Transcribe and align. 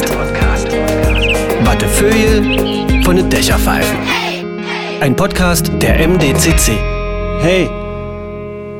Podcast. 0.00 0.72
Wattefeuille 1.64 3.02
von 3.04 3.14
den 3.14 3.28
Dächerpfeifen. 3.28 3.98
Ein 5.00 5.14
Podcast 5.14 5.70
der 5.82 6.08
MDCC. 6.08 6.78
Hey, 7.42 7.68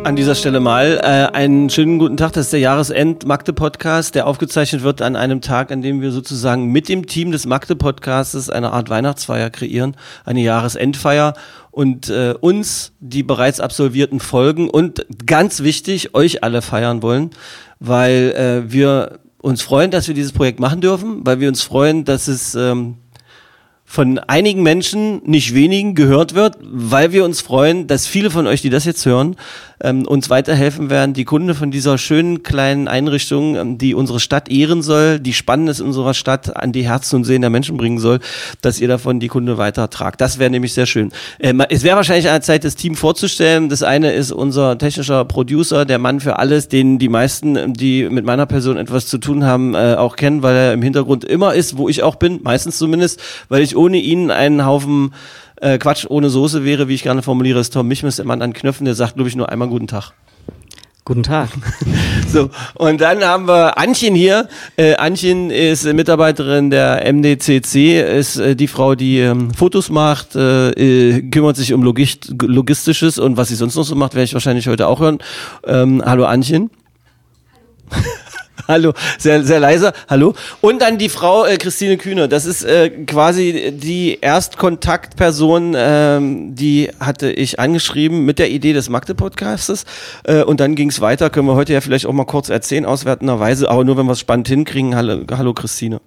an 0.04 0.16
dieser 0.16 0.34
Stelle 0.34 0.58
mal 0.58 0.98
äh, 1.02 1.36
einen 1.36 1.68
schönen 1.68 1.98
guten 1.98 2.16
Tag. 2.16 2.32
Das 2.32 2.46
ist 2.46 2.54
der 2.54 2.60
Jahresend-Magde-Podcast, 2.60 4.14
der 4.14 4.26
aufgezeichnet 4.26 4.84
wird 4.84 5.02
an 5.02 5.14
einem 5.14 5.42
Tag, 5.42 5.70
an 5.70 5.82
dem 5.82 6.00
wir 6.00 6.12
sozusagen 6.12 6.72
mit 6.72 6.88
dem 6.88 7.04
Team 7.04 7.30
des 7.30 7.44
Magde-Podcastes 7.44 8.48
eine 8.48 8.72
Art 8.72 8.88
Weihnachtsfeier 8.88 9.50
kreieren, 9.50 9.98
eine 10.24 10.40
Jahresendfeier 10.40 11.34
und 11.72 12.08
äh, 12.08 12.34
uns 12.40 12.92
die 13.00 13.22
bereits 13.22 13.60
absolvierten 13.60 14.18
Folgen 14.18 14.70
und 14.70 15.04
ganz 15.26 15.62
wichtig, 15.62 16.14
euch 16.14 16.42
alle 16.42 16.62
feiern 16.62 17.02
wollen, 17.02 17.32
weil 17.80 18.32
äh, 18.32 18.72
wir 18.72 19.18
uns 19.42 19.60
freuen, 19.60 19.90
dass 19.90 20.08
wir 20.08 20.14
dieses 20.14 20.32
Projekt 20.32 20.60
machen 20.60 20.80
dürfen, 20.80 21.26
weil 21.26 21.40
wir 21.40 21.48
uns 21.48 21.62
freuen, 21.62 22.04
dass 22.04 22.28
es 22.28 22.54
ähm, 22.54 22.96
von 23.84 24.18
einigen 24.20 24.62
Menschen, 24.62 25.20
nicht 25.24 25.54
wenigen, 25.54 25.94
gehört 25.94 26.34
wird, 26.34 26.56
weil 26.62 27.12
wir 27.12 27.26
uns 27.26 27.42
freuen, 27.42 27.86
dass 27.88 28.06
viele 28.06 28.30
von 28.30 28.46
euch, 28.46 28.62
die 28.62 28.70
das 28.70 28.86
jetzt 28.86 29.04
hören, 29.04 29.36
ähm, 29.82 30.06
uns 30.06 30.30
weiterhelfen 30.30 30.90
werden, 30.90 31.12
die 31.12 31.24
Kunde 31.24 31.54
von 31.54 31.70
dieser 31.70 31.98
schönen 31.98 32.42
kleinen 32.42 32.88
Einrichtung, 32.88 33.56
ähm, 33.56 33.78
die 33.78 33.94
unsere 33.94 34.20
Stadt 34.20 34.48
ehren 34.48 34.82
soll, 34.82 35.18
die 35.20 35.34
Spannendes 35.34 35.80
unserer 35.80 36.14
Stadt 36.14 36.56
an 36.56 36.72
die 36.72 36.84
Herzen 36.88 37.16
und 37.16 37.24
Seelen 37.24 37.42
der 37.42 37.50
Menschen 37.50 37.76
bringen 37.76 37.98
soll, 37.98 38.20
dass 38.60 38.80
ihr 38.80 38.88
davon 38.88 39.20
die 39.20 39.28
Kunde 39.28 39.58
weitertragt. 39.58 40.20
Das 40.20 40.38
wäre 40.38 40.50
nämlich 40.50 40.72
sehr 40.72 40.86
schön. 40.86 41.12
Ähm, 41.40 41.62
es 41.68 41.82
wäre 41.82 41.96
wahrscheinlich 41.96 42.28
an 42.28 42.34
der 42.34 42.42
Zeit, 42.42 42.64
das 42.64 42.76
Team 42.76 42.94
vorzustellen. 42.94 43.68
Das 43.68 43.82
eine 43.82 44.12
ist 44.12 44.32
unser 44.32 44.78
technischer 44.78 45.24
Producer, 45.24 45.84
der 45.84 45.98
Mann 45.98 46.20
für 46.20 46.38
alles, 46.38 46.68
den 46.68 46.98
die 46.98 47.08
meisten, 47.08 47.74
die 47.74 48.08
mit 48.08 48.24
meiner 48.24 48.46
Person 48.46 48.76
etwas 48.76 49.06
zu 49.06 49.18
tun 49.18 49.44
haben, 49.44 49.74
äh, 49.74 49.94
auch 49.94 50.16
kennen, 50.16 50.42
weil 50.42 50.54
er 50.54 50.72
im 50.72 50.82
Hintergrund 50.82 51.24
immer 51.24 51.54
ist, 51.54 51.76
wo 51.76 51.88
ich 51.88 52.02
auch 52.02 52.16
bin, 52.16 52.40
meistens 52.42 52.78
zumindest, 52.78 53.20
weil 53.48 53.62
ich 53.62 53.76
ohne 53.76 53.98
ihn 53.98 54.30
einen 54.30 54.64
Haufen 54.64 55.12
äh, 55.62 55.78
Quatsch 55.78 56.06
ohne 56.08 56.28
Soße 56.28 56.64
wäre, 56.64 56.88
wie 56.88 56.94
ich 56.94 57.02
gerne 57.02 57.22
formuliere, 57.22 57.60
ist 57.60 57.72
Tom 57.72 57.88
Michmis 57.88 58.18
immer 58.18 58.40
an 58.40 58.52
Knöpfen, 58.52 58.84
der 58.84 58.94
sagt, 58.94 59.14
glaube 59.14 59.28
ich, 59.28 59.36
nur 59.36 59.48
einmal 59.48 59.68
guten 59.68 59.86
Tag. 59.86 60.12
Guten 61.04 61.22
Tag. 61.22 61.48
So, 62.28 62.48
und 62.76 63.02
dann 63.02 63.22
haben 63.22 63.46
wir 63.46 63.76
Anchen 63.76 64.14
hier. 64.14 64.48
Äh, 64.76 64.94
Anchen 64.94 65.50
ist 65.50 65.84
Mitarbeiterin 65.84 66.70
der 66.70 67.04
MDCC, 67.12 68.00
ist 68.00 68.38
äh, 68.38 68.56
die 68.56 68.68
Frau, 68.68 68.94
die 68.94 69.18
ähm, 69.18 69.52
Fotos 69.52 69.90
macht, 69.90 70.34
äh, 70.34 70.70
äh, 70.70 71.20
kümmert 71.28 71.56
sich 71.56 71.74
um 71.74 71.82
Logist 71.82 72.32
Logistisches 72.40 73.18
und 73.18 73.36
was 73.36 73.48
sie 73.48 73.56
sonst 73.56 73.74
noch 73.76 73.84
so 73.84 73.94
macht, 73.96 74.14
werde 74.14 74.24
ich 74.24 74.32
wahrscheinlich 74.32 74.66
heute 74.66 74.86
auch 74.86 75.00
hören. 75.00 75.18
Ähm, 75.66 76.02
hallo 76.02 76.24
Anchen. 76.24 76.70
Hallo. 77.90 78.21
Hallo, 78.68 78.92
sehr, 79.18 79.42
sehr 79.44 79.60
leiser. 79.60 79.92
Hallo. 80.08 80.34
Und 80.60 80.82
dann 80.82 80.98
die 80.98 81.08
Frau 81.08 81.44
äh, 81.44 81.56
Christine 81.56 81.96
Kühner. 81.96 82.28
Das 82.28 82.44
ist 82.44 82.64
äh, 82.64 82.90
quasi 82.90 83.72
die 83.74 84.18
Erstkontaktperson, 84.20 85.74
ähm, 85.76 86.54
die 86.54 86.90
hatte 87.00 87.30
ich 87.30 87.58
angeschrieben 87.58 88.24
mit 88.24 88.38
der 88.38 88.50
Idee 88.50 88.72
des 88.72 88.88
Magde-Podcastes. 88.88 89.84
Äh, 90.24 90.42
und 90.42 90.60
dann 90.60 90.74
ging 90.74 90.90
es 90.90 91.00
weiter. 91.00 91.30
Können 91.30 91.48
wir 91.48 91.54
heute 91.54 91.72
ja 91.72 91.80
vielleicht 91.80 92.06
auch 92.06 92.12
mal 92.12 92.24
kurz 92.24 92.48
erzählen, 92.48 92.84
auswertenderweise, 92.84 93.70
aber 93.70 93.84
nur 93.84 93.96
wenn 93.96 94.06
wir 94.06 94.12
es 94.12 94.20
spannend 94.20 94.48
hinkriegen. 94.48 94.94
Hallo, 94.94 95.22
hallo 95.30 95.54
Christine. 95.54 96.00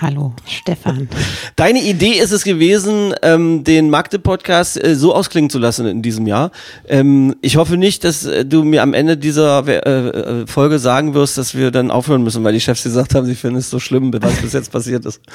Hallo, 0.00 0.32
Stefan. 0.46 1.08
Deine 1.56 1.82
Idee 1.82 2.12
ist 2.18 2.32
es 2.32 2.44
gewesen, 2.44 3.14
ähm, 3.22 3.64
den 3.64 3.90
Magde-Podcast 3.90 4.82
äh, 4.82 4.96
so 4.96 5.14
ausklingen 5.14 5.50
zu 5.50 5.58
lassen 5.58 5.86
in 5.86 6.02
diesem 6.02 6.26
Jahr. 6.26 6.50
Ähm, 6.88 7.36
ich 7.42 7.56
hoffe 7.56 7.76
nicht, 7.76 8.04
dass 8.04 8.24
äh, 8.24 8.44
du 8.44 8.64
mir 8.64 8.82
am 8.82 8.94
Ende 8.94 9.16
dieser 9.16 9.66
äh, 9.66 9.78
äh, 9.78 10.46
Folge 10.46 10.78
sagen 10.78 11.14
wirst, 11.14 11.38
dass 11.38 11.54
wir 11.54 11.70
dann 11.70 11.90
aufhören 11.90 12.22
müssen, 12.22 12.42
weil 12.44 12.54
die 12.54 12.60
Chefs 12.60 12.82
gesagt 12.82 13.14
haben, 13.14 13.26
sie 13.26 13.34
finden 13.34 13.58
es 13.58 13.70
so 13.70 13.78
schlimm, 13.78 14.12
was 14.20 14.34
bis 14.36 14.52
jetzt 14.52 14.72
passiert 14.72 15.04
ist. 15.06 15.20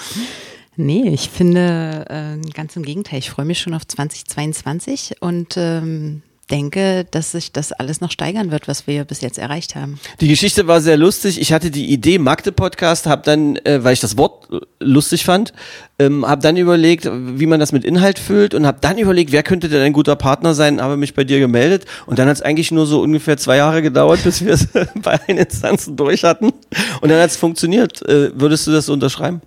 Nee, 0.81 1.10
ich 1.10 1.30
finde 1.30 2.06
äh, 2.08 2.52
ganz 2.54 2.78
im 2.78 2.84
Gegenteil. 2.84 3.20
Ich 3.20 3.31
freue 3.31 3.44
mich 3.44 3.60
schon 3.60 3.74
auf 3.74 3.86
2022 3.86 5.16
und 5.20 5.56
ähm, 5.58 6.22
denke, 6.50 7.06
dass 7.12 7.32
sich 7.32 7.52
das 7.52 7.72
alles 7.72 8.02
noch 8.02 8.12
steigern 8.12 8.52
wird, 8.52 8.68
was 8.68 8.88
wir 8.88 9.06
bis 9.06 9.22
jetzt 9.22 9.38
erreicht 9.38 9.76
haben. 9.76 10.00
Die 10.20 10.28
Geschichte 10.28 10.68
war 10.68 10.82
sehr 10.82 10.98
lustig. 10.98 11.40
Ich 11.40 11.54
hatte 11.54 11.72
die 11.72 11.92
Idee 11.92 12.20
Magde 12.20 12.52
Podcast, 12.52 13.06
habe 13.06 13.22
dann, 13.24 13.58
äh, 13.58 13.84
weil 13.84 13.94
ich 13.94 14.00
das 14.00 14.18
Wort 14.18 14.48
lustig 14.80 15.26
fand, 15.26 15.54
ähm, 16.00 16.26
habe 16.26 16.42
dann 16.42 16.58
überlegt, 16.58 17.10
wie 17.12 17.46
man 17.46 17.60
das 17.60 17.72
mit 17.72 17.84
Inhalt 17.84 18.20
füllt 18.20 18.54
und 18.54 18.66
habe 18.66 18.80
dann 18.82 18.98
überlegt, 18.98 19.32
wer 19.32 19.44
könnte 19.44 19.70
denn 19.70 19.82
ein 19.82 19.94
guter 19.94 20.16
Partner 20.16 20.54
sein, 20.54 20.82
habe 20.82 20.98
mich 20.98 21.14
bei 21.14 21.24
dir 21.24 21.40
gemeldet 21.40 21.86
und 22.06 22.20
dann 22.20 22.28
hat 22.28 22.38
es 22.38 22.42
eigentlich 22.42 22.72
nur 22.72 22.86
so 22.86 23.02
ungefähr 23.02 23.38
zwei 23.38 23.58
Jahre 23.58 23.81
gedauert, 23.81 24.24
bis 24.24 24.44
wir 24.44 24.54
es 24.54 24.68
bei 25.04 25.20
allen 25.20 25.38
Instanzen 25.38 25.96
durch 25.96 26.24
hatten 26.24 26.52
und 27.02 27.10
dann 27.10 27.20
hat 27.20 27.30
es 27.30 27.38
funktioniert. 27.38 28.02
Äh, 28.08 28.31
würdest 28.40 28.68
du 28.68 28.72
das 28.72 28.90
unterschreiben? 28.90 29.42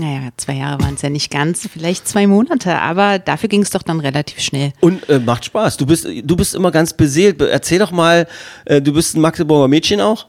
Naja, 0.00 0.30
zwei 0.38 0.54
Jahre 0.54 0.82
waren 0.82 0.94
es 0.94 1.02
ja 1.02 1.10
nicht 1.10 1.30
ganz, 1.30 1.68
vielleicht 1.70 2.08
zwei 2.08 2.26
Monate, 2.26 2.78
aber 2.78 3.18
dafür 3.18 3.50
ging 3.50 3.60
es 3.60 3.68
doch 3.68 3.82
dann 3.82 4.00
relativ 4.00 4.40
schnell. 4.40 4.72
Und 4.80 5.06
äh, 5.10 5.18
macht 5.18 5.44
Spaß. 5.44 5.76
Du 5.76 5.84
bist, 5.84 6.06
du 6.06 6.36
bist 6.36 6.54
immer 6.54 6.70
ganz 6.70 6.94
beseelt. 6.94 7.42
Erzähl 7.42 7.78
doch 7.78 7.92
mal, 7.92 8.26
äh, 8.64 8.80
du 8.80 8.94
bist 8.94 9.14
ein 9.14 9.20
Magdeburger 9.20 9.68
Mädchen 9.68 10.00
auch? 10.00 10.26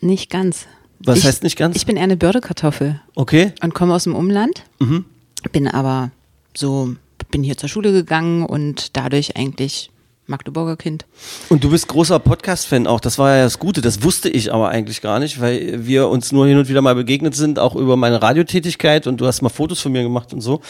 Nicht 0.00 0.30
ganz. 0.30 0.66
Was 1.00 1.18
ich, 1.18 1.24
heißt 1.26 1.42
nicht 1.42 1.58
ganz? 1.58 1.76
Ich 1.76 1.84
bin 1.84 1.96
eher 1.98 2.04
eine 2.04 2.16
Bördekartoffel. 2.16 2.98
Okay. 3.14 3.52
Und 3.62 3.74
komme 3.74 3.94
aus 3.94 4.04
dem 4.04 4.14
Umland. 4.14 4.62
Mhm. 4.78 5.04
Bin 5.52 5.68
aber 5.68 6.10
so, 6.56 6.94
bin 7.30 7.42
hier 7.42 7.58
zur 7.58 7.68
Schule 7.68 7.92
gegangen 7.92 8.46
und 8.46 8.96
dadurch 8.96 9.36
eigentlich 9.36 9.90
Magdeburger 10.26 10.76
Kind. 10.76 11.06
Und 11.48 11.62
du 11.62 11.70
bist 11.70 11.88
großer 11.88 12.18
Podcast-Fan 12.18 12.86
auch. 12.86 13.00
Das 13.00 13.18
war 13.18 13.36
ja 13.36 13.44
das 13.44 13.58
Gute. 13.58 13.80
Das 13.80 14.02
wusste 14.02 14.28
ich 14.28 14.52
aber 14.52 14.68
eigentlich 14.68 15.00
gar 15.00 15.20
nicht, 15.20 15.40
weil 15.40 15.86
wir 15.86 16.08
uns 16.08 16.32
nur 16.32 16.46
hin 16.46 16.58
und 16.58 16.68
wieder 16.68 16.82
mal 16.82 16.94
begegnet 16.94 17.34
sind, 17.34 17.58
auch 17.58 17.76
über 17.76 17.96
meine 17.96 18.20
Radiotätigkeit 18.22 19.06
und 19.06 19.20
du 19.20 19.26
hast 19.26 19.42
mal 19.42 19.48
Fotos 19.48 19.80
von 19.80 19.92
mir 19.92 20.02
gemacht 20.02 20.32
und 20.32 20.40
so. 20.40 20.60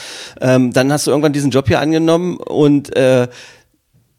Ähm, 0.40 0.72
dann 0.72 0.92
hast 0.92 1.06
du 1.06 1.10
irgendwann 1.10 1.32
diesen 1.32 1.50
Job 1.50 1.68
hier 1.68 1.80
angenommen 1.80 2.36
und 2.36 2.94
äh, 2.96 3.28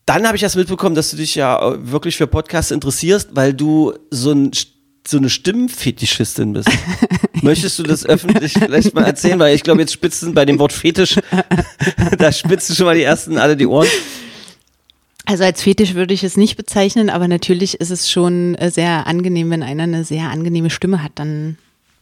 dann 0.06 0.26
habe 0.26 0.38
ich 0.38 0.42
das 0.42 0.56
mitbekommen, 0.56 0.96
dass 0.96 1.12
du 1.12 1.18
dich 1.18 1.36
ja 1.36 1.76
wirklich 1.92 2.16
für 2.16 2.28
Podcasts 2.28 2.72
interessierst, 2.72 3.30
weil 3.34 3.54
du 3.54 3.94
so 4.10 4.32
ein 4.32 4.52
so 5.06 5.18
eine 5.18 5.30
Stimmenfetischistin 5.30 6.52
bist. 6.54 6.70
Möchtest 7.42 7.80
du 7.80 7.84
das 7.84 8.06
öffentlich 8.06 8.54
vielleicht 8.54 8.94
mal 8.94 9.06
erzählen? 9.06 9.40
Weil 9.40 9.56
ich 9.56 9.64
glaube, 9.64 9.80
jetzt 9.80 9.94
spitzen 9.94 10.34
bei 10.34 10.46
dem 10.46 10.60
Wort 10.60 10.74
Fetisch, 10.74 11.16
da 12.18 12.32
spitzen 12.32 12.76
schon 12.76 12.86
mal 12.86 12.96
die 12.96 13.04
ersten 13.04 13.38
alle 13.38 13.56
die 13.56 13.68
Ohren. 13.68 13.88
Also 15.30 15.44
als 15.44 15.62
Fetisch 15.62 15.94
würde 15.94 16.14
ich 16.14 16.24
es 16.24 16.38
nicht 16.38 16.56
bezeichnen, 16.56 17.10
aber 17.10 17.28
natürlich 17.28 17.82
ist 17.82 17.92
es 17.92 18.10
schon 18.10 18.56
äh, 18.56 18.72
sehr 18.72 19.08
angenehm, 19.08 19.50
wenn 19.50 19.62
einer 19.62 19.84
eine 19.84 20.06
sehr 20.06 20.30
angenehme 20.30 20.70
Stimme 20.70 21.04
hat, 21.04 21.12
dann 21.16 21.58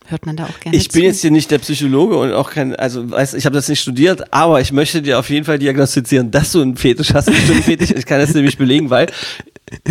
hört 0.05 0.27
man 0.27 0.35
da 0.37 0.43
auch 0.43 0.59
gerne 0.59 0.77
Ich 0.77 0.89
bin 0.89 1.01
zu. 1.01 1.07
jetzt 1.07 1.21
hier 1.21 1.31
nicht 1.31 1.49
der 1.49 1.57
Psychologe 1.57 2.17
und 2.17 2.33
auch 2.33 2.51
kein, 2.51 2.75
also 2.75 3.09
weiß, 3.09 3.33
ich 3.33 3.47
habe 3.47 3.55
das 3.55 3.67
nicht 3.67 3.81
studiert, 3.81 4.31
aber 4.31 4.61
ich 4.61 4.71
möchte 4.71 5.01
dir 5.01 5.17
auf 5.17 5.27
jeden 5.31 5.43
Fall 5.43 5.57
diagnostizieren, 5.57 6.29
dass 6.29 6.51
du 6.51 6.61
einen 6.61 6.77
Fetisch 6.77 7.15
hast, 7.15 7.27
einen 7.27 7.37
Stimmenfetisch. 7.37 7.89
Ich 7.97 8.05
kann 8.05 8.19
das 8.19 8.35
nämlich 8.35 8.59
belegen, 8.59 8.91
weil 8.91 9.07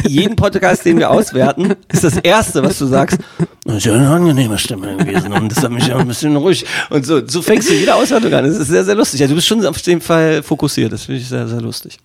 jeden 0.07 0.37
Podcast, 0.37 0.85
den 0.85 0.99
wir 0.99 1.11
auswerten, 1.11 1.75
ist 1.93 2.05
das 2.05 2.17
Erste, 2.19 2.63
was 2.63 2.79
du 2.79 2.87
sagst, 2.87 3.19
das 3.65 3.79
ist 3.79 3.87
ja 3.87 3.95
eine 3.95 4.09
angenehme 4.09 4.57
Stimme 4.59 4.97
gewesen 4.97 5.33
und 5.33 5.51
das 5.51 5.65
hat 5.65 5.73
mich 5.73 5.89
ja 5.89 5.97
ein 5.97 6.07
bisschen 6.07 6.37
ruhig. 6.37 6.65
Und 6.91 7.05
so, 7.05 7.27
so 7.27 7.43
fängst 7.43 7.69
du 7.69 7.75
jede 7.75 7.97
Auswertung 7.97 8.33
an. 8.33 8.45
Das 8.45 8.57
ist 8.57 8.69
sehr, 8.69 8.85
sehr 8.85 8.95
lustig. 8.95 9.19
Ja, 9.19 9.27
du 9.27 9.35
bist 9.35 9.49
schon 9.49 9.67
auf 9.67 9.79
jeden 9.79 10.01
Fall 10.01 10.45
fokussiert. 10.45 10.93
Das 10.93 11.07
finde 11.07 11.21
ich 11.21 11.29
sehr, 11.29 11.49
sehr 11.49 11.61
lustig. 11.61 11.99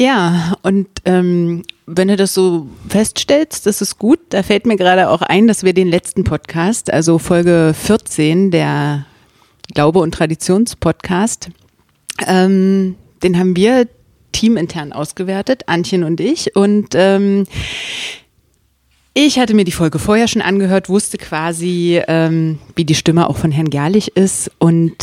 Ja, 0.00 0.56
und 0.62 0.86
ähm, 1.06 1.64
wenn 1.86 2.08
du 2.08 2.16
das 2.16 2.32
so 2.32 2.68
feststellst, 2.88 3.66
das 3.66 3.80
ist 3.82 3.98
gut. 3.98 4.20
Da 4.28 4.42
fällt 4.44 4.64
mir 4.64 4.76
gerade 4.76 5.08
auch 5.10 5.22
ein, 5.22 5.48
dass 5.48 5.64
wir 5.64 5.72
den 5.72 5.88
letzten 5.88 6.22
Podcast, 6.22 6.92
also 6.92 7.18
Folge 7.18 7.74
14, 7.74 8.52
der 8.52 9.06
Glaube 9.74 9.98
und 9.98 10.12
Traditionspodcast, 10.12 11.50
ähm, 12.26 12.94
den 13.22 13.38
haben 13.38 13.56
wir 13.56 13.88
teamintern 14.30 14.92
ausgewertet, 14.92 15.64
Antjen 15.66 16.04
und 16.04 16.20
ich. 16.20 16.54
Und 16.54 16.90
ähm, 16.94 17.44
ich 19.14 19.40
hatte 19.40 19.54
mir 19.54 19.64
die 19.64 19.72
Folge 19.72 19.98
vorher 19.98 20.28
schon 20.28 20.42
angehört, 20.42 20.88
wusste 20.88 21.18
quasi, 21.18 22.00
ähm, 22.06 22.60
wie 22.76 22.84
die 22.84 22.94
Stimme 22.94 23.28
auch 23.28 23.36
von 23.36 23.50
Herrn 23.50 23.70
Gerlich 23.70 24.16
ist 24.16 24.52
und 24.58 24.94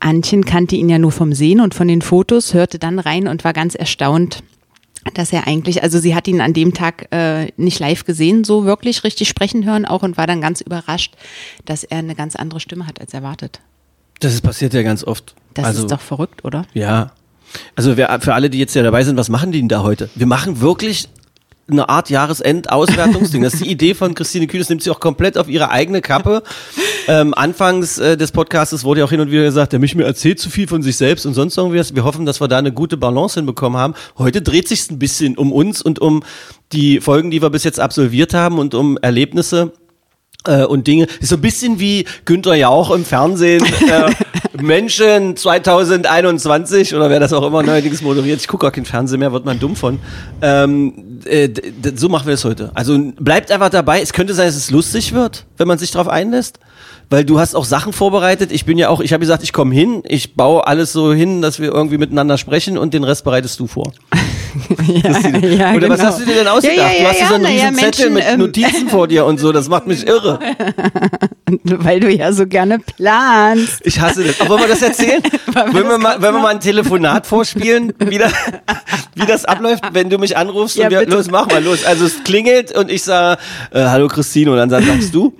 Antjen 0.00 0.44
kannte 0.44 0.76
ihn 0.76 0.88
ja 0.88 0.98
nur 0.98 1.12
vom 1.12 1.32
Sehen 1.32 1.60
und 1.60 1.74
von 1.74 1.88
den 1.88 2.02
Fotos, 2.02 2.54
hörte 2.54 2.78
dann 2.78 2.98
rein 2.98 3.28
und 3.28 3.44
war 3.44 3.52
ganz 3.52 3.74
erstaunt, 3.74 4.42
dass 5.14 5.32
er 5.32 5.46
eigentlich, 5.46 5.82
also 5.82 5.98
sie 5.98 6.14
hat 6.14 6.28
ihn 6.28 6.40
an 6.40 6.52
dem 6.52 6.74
Tag 6.74 7.08
äh, 7.12 7.50
nicht 7.56 7.78
live 7.78 8.04
gesehen, 8.04 8.44
so 8.44 8.64
wirklich 8.64 9.04
richtig 9.04 9.28
sprechen 9.28 9.64
hören 9.64 9.86
auch 9.86 10.02
und 10.02 10.16
war 10.16 10.26
dann 10.26 10.40
ganz 10.40 10.60
überrascht, 10.60 11.14
dass 11.64 11.84
er 11.84 11.98
eine 11.98 12.14
ganz 12.14 12.36
andere 12.36 12.60
Stimme 12.60 12.86
hat 12.86 13.00
als 13.00 13.14
erwartet. 13.14 13.60
Das 14.20 14.34
ist 14.34 14.42
passiert 14.42 14.74
ja 14.74 14.82
ganz 14.82 15.04
oft. 15.04 15.34
Das 15.54 15.64
also, 15.64 15.82
ist 15.82 15.92
doch 15.92 16.00
verrückt, 16.00 16.44
oder? 16.44 16.64
Ja. 16.74 17.12
Also 17.76 17.96
wer, 17.96 18.20
für 18.20 18.34
alle, 18.34 18.50
die 18.50 18.58
jetzt 18.58 18.74
ja 18.74 18.82
dabei 18.82 19.04
sind, 19.04 19.16
was 19.16 19.28
machen 19.28 19.52
die 19.52 19.60
denn 19.60 19.68
da 19.68 19.82
heute? 19.82 20.10
Wir 20.14 20.26
machen 20.26 20.60
wirklich 20.60 21.08
eine 21.70 21.88
Art 21.88 22.10
Jahresend-Auswertungsding. 22.10 23.42
Das 23.42 23.54
ist 23.54 23.64
die 23.64 23.70
Idee 23.70 23.94
von 23.94 24.14
Christine 24.14 24.46
Kühn, 24.46 24.60
das 24.60 24.68
nimmt 24.68 24.82
sie 24.82 24.90
auch 24.90 25.00
komplett 25.00 25.36
auf 25.36 25.48
ihre 25.48 25.70
eigene 25.70 26.00
Kappe. 26.00 26.42
Ähm, 27.06 27.34
anfangs 27.34 27.98
äh, 27.98 28.16
des 28.16 28.32
Podcasts 28.32 28.84
wurde 28.84 29.00
ja 29.00 29.06
auch 29.06 29.10
hin 29.10 29.20
und 29.20 29.30
wieder 29.30 29.44
gesagt, 29.44 29.72
der 29.72 29.78
Michel 29.78 30.02
erzählt 30.02 30.38
zu 30.38 30.50
viel 30.50 30.66
von 30.66 30.82
sich 30.82 30.96
selbst 30.96 31.26
und 31.26 31.34
sonst 31.34 31.56
irgendwas. 31.56 31.94
Wir 31.94 32.04
hoffen, 32.04 32.26
dass 32.26 32.40
wir 32.40 32.48
da 32.48 32.58
eine 32.58 32.72
gute 32.72 32.96
Balance 32.96 33.38
hinbekommen 33.38 33.78
haben. 33.78 33.94
Heute 34.16 34.42
dreht 34.42 34.68
sich 34.68 34.90
ein 34.90 34.98
bisschen 34.98 35.36
um 35.36 35.52
uns 35.52 35.82
und 35.82 36.00
um 36.00 36.22
die 36.72 37.00
Folgen, 37.00 37.30
die 37.30 37.42
wir 37.42 37.50
bis 37.50 37.64
jetzt 37.64 37.80
absolviert 37.80 38.34
haben 38.34 38.58
und 38.58 38.74
um 38.74 38.98
Erlebnisse, 38.98 39.72
äh, 40.46 40.64
und 40.64 40.86
Dinge. 40.86 41.06
Ist 41.20 41.28
so 41.30 41.36
ein 41.36 41.40
bisschen 41.40 41.80
wie 41.80 42.04
Günther 42.24 42.54
Jauch 42.54 42.90
im 42.90 43.04
Fernsehen. 43.04 43.64
Äh, 43.64 44.12
Menschen 44.62 45.36
2021 45.36 46.94
oder 46.94 47.10
wer 47.10 47.20
das 47.20 47.32
auch 47.32 47.46
immer 47.46 47.62
neuerdings 47.62 48.02
moderiert. 48.02 48.40
Ich 48.40 48.48
gucke 48.48 48.66
gar 48.66 48.72
kein 48.72 48.84
Fernsehen 48.84 49.20
mehr, 49.20 49.32
wird 49.32 49.44
man 49.44 49.58
dumm 49.58 49.76
von. 49.76 50.00
Ähm, 50.42 51.20
äh, 51.24 51.48
so 51.94 52.08
machen 52.08 52.26
wir 52.26 52.34
es 52.34 52.44
heute. 52.44 52.70
Also 52.74 52.98
bleibt 53.18 53.50
einfach 53.50 53.70
dabei. 53.70 54.00
Es 54.00 54.12
könnte 54.12 54.34
sein, 54.34 54.46
dass 54.46 54.56
es 54.56 54.70
lustig 54.70 55.12
wird, 55.12 55.46
wenn 55.56 55.68
man 55.68 55.78
sich 55.78 55.90
darauf 55.90 56.08
einlässt. 56.08 56.58
Weil 57.10 57.24
du 57.24 57.40
hast 57.40 57.54
auch 57.54 57.64
Sachen 57.64 57.94
vorbereitet. 57.94 58.52
Ich 58.52 58.66
bin 58.66 58.76
ja 58.76 58.90
auch, 58.90 59.00
ich 59.00 59.14
habe 59.14 59.20
gesagt, 59.20 59.42
ich 59.42 59.54
komme 59.54 59.74
hin, 59.74 60.02
ich 60.04 60.34
baue 60.34 60.66
alles 60.66 60.92
so 60.92 61.14
hin, 61.14 61.40
dass 61.40 61.58
wir 61.58 61.72
irgendwie 61.72 61.96
miteinander 61.96 62.36
sprechen 62.36 62.76
und 62.76 62.92
den 62.92 63.02
Rest 63.02 63.24
bereitest 63.24 63.58
du 63.60 63.66
vor. 63.66 63.92
Christine. 65.02 65.54
ja, 65.56 65.74
Oder 65.74 65.88
was 65.88 65.98
genau. 65.98 66.10
hast 66.10 66.20
du 66.20 66.24
dir 66.24 66.34
denn 66.34 66.48
ausgedacht? 66.48 66.78
Ja, 66.78 66.92
ja, 66.92 67.00
du 67.00 67.08
hast 67.08 67.20
ja, 67.20 67.28
so 67.28 67.34
einen 67.34 67.44
ja, 67.44 67.50
riesen 67.50 67.78
ja, 67.78 67.84
Zettel 67.84 68.10
Menschen, 68.10 68.14
mit 68.14 68.24
ähm, 68.32 68.38
Notizen 68.40 68.88
vor 68.88 69.08
dir 69.08 69.24
und 69.24 69.38
so. 69.40 69.52
Das 69.52 69.68
macht 69.68 69.86
mich 69.86 70.06
irre. 70.06 70.38
Weil 71.64 72.00
du 72.00 72.10
ja 72.10 72.32
so 72.32 72.46
gerne 72.46 72.78
planst. 72.78 73.80
Ich 73.84 74.00
hasse 74.00 74.24
das. 74.24 74.40
Aber 74.40 74.50
wollen 74.50 74.62
wir 74.62 74.68
das 74.68 74.82
erzählen? 74.82 75.22
Wollen 75.54 75.72
wir 75.72 75.82
wir, 75.84 75.90
das 75.90 75.98
mal, 75.98 76.22
wollen 76.22 76.34
wir 76.34 76.40
mal 76.42 76.48
ein 76.48 76.60
Telefonat 76.60 77.26
vorspielen, 77.26 77.92
wie, 77.98 78.18
da, 78.18 78.30
wie 79.14 79.26
das 79.26 79.44
abläuft, 79.44 79.82
wenn 79.92 80.08
du 80.10 80.18
mich 80.18 80.36
anrufst 80.36 80.76
Ja, 80.76 80.84
und 80.84 80.90
wir, 80.92 81.00
bitte. 81.00 81.16
los, 81.16 81.30
mach 81.30 81.48
mal 81.48 81.62
los. 81.64 81.84
Also 81.84 82.04
es 82.04 82.22
klingelt 82.22 82.76
und 82.76 82.90
ich 82.90 83.02
sage, 83.02 83.40
äh, 83.72 83.84
hallo 83.84 84.08
Christine 84.08 84.52
und 84.52 84.56
dann 84.58 84.70
sagst 84.70 85.14
du, 85.14 85.34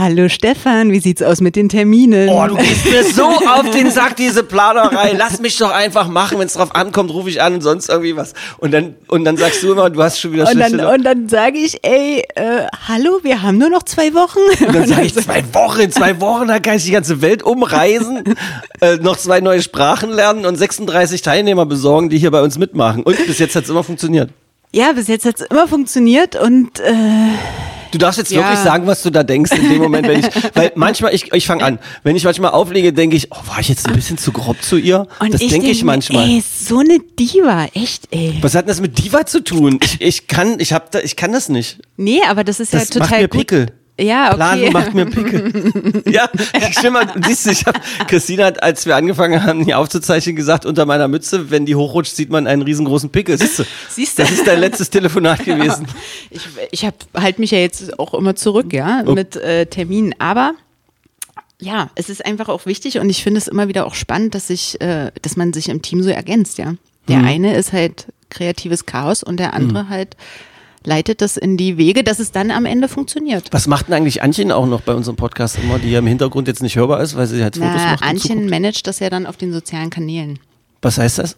Hallo 0.00 0.28
Stefan, 0.28 0.92
wie 0.92 1.00
sieht's 1.00 1.22
aus 1.22 1.40
mit 1.40 1.56
den 1.56 1.68
Terminen? 1.68 2.28
oh, 2.28 2.46
du 2.46 2.54
gehst 2.54 2.84
mir 2.84 3.02
so 3.02 3.24
auf 3.24 3.68
den 3.72 3.90
Sack, 3.90 4.14
diese 4.14 4.44
Planerei. 4.44 5.12
Lass 5.18 5.40
mich 5.40 5.58
doch 5.58 5.72
einfach 5.72 6.06
machen, 6.06 6.38
wenn 6.38 6.46
es 6.46 6.52
drauf 6.52 6.72
ankommt, 6.76 7.10
rufe 7.10 7.28
ich 7.28 7.42
an 7.42 7.54
und 7.54 7.62
sonst 7.62 7.88
irgendwie 7.88 8.14
was. 8.14 8.32
Und 8.58 8.72
dann, 8.72 8.94
und 9.08 9.24
dann 9.24 9.36
sagst 9.36 9.60
du 9.60 9.72
immer, 9.72 9.90
du 9.90 10.00
hast 10.00 10.20
schon 10.20 10.34
wieder 10.34 10.48
und 10.48 10.56
dann, 10.56 10.78
und 10.78 11.02
dann 11.02 11.28
sage 11.28 11.58
ich, 11.58 11.80
ey, 11.82 12.22
äh, 12.36 12.66
hallo, 12.86 13.18
wir 13.24 13.42
haben 13.42 13.58
nur 13.58 13.70
noch 13.70 13.82
zwei 13.82 14.14
Wochen. 14.14 14.38
Und 14.64 14.72
dann 14.72 14.86
sage 14.86 15.02
ich, 15.02 15.14
zwei 15.16 15.42
Wochen, 15.52 15.90
zwei 15.90 16.20
Wochen, 16.20 16.46
da 16.46 16.60
kann 16.60 16.76
ich 16.76 16.84
die 16.84 16.92
ganze 16.92 17.20
Welt 17.20 17.42
umreisen, 17.42 18.22
äh, 18.80 18.98
noch 18.98 19.16
zwei 19.16 19.40
neue 19.40 19.62
Sprachen 19.62 20.12
lernen 20.12 20.46
und 20.46 20.54
36 20.54 21.22
Teilnehmer 21.22 21.66
besorgen, 21.66 22.08
die 22.08 22.18
hier 22.18 22.30
bei 22.30 22.42
uns 22.42 22.56
mitmachen. 22.56 23.02
Und 23.02 23.16
bis 23.26 23.40
jetzt 23.40 23.56
hat 23.56 23.64
es 23.64 23.70
immer 23.70 23.82
funktioniert. 23.82 24.30
Ja, 24.72 24.92
bis 24.92 25.08
jetzt 25.08 25.24
hat's 25.24 25.40
immer 25.40 25.66
funktioniert 25.66 26.36
und 26.36 26.78
äh, 26.78 26.92
Du 27.90 27.98
darfst 27.98 28.18
jetzt 28.18 28.30
Ja. 28.30 28.40
wirklich 28.40 28.58
sagen, 28.58 28.86
was 28.86 29.02
du 29.02 29.10
da 29.10 29.22
denkst 29.22 29.52
in 29.52 29.68
dem 29.68 29.78
Moment, 29.78 30.06
wenn 30.08 30.20
ich, 30.20 30.26
weil 30.54 30.72
manchmal, 30.74 31.14
ich, 31.14 31.32
ich 31.32 31.46
fange 31.46 31.64
an, 31.64 31.78
wenn 32.02 32.16
ich 32.16 32.24
manchmal 32.24 32.50
auflege, 32.50 32.92
denke 32.92 33.16
ich, 33.16 33.28
oh, 33.32 33.36
war 33.46 33.60
ich 33.60 33.68
jetzt 33.68 33.86
ein 33.88 33.94
bisschen 33.94 34.18
zu 34.18 34.32
grob 34.32 34.62
zu 34.62 34.76
ihr? 34.76 35.06
und 35.20 35.32
das 35.32 35.40
denke 35.40 35.68
ich 35.68 35.78
denk 35.78 35.84
manchmal. 35.84 36.24
Ey, 36.28 36.42
so 36.42 36.78
eine 36.80 36.98
Diva, 37.18 37.66
echt, 37.74 38.08
ey. 38.10 38.34
Was 38.40 38.54
hat 38.54 38.62
denn 38.62 38.68
das 38.68 38.80
mit 38.80 38.98
Diva 38.98 39.24
zu 39.26 39.42
tun? 39.42 39.78
Ich, 39.82 40.00
ich 40.00 40.26
kann, 40.26 40.60
ich 40.60 40.72
hab 40.72 40.90
da, 40.90 41.00
ich 41.00 41.16
kann 41.16 41.32
das 41.32 41.48
nicht. 41.48 41.78
Nee, 41.96 42.20
aber 42.28 42.44
das 42.44 42.60
ist 42.60 42.74
Das 42.74 42.88
ja 42.88 43.00
total 43.00 43.08
macht 43.10 43.20
mir 43.20 43.28
gut. 43.28 43.38
Pickel. 43.40 43.66
Ja, 44.00 44.28
okay. 44.28 44.36
Planen 44.36 44.72
macht 44.72 44.94
mir 44.94 45.06
Pickel. 45.06 46.02
ja, 46.10 46.30
ich 46.54 46.90
mal, 46.90 47.12
siehst 47.26 47.46
du, 47.46 47.50
ich 47.50 47.66
hab, 47.66 47.80
Christine 48.06 48.44
hat, 48.44 48.62
als 48.62 48.86
wir 48.86 48.94
angefangen 48.94 49.42
haben, 49.42 49.64
hier 49.64 49.78
aufzuzeichnen, 49.78 50.36
gesagt, 50.36 50.66
unter 50.66 50.86
meiner 50.86 51.08
Mütze, 51.08 51.50
wenn 51.50 51.66
die 51.66 51.74
hochrutscht, 51.74 52.14
sieht 52.14 52.30
man 52.30 52.46
einen 52.46 52.62
riesengroßen 52.62 53.10
Pickel. 53.10 53.36
Siehst 53.36 53.58
du? 53.58 53.64
Siehst 53.88 54.18
du? 54.18 54.22
Das 54.22 54.30
ist 54.30 54.46
dein 54.46 54.60
letztes 54.60 54.90
Telefonat 54.90 55.44
gewesen. 55.44 55.86
Ich, 56.30 56.46
ich 56.70 56.84
hab, 56.84 56.94
halt 57.14 57.38
mich 57.38 57.50
ja 57.50 57.58
jetzt 57.58 57.98
auch 57.98 58.12
immer 58.14 58.36
zurück, 58.36 58.72
ja, 58.72 59.02
Oh. 59.06 59.12
mit 59.12 59.36
äh, 59.36 59.66
Terminen. 59.66 60.14
Aber 60.18 60.52
ja, 61.58 61.90
es 61.94 62.10
ist 62.10 62.24
einfach 62.24 62.48
auch 62.48 62.66
wichtig 62.66 62.98
und 62.98 63.08
ich 63.08 63.22
finde 63.22 63.38
es 63.38 63.48
immer 63.48 63.68
wieder 63.68 63.86
auch 63.86 63.94
spannend, 63.94 64.34
dass 64.34 64.48
sich, 64.48 64.80
äh, 64.80 65.10
dass 65.22 65.36
man 65.36 65.52
sich 65.52 65.68
im 65.68 65.82
Team 65.82 66.02
so 66.02 66.10
ergänzt, 66.10 66.58
ja. 66.58 66.74
Der 67.08 67.22
eine 67.22 67.56
ist 67.56 67.72
halt 67.72 68.06
kreatives 68.28 68.84
Chaos 68.84 69.22
und 69.22 69.40
der 69.40 69.54
andere 69.54 69.88
halt 69.88 70.16
leitet 70.88 71.20
das 71.20 71.36
in 71.36 71.56
die 71.56 71.76
Wege, 71.76 72.02
dass 72.02 72.18
es 72.18 72.32
dann 72.32 72.50
am 72.50 72.64
Ende 72.64 72.88
funktioniert. 72.88 73.48
Was 73.52 73.68
macht 73.68 73.86
denn 73.86 73.94
eigentlich 73.94 74.22
Antjen 74.22 74.50
auch 74.50 74.66
noch 74.66 74.80
bei 74.80 74.94
unserem 74.94 75.16
Podcast 75.16 75.58
immer, 75.62 75.78
die 75.78 75.90
ja 75.90 76.00
im 76.00 76.06
Hintergrund 76.06 76.48
jetzt 76.48 76.62
nicht 76.62 76.76
hörbar 76.76 77.00
ist, 77.02 77.16
weil 77.16 77.26
sie 77.26 77.42
halt 77.42 77.56
Fotos 77.56 77.72
Na, 77.76 77.96
macht? 78.00 78.18
zuguckt? 78.20 78.50
managt 78.50 78.86
das 78.86 78.98
ja 78.98 79.10
dann 79.10 79.26
auf 79.26 79.36
den 79.36 79.52
sozialen 79.52 79.90
Kanälen. 79.90 80.38
Was 80.82 80.98
heißt 80.98 81.18
das? 81.18 81.36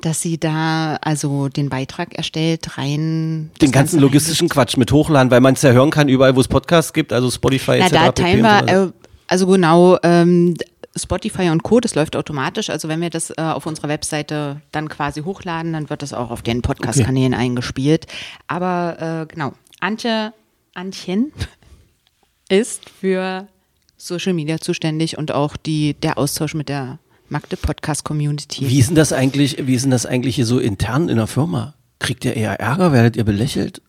Dass 0.00 0.20
sie 0.20 0.38
da 0.38 0.96
also 1.00 1.48
den 1.48 1.68
Beitrag 1.70 2.14
erstellt, 2.14 2.76
rein. 2.76 3.50
Den 3.62 3.70
ganzen 3.70 3.72
Ganze 3.72 3.98
logistischen 4.00 4.48
Quatsch 4.48 4.76
mit 4.76 4.90
hochladen, 4.92 5.30
weil 5.30 5.40
man 5.40 5.54
es 5.54 5.62
ja 5.62 5.70
hören 5.70 5.90
kann, 5.90 6.08
überall, 6.08 6.34
wo 6.36 6.40
es 6.40 6.48
Podcasts 6.48 6.92
gibt, 6.92 7.12
also 7.12 7.30
Spotify 7.30 7.76
Na, 7.78 7.86
etc. 7.86 7.90
da 7.92 8.12
pp. 8.12 8.22
teilen 8.22 8.42
wir, 8.42 8.68
äh, 8.68 8.90
also 9.28 9.46
genau, 9.46 9.98
ähm, 10.02 10.54
Spotify 10.96 11.50
und 11.50 11.62
Co., 11.62 11.80
das 11.80 11.94
läuft 11.94 12.16
automatisch. 12.16 12.70
Also 12.70 12.88
wenn 12.88 13.00
wir 13.00 13.10
das 13.10 13.30
äh, 13.30 13.34
auf 13.40 13.66
unserer 13.66 13.88
Webseite 13.88 14.60
dann 14.72 14.88
quasi 14.88 15.22
hochladen, 15.22 15.72
dann 15.72 15.90
wird 15.90 16.02
das 16.02 16.12
auch 16.12 16.30
auf 16.30 16.42
den 16.42 16.62
Podcast-Kanälen 16.62 17.34
eingespielt. 17.34 18.06
Aber 18.46 19.22
äh, 19.22 19.26
genau, 19.32 19.52
Antje, 19.80 20.32
Antjen 20.74 21.32
ist 22.48 22.88
für 22.88 23.48
Social 23.96 24.34
Media 24.34 24.58
zuständig 24.58 25.18
und 25.18 25.32
auch 25.32 25.56
die, 25.56 25.94
der 25.94 26.18
Austausch 26.18 26.54
mit 26.54 26.68
der 26.68 26.98
Magde 27.28 27.56
Podcast 27.56 28.04
Community. 28.04 28.68
Wie 28.68 28.78
ist 28.78 28.88
denn 28.88 28.96
das 28.96 29.12
eigentlich, 29.12 29.66
wie 29.66 29.74
ist 29.74 29.82
denn 29.82 29.90
das 29.90 30.06
eigentlich 30.06 30.36
hier 30.36 30.46
so 30.46 30.58
intern 30.58 31.08
in 31.08 31.16
der 31.16 31.26
Firma? 31.26 31.74
Kriegt 31.98 32.24
ihr 32.24 32.36
eher 32.36 32.60
Ärger? 32.60 32.92
Werdet 32.92 33.16
ihr 33.16 33.24
belächelt? 33.24 33.80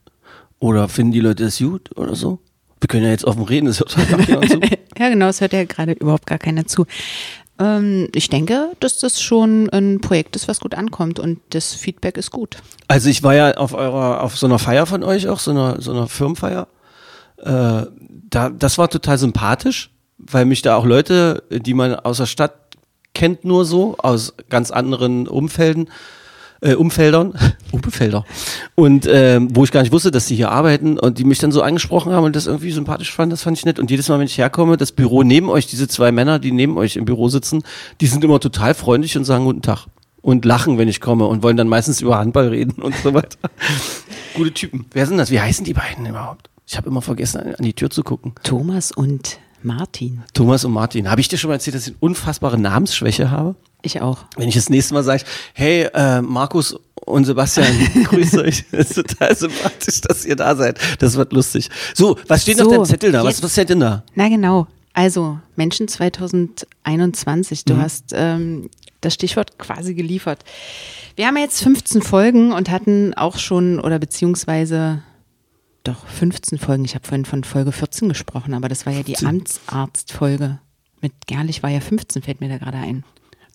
Oder 0.60 0.88
finden 0.88 1.12
die 1.12 1.20
Leute 1.20 1.44
das 1.44 1.60
gut 1.60 1.96
oder 1.98 2.16
so? 2.16 2.40
Wir 2.86 2.88
können 2.88 3.06
ja 3.06 3.10
jetzt 3.10 3.26
offen 3.26 3.42
reden, 3.42 3.66
das 3.66 3.80
hört 3.80 3.98
doch 3.98 4.28
jemand 4.28 4.48
zu. 4.48 4.60
Ja, 5.00 5.10
genau, 5.10 5.28
es 5.28 5.42
hört 5.42 5.54
ja 5.54 5.64
gerade 5.64 5.94
überhaupt 5.94 6.28
gar 6.28 6.38
keiner 6.38 6.68
zu. 6.68 6.86
Ähm, 7.58 8.10
ich 8.14 8.30
denke, 8.30 8.74
dass 8.80 9.00
das 9.00 9.20
schon 9.20 9.72
ein 9.72 10.02
Projekt 10.02 10.36
ist, 10.36 10.48
was 10.48 10.60
gut 10.60 10.76
ankommt 10.76 11.20
und 11.20 11.40
das 11.50 11.74
Feedback 11.74 12.16
ist 12.16 12.30
gut. 12.30 12.58
Also 12.88 13.10
ich 13.10 13.24
war 13.24 13.34
ja 13.34 13.58
auf 13.58 13.74
eurer, 13.74 14.22
auf 14.22 14.38
so 14.38 14.46
einer 14.46 14.60
Feier 14.60 14.86
von 14.86 15.04
euch 15.04 15.28
auch, 15.30 15.40
so 15.40 15.50
einer, 15.50 15.82
so 15.82 15.94
einer 15.94 16.08
Firmenfeier. 16.08 16.68
Äh, 17.38 17.88
da, 18.30 18.50
das 18.52 18.78
war 18.78 18.88
total 18.88 19.18
sympathisch, 19.18 19.90
weil 20.20 20.46
mich 20.46 20.62
da 20.62 20.76
auch 20.76 20.86
Leute, 20.86 21.42
die 21.50 21.74
man 21.74 21.96
aus 21.96 22.18
der 22.18 22.28
Stadt 22.28 22.54
kennt, 23.16 23.46
nur 23.46 23.66
so, 23.66 23.96
aus 23.98 24.36
ganz 24.48 24.70
anderen 24.70 25.28
Umfelden, 25.28 25.90
äh, 26.66 26.74
Umfeldern, 26.74 27.34
Umfelder. 27.72 28.26
Und 28.74 29.08
ähm, 29.10 29.56
wo 29.56 29.64
ich 29.64 29.72
gar 29.72 29.82
nicht 29.82 29.92
wusste, 29.92 30.12
dass 30.12 30.26
die 30.26 30.36
hier 30.36 30.52
arbeiten 30.52 30.98
und 30.98 31.20
die 31.20 31.24
mich 31.24 31.40
dann 31.40 31.52
so 31.52 31.62
angesprochen 31.62 32.12
haben 32.12 32.26
und 32.26 32.36
das 32.36 32.48
irgendwie 32.48 32.72
sympathisch 32.72 33.14
fanden, 33.14 33.32
das 33.32 33.44
fand 33.44 33.58
ich 33.58 33.66
nett. 33.66 33.80
Und 33.80 33.92
jedes 33.92 34.10
Mal, 34.10 34.20
wenn 34.20 34.26
ich 34.26 34.38
herkomme, 34.38 34.78
das 34.78 34.92
Büro 34.92 35.24
neben 35.24 35.50
euch, 35.50 35.68
diese 35.68 35.88
zwei 35.88 36.12
Männer, 36.12 36.40
die 36.40 36.52
neben 36.52 36.78
euch 36.78 36.96
im 36.96 37.06
Büro 37.06 37.30
sitzen, 37.30 37.64
die 38.02 38.08
sind 38.08 38.24
immer 38.24 38.40
total 38.40 38.74
freundlich 38.74 39.18
und 39.18 39.26
sagen 39.26 39.46
guten 39.46 39.62
Tag. 39.62 39.86
Und 40.22 40.44
lachen, 40.44 40.80
wenn 40.80 40.88
ich 40.88 41.02
komme 41.02 41.28
und 41.28 41.44
wollen 41.44 41.56
dann 41.56 41.68
meistens 41.68 42.02
über 42.02 42.18
Handball 42.18 42.48
reden 42.48 42.82
und 42.82 42.96
so 42.96 43.14
weiter. 43.14 43.38
Gute 44.34 44.52
Typen. 44.52 44.86
Wer 44.92 45.06
sind 45.06 45.18
das? 45.18 45.30
Wie 45.30 45.40
heißen 45.40 45.64
die 45.64 45.74
beiden 45.74 46.08
überhaupt? 46.08 46.50
Ich 46.66 46.78
habe 46.78 46.90
immer 46.90 47.04
vergessen, 47.04 47.42
an 47.42 47.54
an 47.54 47.64
die 47.64 47.74
Tür 47.74 47.92
zu 47.92 48.02
gucken. 48.02 48.34
Thomas 48.42 48.92
und 48.92 49.38
Martin. 49.62 50.24
Thomas 50.34 50.66
und 50.66 50.74
Martin. 50.74 51.12
Habe 51.12 51.22
ich 51.22 51.28
dir 51.28 51.38
schon 51.38 51.50
mal 51.50 51.56
erzählt, 51.56 51.76
dass 51.76 51.84
ich 51.84 51.94
eine 51.94 51.98
unfassbare 52.00 52.58
Namensschwäche 52.58 53.30
habe? 53.30 53.56
Ich 53.86 54.02
auch. 54.02 54.26
Wenn 54.36 54.50
ich 54.50 54.56
das 54.56 54.70
nächste 54.70 54.96
Mal 54.96 55.04
sage, 55.04 55.24
hey, 55.54 55.88
äh, 55.94 56.22
Markus 56.22 56.76
und 57.06 57.26
Sebastian, 57.26 57.68
grüßt 58.06 58.38
euch. 58.40 58.66
Das 58.72 58.90
ist 58.90 58.96
total 58.96 59.36
sympathisch, 59.36 60.02
dass 60.02 60.26
ihr 60.26 60.36
da 60.36 60.56
seid. 60.56 60.80
Das 61.00 61.16
wird 61.16 61.32
lustig. 61.34 61.70
So, 61.94 62.18
was 62.28 62.42
steht 62.42 62.60
auf 62.60 62.66
So, 62.66 62.72
deinem 62.72 62.86
Zettel 62.86 63.12
da? 63.12 63.24
Was, 63.24 63.44
was 63.44 63.52
steht 63.52 63.70
denn 63.70 63.80
da? 63.80 64.04
Na 64.16 64.28
genau. 64.28 64.68
Also, 64.94 65.40
Menschen 65.56 65.88
2021. 65.88 67.66
Mhm. 67.66 67.70
Du 67.70 67.78
hast 67.78 68.06
ähm, 68.14 68.70
das 69.02 69.14
Stichwort 69.14 69.60
quasi 69.60 69.94
geliefert. 69.94 70.44
Wir 71.16 71.28
haben 71.28 71.38
jetzt 71.38 71.62
15 71.62 72.02
Folgen 72.02 72.52
und 72.52 72.72
hatten 72.72 73.14
auch 73.14 73.38
schon, 73.38 73.80
oder 73.80 74.00
beziehungsweise 74.00 75.04
doch 75.84 76.08
15 76.08 76.58
Folgen. 76.58 76.86
Ich 76.86 76.96
habe 76.96 77.06
vorhin 77.06 77.26
von 77.26 77.44
Folge 77.44 77.72
14 77.72 78.10
gesprochen, 78.10 78.56
aber 78.56 78.68
das 78.68 78.86
war 78.88 78.94
ja 78.94 79.04
die 79.04 79.18
Amtsarztfolge. 79.18 80.60
Mit 81.02 81.14
Gerlich 81.28 81.62
war 81.62 81.70
ja 81.70 81.82
15, 81.82 82.24
fällt 82.24 82.42
mir 82.42 82.50
da 82.50 82.58
gerade 82.58 82.78
ein. 82.78 83.04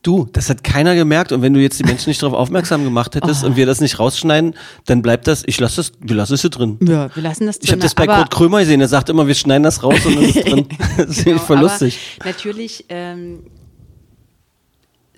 Du, 0.02 0.26
das 0.33 0.49
hat 0.49 0.64
keiner 0.64 0.95
gemerkt 0.95 1.30
und 1.30 1.42
wenn 1.42 1.52
du 1.52 1.61
jetzt 1.61 1.78
die 1.78 1.85
Menschen 1.85 2.09
nicht 2.09 2.23
darauf 2.23 2.35
aufmerksam 2.35 2.85
gemacht 2.85 3.14
hättest 3.14 3.45
und 3.45 3.57
wir 3.57 3.66
das 3.66 3.83
nicht 3.83 3.99
rausschneiden, 3.99 4.54
dann 4.87 5.02
bleibt 5.02 5.26
das, 5.26 5.42
ich 5.47 5.61
lasse 5.61 5.76
das, 5.76 5.92
wir 6.00 6.16
lassen 6.16 6.35
es 6.35 6.40
hier 6.40 6.49
drin. 6.49 6.78
Ja, 6.80 7.14
wir 7.14 7.23
lassen 7.23 7.45
das 7.47 7.59
drin. 7.59 7.66
Ich 7.66 7.73
habe 7.73 7.83
das 7.83 7.95
bei 7.95 8.07
Kurt 8.07 8.30
Krömer 8.30 8.61
gesehen, 8.61 8.78
der 8.78 8.88
sagt 8.88 9.11
immer, 9.11 9.26
wir 9.26 9.35
schneiden 9.35 9.62
das 9.62 9.83
raus 9.83 10.04
und 10.07 10.16
das 10.21 10.37
ist 10.37 10.49
drin. 10.49 10.66
Das 10.97 11.16
finde 11.16 11.35
ich 11.35 11.42
voll 11.42 11.59
aber 11.59 11.69
lustig. 11.69 11.99
Natürlich, 12.25 12.87
ähm, 12.88 13.40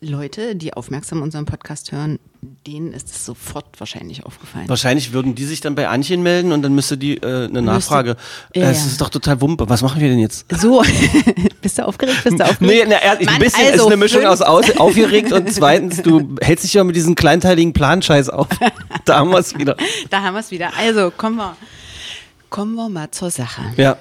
Leute, 0.02 0.56
die 0.56 0.74
aufmerksam 0.74 1.22
unseren 1.22 1.46
Podcast 1.46 1.92
hören, 1.92 2.18
denen 2.66 2.92
ist 2.92 3.08
es 3.08 3.24
sofort 3.24 3.66
wahrscheinlich 3.78 4.26
aufgefallen. 4.26 4.68
Wahrscheinlich 4.68 5.12
würden 5.12 5.36
die 5.36 5.44
sich 5.44 5.60
dann 5.60 5.76
bei 5.76 5.88
Anchen 5.88 6.24
melden 6.24 6.50
und 6.50 6.62
dann 6.62 6.74
müsste 6.74 6.98
die 6.98 7.18
äh, 7.18 7.44
eine 7.46 7.62
Nachfrage. 7.62 8.16
Ja, 8.54 8.70
Es 8.70 8.80
ja. 8.80 8.86
ist 8.86 9.00
doch 9.00 9.10
total 9.10 9.40
Wumpe. 9.40 9.68
Was 9.68 9.80
machen 9.80 10.00
wir 10.00 10.08
denn 10.08 10.18
jetzt? 10.18 10.44
So, 10.60 10.82
bist 11.62 11.78
du 11.78 11.86
aufgeregt? 11.86 12.24
Bist 12.24 12.40
du 12.40 12.44
aufgeregt? 12.44 12.60
Nee, 12.60 12.84
na, 12.88 12.96
ein 12.96 13.24
Mann, 13.24 13.38
bisschen 13.38 13.64
also 13.64 13.84
ist 13.84 13.86
eine 13.86 13.96
Mischung 13.96 14.26
aus, 14.26 14.42
aus 14.42 14.76
aufgeregt 14.76 15.32
und 15.32 15.52
zweitens, 15.52 16.02
du 16.02 16.34
hältst 16.40 16.64
dich 16.64 16.74
ja 16.74 16.82
mit 16.82 16.96
diesem 16.96 17.14
kleinteiligen 17.14 17.72
Planscheiß 17.72 18.28
auf. 18.28 18.48
Da 19.04 19.18
haben 19.18 19.30
wir 19.30 19.38
es 19.38 19.58
wieder. 19.58 19.76
Da 20.10 20.22
haben 20.22 20.34
wir 20.34 20.40
es 20.40 20.50
wieder. 20.52 20.70
Also, 20.76 21.10
kommen 21.10 21.36
wir, 21.36 21.56
kommen 22.50 22.74
wir 22.74 22.88
mal 22.88 23.10
zur 23.10 23.30
Sache. 23.30 23.62
Ja. 23.76 23.96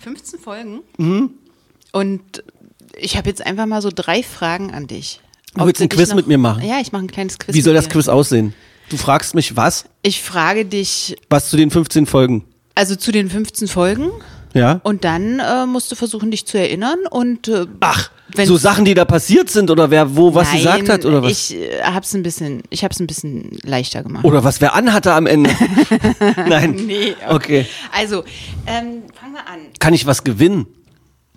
15 0.00 0.38
Folgen. 0.40 0.80
Mhm. 0.98 1.30
Und 1.92 2.42
ich 2.98 3.16
habe 3.16 3.28
jetzt 3.28 3.44
einfach 3.44 3.66
mal 3.66 3.82
so 3.82 3.90
drei 3.94 4.22
Fragen 4.22 4.72
an 4.72 4.86
dich. 4.86 5.20
Du 5.54 5.64
willst 5.66 5.80
ein 5.80 5.88
Quiz 5.88 6.14
mit 6.14 6.26
mir 6.26 6.38
machen? 6.38 6.62
Ja, 6.66 6.78
ich 6.80 6.92
mache 6.92 7.02
ein 7.04 7.10
kleines 7.10 7.38
Quiz. 7.38 7.54
Wie 7.54 7.60
soll 7.62 7.74
das 7.74 7.86
dir. 7.86 7.92
Quiz 7.92 8.08
aussehen? 8.08 8.54
Du 8.90 8.96
fragst 8.96 9.34
mich 9.34 9.56
was? 9.56 9.84
Ich 10.02 10.22
frage 10.22 10.64
dich, 10.64 11.16
Was 11.30 11.50
zu 11.50 11.56
den 11.56 11.70
15 11.70 12.06
Folgen? 12.06 12.44
also 12.74 12.94
zu 12.94 13.10
den 13.10 13.28
15 13.28 13.66
Folgen 13.68 14.10
Ja. 14.54 14.80
Und 14.84 15.04
dann 15.04 15.40
äh, 15.40 15.66
musst 15.66 15.90
du 15.90 15.96
versuchen, 15.96 16.30
dich 16.30 16.46
zu 16.46 16.58
erinnern 16.58 16.98
und 17.10 17.48
äh, 17.48 17.66
Ach, 17.80 18.10
so 18.44 18.56
Sachen, 18.56 18.84
die 18.84 18.94
da 18.94 19.04
passiert 19.04 19.50
sind 19.50 19.70
oder 19.70 19.90
wer 19.90 20.16
wo 20.16 20.34
was 20.34 20.48
Nein, 20.48 20.56
gesagt 20.58 20.88
hat 20.88 21.04
oder 21.04 21.22
was? 21.22 21.32
Ich 21.50 21.56
äh, 21.56 21.82
hab's 21.82 22.14
ein 22.14 22.22
bisschen, 22.22 22.62
ich 22.70 22.84
hab's 22.84 23.00
ein 23.00 23.06
bisschen 23.06 23.50
leichter 23.62 24.02
gemacht. 24.02 24.24
oder 24.24 24.44
was 24.44 24.60
wer 24.60 24.74
anhatte 24.74 25.12
am 25.12 25.26
Ende? 25.26 25.50
Nein. 26.48 26.72
Nee, 26.86 27.14
Okay. 27.28 27.66
Also, 27.92 28.22
ähm, 28.66 29.02
fangen 29.18 29.32
wir 29.34 29.46
an. 29.46 29.58
Kann 29.80 29.92
ich 29.92 30.06
was 30.06 30.24
gewinnen? 30.24 30.66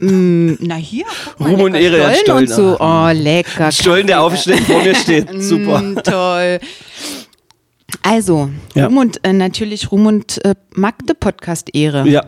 Na 0.04 0.76
hier, 0.76 1.06
mal, 1.38 1.52
Ruhm 1.52 1.62
und 1.62 1.76
Ehre, 1.76 2.00
Herr 2.02 2.16
Stollen 2.16 2.48
und 2.48 2.52
Stollen. 2.52 2.78
so. 2.78 2.84
Oh, 2.84 3.10
lecker. 3.14 3.72
Stollen, 3.72 4.08
der 4.08 4.22
aufsteht, 4.22 4.62
vor 4.62 4.82
mir 4.82 4.96
steht. 4.96 5.28
Super. 5.42 5.80
Mm, 5.82 5.96
toll. 6.04 6.60
Also, 8.02 8.50
Ja. 8.74 8.88
Ruhm 8.88 8.98
und 8.98 9.24
äh, 9.24 9.32
natürlich 9.34 9.92
Ruhm 9.92 10.08
und 10.08 10.44
äh, 10.44 10.56
Magde 10.74 11.14
Podcast 11.14 11.76
Ehre. 11.76 12.08
Ja. 12.08 12.26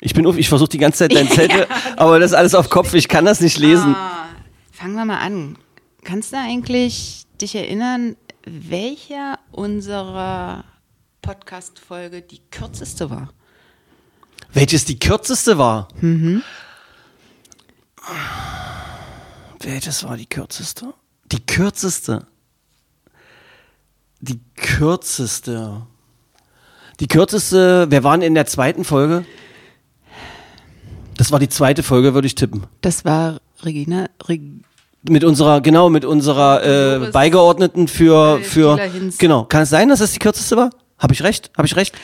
Ich 0.00 0.12
bin 0.12 0.26
auf, 0.26 0.36
ich 0.36 0.48
versuche 0.50 0.68
die 0.68 0.78
ganze 0.78 0.98
Zeit 0.98 1.14
dein 1.14 1.28
Zettel, 1.30 1.66
aber 1.96 2.18
das 2.18 2.32
ist 2.32 2.36
alles 2.36 2.54
auf 2.54 2.68
Kopf, 2.68 2.92
ich 2.92 3.08
kann 3.08 3.24
das 3.24 3.40
nicht 3.40 3.58
lesen. 3.58 3.94
Ah, 3.94 4.26
fangen 4.70 4.94
wir 4.94 5.04
mal 5.06 5.18
an. 5.18 5.56
Kannst 6.04 6.32
du 6.32 6.36
eigentlich 6.36 7.22
dich 7.40 7.54
erinnern, 7.54 8.16
welcher 8.44 9.38
unserer 9.52 10.64
Podcast-Folge 11.22 12.20
die 12.22 12.40
kürzeste 12.50 13.08
war? 13.08 13.30
Welches 14.52 14.84
die 14.84 14.98
kürzeste 14.98 15.56
war? 15.56 15.88
Welches 19.60 20.04
war 20.04 20.16
die 20.16 20.26
kürzeste? 20.26 20.92
Die 21.30 21.44
kürzeste. 21.44 22.26
Die 24.20 24.40
kürzeste. 24.56 25.82
Die 27.00 27.08
kürzeste, 27.08 27.90
wir 27.90 28.04
waren 28.04 28.22
in 28.22 28.34
der 28.34 28.46
zweiten 28.46 28.84
Folge. 28.84 29.24
Das 31.16 31.32
war 31.32 31.38
die 31.38 31.48
zweite 31.48 31.82
Folge, 31.82 32.14
würde 32.14 32.26
ich 32.26 32.34
tippen. 32.34 32.64
Das 32.80 33.04
war 33.04 33.40
Regina. 33.62 34.08
Reg 34.28 34.42
Mit 35.08 35.24
unserer, 35.24 35.60
genau, 35.60 35.88
mit 35.88 36.04
unserer 36.04 37.06
äh, 37.06 37.10
Beigeordneten 37.10 37.88
für, 37.88 38.38
äh, 38.40 38.42
für, 38.42 38.78
genau. 39.18 39.44
Kann 39.44 39.62
es 39.62 39.70
sein, 39.70 39.88
dass 39.88 40.00
das 40.00 40.12
die 40.12 40.18
kürzeste 40.18 40.56
war? 40.56 40.70
Habe 40.98 41.14
ich 41.14 41.22
recht? 41.22 41.50
Habe 41.56 41.66
ich 41.66 41.76
recht? 41.76 41.94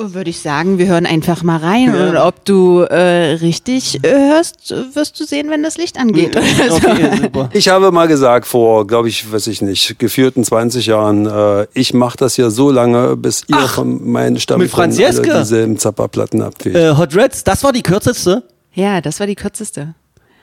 Würde 0.00 0.30
ich 0.30 0.38
sagen, 0.40 0.78
wir 0.78 0.86
hören 0.86 1.06
einfach 1.06 1.42
mal 1.42 1.56
rein. 1.56 1.92
Ja. 1.92 2.08
Und 2.08 2.16
ob 2.16 2.44
du 2.44 2.82
äh, 2.82 3.32
richtig 3.32 4.04
äh, 4.04 4.10
hörst, 4.12 4.72
wirst 4.94 5.18
du 5.18 5.24
sehen, 5.24 5.50
wenn 5.50 5.64
das 5.64 5.76
Licht 5.76 5.98
angeht. 5.98 6.36
Okay, 6.70 7.10
super. 7.22 7.50
Ich 7.52 7.68
habe 7.68 7.90
mal 7.90 8.06
gesagt 8.06 8.46
vor, 8.46 8.86
glaube 8.86 9.08
ich, 9.08 9.30
weiß 9.32 9.48
ich 9.48 9.60
nicht, 9.60 9.98
geführten 9.98 10.44
20 10.44 10.86
Jahren, 10.86 11.26
äh, 11.26 11.66
ich 11.74 11.94
mache 11.94 12.16
das 12.16 12.36
hier 12.36 12.50
so 12.50 12.70
lange, 12.70 13.16
bis 13.16 13.42
ihr 13.48 13.56
Ach, 13.58 13.74
von 13.74 14.08
meinen 14.08 14.38
Stammkunden 14.38 14.70
Franz 14.72 14.96
alle 14.98 15.06
Jeske? 15.06 15.38
dieselben 15.38 15.78
Zapperplatten 15.78 16.42
abfehlt. 16.42 16.76
Äh, 16.76 16.96
Hot 16.96 17.16
Reds, 17.16 17.42
das 17.42 17.64
war 17.64 17.72
die 17.72 17.82
kürzeste? 17.82 18.44
Ja, 18.74 19.00
das 19.00 19.18
war 19.18 19.26
die 19.26 19.34
kürzeste. 19.34 19.94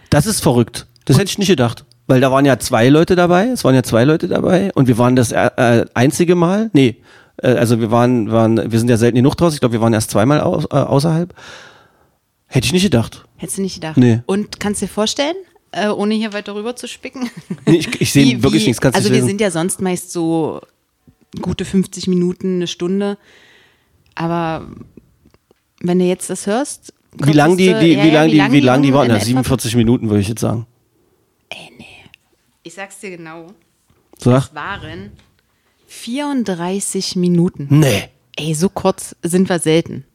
Das 0.10 0.26
ist 0.26 0.42
verrückt. 0.42 0.88
Das 1.06 1.18
hätte 1.18 1.30
ich 1.30 1.38
nicht 1.38 1.48
gedacht. 1.48 1.86
Weil 2.08 2.20
da 2.22 2.32
waren 2.32 2.46
ja 2.46 2.60
zwei 2.60 2.90
Leute 2.90 3.16
dabei, 3.16 3.48
es 3.48 3.64
waren 3.64 3.74
ja 3.76 3.84
zwei 3.84 4.04
Leute 4.04 4.28
dabei 4.28 4.72
und 4.76 4.88
wir 4.88 4.98
waren 4.98 5.16
das 5.16 5.32
äh, 5.32 5.86
einzige 5.94 6.36
Mal, 6.36 6.70
nee, 6.74 6.98
äh, 7.38 7.48
also 7.54 7.80
wir 7.80 7.92
waren, 7.92 8.32
waren, 8.32 8.72
wir 8.72 8.80
sind 8.80 8.90
ja 8.90 8.98
selten 8.98 9.16
genug 9.18 9.36
draußen, 9.36 9.56
ich 9.56 9.60
glaube, 9.60 9.74
wir 9.74 9.82
waren 9.82 9.94
erst 9.94 10.12
zweimal 10.12 10.42
au 10.42 10.60
äh, 10.62 10.76
außerhalb. 10.76 11.34
Hätte 12.48 12.66
ich 12.68 12.74
nicht 12.74 12.84
gedacht. 12.84 13.26
Hättest 13.38 13.58
du 13.58 13.62
nicht 13.64 13.76
gedacht. 13.76 13.98
Nee. 13.98 14.22
Und 14.28 14.60
kannst 14.60 14.82
dir 14.82 14.88
vorstellen, 14.88 15.36
äh, 15.72 15.88
ohne 15.90 16.14
hier 16.16 16.32
weiter 16.34 16.56
rüber 16.56 16.76
zu 16.76 16.88
spicken? 16.88 17.30
Nee, 17.66 17.78
ich 17.78 18.02
ich 18.02 18.12
sehe 18.14 18.42
wirklich 18.44 18.64
wie- 18.64 18.68
nichts, 18.68 18.82
kannst 18.82 18.96
Also 18.98 19.12
wir 19.12 19.24
sind 19.24 19.42
ja 19.42 19.52
sonst 19.52 19.82
meist 19.82 20.12
so 20.12 20.62
gute 21.42 21.66
50 21.66 22.08
Minuten, 22.08 22.56
eine 22.58 22.68
Stunde. 22.68 23.18
Aber 24.14 24.68
wenn 25.82 26.00
du 26.00 26.06
jetzt 26.06 26.30
das 26.30 26.48
hörst. 26.48 26.94
Wie 27.18 27.34
lang 27.34 27.58
die, 27.58 27.66
die, 27.66 27.70
ja, 27.72 27.82
wie 27.82 28.08
ja, 28.10 28.14
lang 28.24 28.30
die, 28.30 28.52
wie 28.54 28.60
lang 28.62 28.82
die 28.84 28.94
waren? 28.94 29.06
in 29.06 29.10
Ja, 29.12 29.16
etwa- 29.18 29.26
47 29.26 29.76
Minuten 29.76 30.10
würde 30.10 30.22
ich 30.22 30.30
jetzt 30.30 30.42
sagen. 30.42 30.66
Ich 32.64 32.74
sag's 32.74 33.00
dir 33.00 33.16
genau. 33.16 33.48
Sag. 34.18 34.54
Waren 34.56 35.12
34 35.96 37.16
Minuten. 37.16 37.68
Nee. 37.70 38.10
Ey, 38.36 38.54
so 38.54 38.70
kurz 38.70 39.16
sind 39.24 39.50
wir 39.50 39.60
selten. 39.60 40.06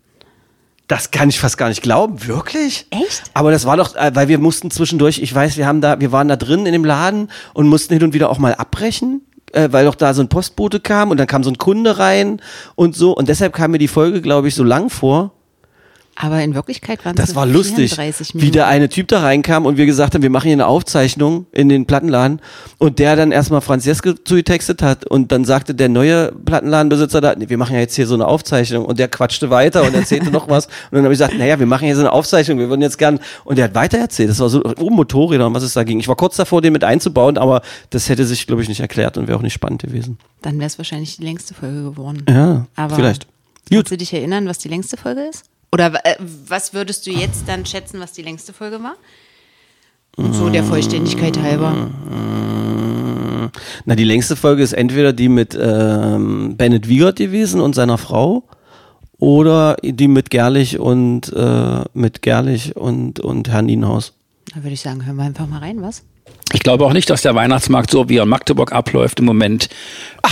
Das 0.87 1.11
kann 1.11 1.29
ich 1.29 1.41
fast 1.41 1.57
gar 1.57 1.69
nicht 1.69 1.83
glauben. 1.83 2.27
Wirklich? 2.27 2.87
Echt? 2.91 3.23
Aber 3.33 3.51
das 3.51 3.65
war 3.65 3.77
doch, 3.77 3.97
äh, 3.97 4.11
weil 4.15 4.29
wir 4.29 4.39
mussten 4.39 4.71
zwischendurch, 4.71 5.23
ich 5.23 5.35
weiß, 5.35 5.57
wir 5.57 5.67
haben 5.67 5.81
da, 5.81 6.01
wir 6.01 6.13
waren 6.13 6.29
da 6.29 6.37
drin 6.37 6.67
in 6.67 6.73
dem 6.73 6.85
Laden 6.85 7.31
und 7.55 7.69
mussten 7.69 7.95
hin 7.95 8.03
und 8.03 8.13
wieder 8.13 8.29
auch 8.29 8.39
mal 8.39 8.55
abbrechen, 8.55 9.23
äh, 9.53 9.69
weil 9.71 9.85
doch 9.85 9.95
da 9.95 10.15
so 10.15 10.21
ein 10.21 10.29
Postbote 10.29 10.81
kam 10.81 11.11
und 11.11 11.17
dann 11.17 11.27
kam 11.27 11.45
so 11.45 11.51
ein 11.51 11.59
Kunde 11.59 11.99
rein 11.99 12.43
und 12.75 12.95
so. 12.95 13.13
Und 13.17 13.29
deshalb 13.29 13.53
kam 13.53 13.71
mir 13.71 13.79
die 13.79 13.89
Folge, 13.89 14.21
glaube 14.21 14.49
ich, 14.49 14.55
so 14.55 14.65
lang 14.65 14.91
vor. 14.91 15.33
Aber 16.23 16.43
in 16.43 16.55
Wirklichkeit 16.55 17.03
waren 17.07 17.17
Das 17.17 17.31
es 17.31 17.35
war 17.35 17.47
lustig, 17.47 17.95
34 17.95 18.33
wie 18.35 18.51
der 18.51 18.67
eine 18.67 18.91
Typ 18.91 19.09
da 19.09 19.21
reinkam 19.21 19.65
und 19.65 19.79
wir 19.79 19.87
gesagt 19.87 20.15
haben, 20.15 20.21
wir 20.21 20.29
machen 20.29 20.49
hier 20.49 20.53
eine 20.53 20.67
Aufzeichnung 20.67 21.47
in 21.51 21.71
den 21.71 21.87
Plattenladen 21.87 22.41
und 22.77 22.99
der 22.99 23.17
dann 23.17 23.33
erstmal 23.33 23.63
Francesco 23.63 24.13
zugetextet 24.13 24.83
hat 24.83 25.07
und 25.07 25.33
dann 25.33 25.47
sagte 25.47 25.75
der 25.75 25.89
neue 25.89 26.31
Plattenladenbesitzer 26.45 27.23
da, 27.23 27.35
nee, 27.35 27.49
wir 27.49 27.57
machen 27.57 27.73
ja 27.73 27.81
jetzt 27.81 27.97
hier 27.97 28.07
so 28.07 28.13
eine 28.13 28.27
Aufzeichnung 28.27 28.85
und 28.85 28.99
der 28.99 29.09
quatschte 29.09 29.49
weiter 29.49 29.83
und 29.83 29.95
erzählte 29.95 30.31
noch 30.31 30.47
was 30.51 30.67
und 30.67 30.73
dann 30.93 31.05
habe 31.05 31.15
ich 31.15 31.19
gesagt, 31.19 31.39
naja, 31.39 31.59
wir 31.59 31.67
machen 31.67 31.87
hier 31.87 31.95
so 31.95 32.03
eine 32.03 32.13
Aufzeichnung, 32.13 32.59
wir 32.59 32.69
würden 32.69 32.83
jetzt 32.83 32.99
gern 32.99 33.19
und 33.45 33.57
der 33.57 33.65
hat 33.65 33.75
weiter 33.75 33.97
erzählt, 33.97 34.29
das 34.29 34.41
war 34.41 34.51
so 34.51 34.63
um 34.63 34.95
Motorräder 34.95 35.47
und 35.47 35.55
was 35.55 35.63
es 35.63 35.73
da 35.73 35.85
ging. 35.85 36.01
Ich 36.01 36.09
war 36.09 36.17
kurz 36.17 36.37
davor, 36.37 36.61
den 36.61 36.75
mit 36.75 36.85
einzubauen, 36.85 37.39
aber 37.39 37.63
das 37.89 38.11
hätte 38.11 38.27
sich, 38.27 38.47
glaube 38.47 38.61
ich, 38.61 38.69
nicht 38.69 38.81
erklärt 38.81 39.17
und 39.17 39.27
wäre 39.27 39.39
auch 39.39 39.43
nicht 39.43 39.55
spannend 39.55 39.81
gewesen. 39.81 40.19
Dann 40.43 40.59
wäre 40.59 40.67
es 40.67 40.77
wahrscheinlich 40.77 41.17
die 41.17 41.25
längste 41.25 41.55
Folge 41.55 41.83
geworden. 41.83 42.25
Ja, 42.29 42.67
Aber 42.77 42.95
vielleicht. 42.95 43.27
Kannst 43.71 43.85
Gut. 43.85 43.91
du 43.93 43.97
dich 43.97 44.13
erinnern, 44.13 44.47
was 44.47 44.59
die 44.59 44.69
längste 44.69 44.97
Folge 44.97 45.23
ist? 45.23 45.50
Oder 45.73 46.05
äh, 46.05 46.17
was 46.47 46.75
würdest 46.75 47.07
du 47.07 47.11
jetzt 47.11 47.45
dann 47.47 47.65
schätzen, 47.65 48.01
was 48.01 48.13
die 48.13 48.23
längste 48.23 48.53
Folge 48.53 48.83
war? 48.83 48.97
Und 50.17 50.35
so 50.35 50.51
der 50.51 50.65
Vollständigkeit 50.65 51.39
halber. 51.39 51.89
Na, 53.85 53.95
die 53.95 54.05
längste 54.05 54.37
Folge 54.37 54.63
ist 54.63 54.73
entweder 54.73 55.13
die 55.13 55.29
mit 55.29 55.57
ähm, 55.61 56.57
Bennett 56.57 56.89
Wiegert 56.89 57.17
gewesen 57.17 57.61
und 57.61 57.75
seiner 57.75 57.97
Frau 57.97 58.45
oder 59.19 59.77
die 59.83 60.09
mit 60.09 60.31
Gerlich 60.31 60.79
und 60.79 61.33
äh, 61.33 61.85
mit 61.95 62.23
Gerlich 62.23 62.77
und, 62.77 63.21
und 63.21 63.49
Herrn 63.49 63.67
Nienhaus. 63.67 64.15
Da 64.55 64.63
würde 64.63 64.75
ich 64.75 64.81
sagen, 64.81 65.07
hören 65.07 65.17
wir 65.17 65.25
einfach 65.25 65.47
mal 65.47 65.61
rein, 65.61 65.81
was? 65.81 66.03
Ich 66.53 66.61
glaube 66.61 66.85
auch 66.85 66.93
nicht, 66.93 67.09
dass 67.11 67.23
der 67.23 67.35
Weihnachtsmarkt 67.35 67.91
so 67.91 68.09
wie 68.09 68.17
er 68.17 68.25
in 68.25 68.29
Magdeburg 68.29 68.73
abläuft 68.73 69.21
im 69.21 69.25
Moment 69.25 69.69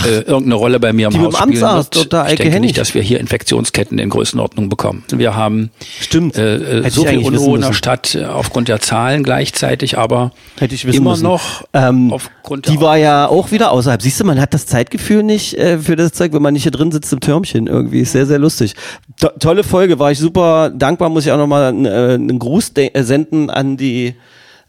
äh, 0.05 0.19
irgendeine 0.19 0.55
Rolle 0.55 0.79
bei 0.79 0.91
mir 0.91 1.07
im 1.07 1.13
die 1.13 1.19
Haus 1.19 1.37
spielen 1.37 1.63
Amtsarzt, 1.63 1.95
wird. 1.95 2.13
Dr. 2.13 2.25
Ich 2.25 2.31
Eike 2.31 2.43
denke 2.43 2.55
Hennig. 2.55 2.67
nicht, 2.69 2.77
dass 2.77 2.93
wir 2.93 3.01
hier 3.01 3.19
Infektionsketten 3.19 3.97
in 3.99 4.09
Größenordnung 4.09 4.67
bekommen. 4.67 5.03
Wir 5.11 5.35
haben 5.35 5.71
Stimmt. 6.01 6.37
äh, 6.37 6.81
äh, 6.81 6.87
ich 6.87 6.93
so 6.93 7.05
viel 7.05 7.19
Unruhe 7.19 7.55
in 7.55 7.61
der. 7.61 7.73
Stadt 7.73 8.15
äh, 8.15 8.25
aufgrund 8.25 8.67
der 8.67 8.81
Zahlen 8.81 9.23
gleichzeitig, 9.23 9.97
aber 9.97 10.31
ich 10.59 10.83
immer 10.83 11.11
müssen. 11.11 11.23
noch 11.23 11.63
Ähm, 11.73 12.11
aufgrund 12.11 12.65
der 12.65 12.73
die 12.73 12.81
war 12.81 12.97
ja 12.97 13.27
auch 13.27 13.51
wieder 13.51 13.71
außerhalb. 13.71 14.01
Siehst 14.01 14.19
du, 14.19 14.25
man 14.25 14.41
hat 14.41 14.53
das 14.53 14.65
Zeitgefühl 14.65 15.23
nicht 15.23 15.53
äh, 15.57 15.79
für 15.79 15.95
das 15.95 16.11
Zeug, 16.11 16.33
wenn 16.33 16.41
man 16.41 16.53
nicht 16.53 16.63
hier 16.63 16.71
drin 16.73 16.91
sitzt 16.91 17.13
im 17.13 17.21
Türmchen. 17.21 17.67
Irgendwie 17.67 18.01
ist 18.01 18.11
sehr, 18.11 18.25
sehr 18.25 18.39
lustig. 18.39 18.75
To 19.21 19.29
tolle 19.39 19.63
Folge, 19.63 19.99
war 19.99 20.11
ich 20.11 20.19
super 20.19 20.69
dankbar. 20.69 21.09
Muss 21.09 21.25
ich 21.25 21.31
auch 21.31 21.37
nochmal 21.37 21.73
äh, 21.85 22.13
einen 22.15 22.39
Gruß 22.39 22.73
äh, 22.75 23.03
senden 23.03 23.49
an 23.49 23.77
die 23.77 24.15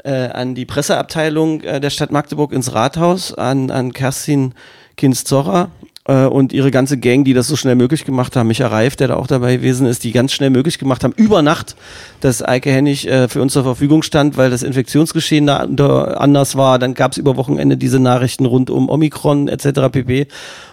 äh, 0.05 0.29
an 0.29 0.55
die 0.55 0.65
Presseabteilung 0.65 1.63
äh, 1.63 1.81
der 1.81 1.91
Stadt 1.91 2.13
Magdeburg 2.13 2.53
ins 2.53 2.75
Rathaus, 2.75 3.35
an, 3.35 3.71
an 3.71 3.93
Kerstin 3.93 4.55
Kinz-Zorra 4.97 5.71
äh, 6.07 6.27
und 6.27 6.53
ihre 6.53 6.71
ganze 6.71 6.99
Gang, 6.99 7.25
die 7.25 7.33
das 7.33 7.49
so 7.49 7.57
schnell 7.57 7.75
möglich 7.75 8.05
gemacht 8.05 8.37
haben. 8.37 8.49
Micha 8.49 8.67
Reif, 8.67 8.97
der 8.97 9.09
da 9.09 9.17
auch 9.17 9.27
dabei 9.27 9.57
gewesen 9.57 9.87
ist, 9.87 10.05
die 10.05 10.13
ganz 10.13 10.33
schnell 10.33 10.51
möglich 10.51 10.79
gemacht 10.79 11.05
haben, 11.05 11.15
über 11.17 11.43
Nacht, 11.43 11.77
dass 12.21 12.43
Eike 12.43 12.71
Hennig 12.71 13.07
äh, 13.07 13.29
für 13.29 13.41
uns 13.41 13.53
zur 13.53 13.63
Verfügung 13.63 14.03
stand, 14.03 14.37
weil 14.37 14.51
das 14.51 14.63
Infektionsgeschehen 14.63 15.47
da 15.47 15.67
da 15.67 16.05
anders 16.15 16.57
war. 16.57 16.79
Dann 16.79 16.95
gab 16.95 17.13
es 17.13 17.19
über 17.19 17.37
Wochenende 17.37 17.77
diese 17.77 18.01
Nachrichten 18.01 18.47
rund 18.47 18.71
um 18.71 18.89
Omikron 18.89 19.49
etc. 19.49 19.91
pp. 19.91 20.27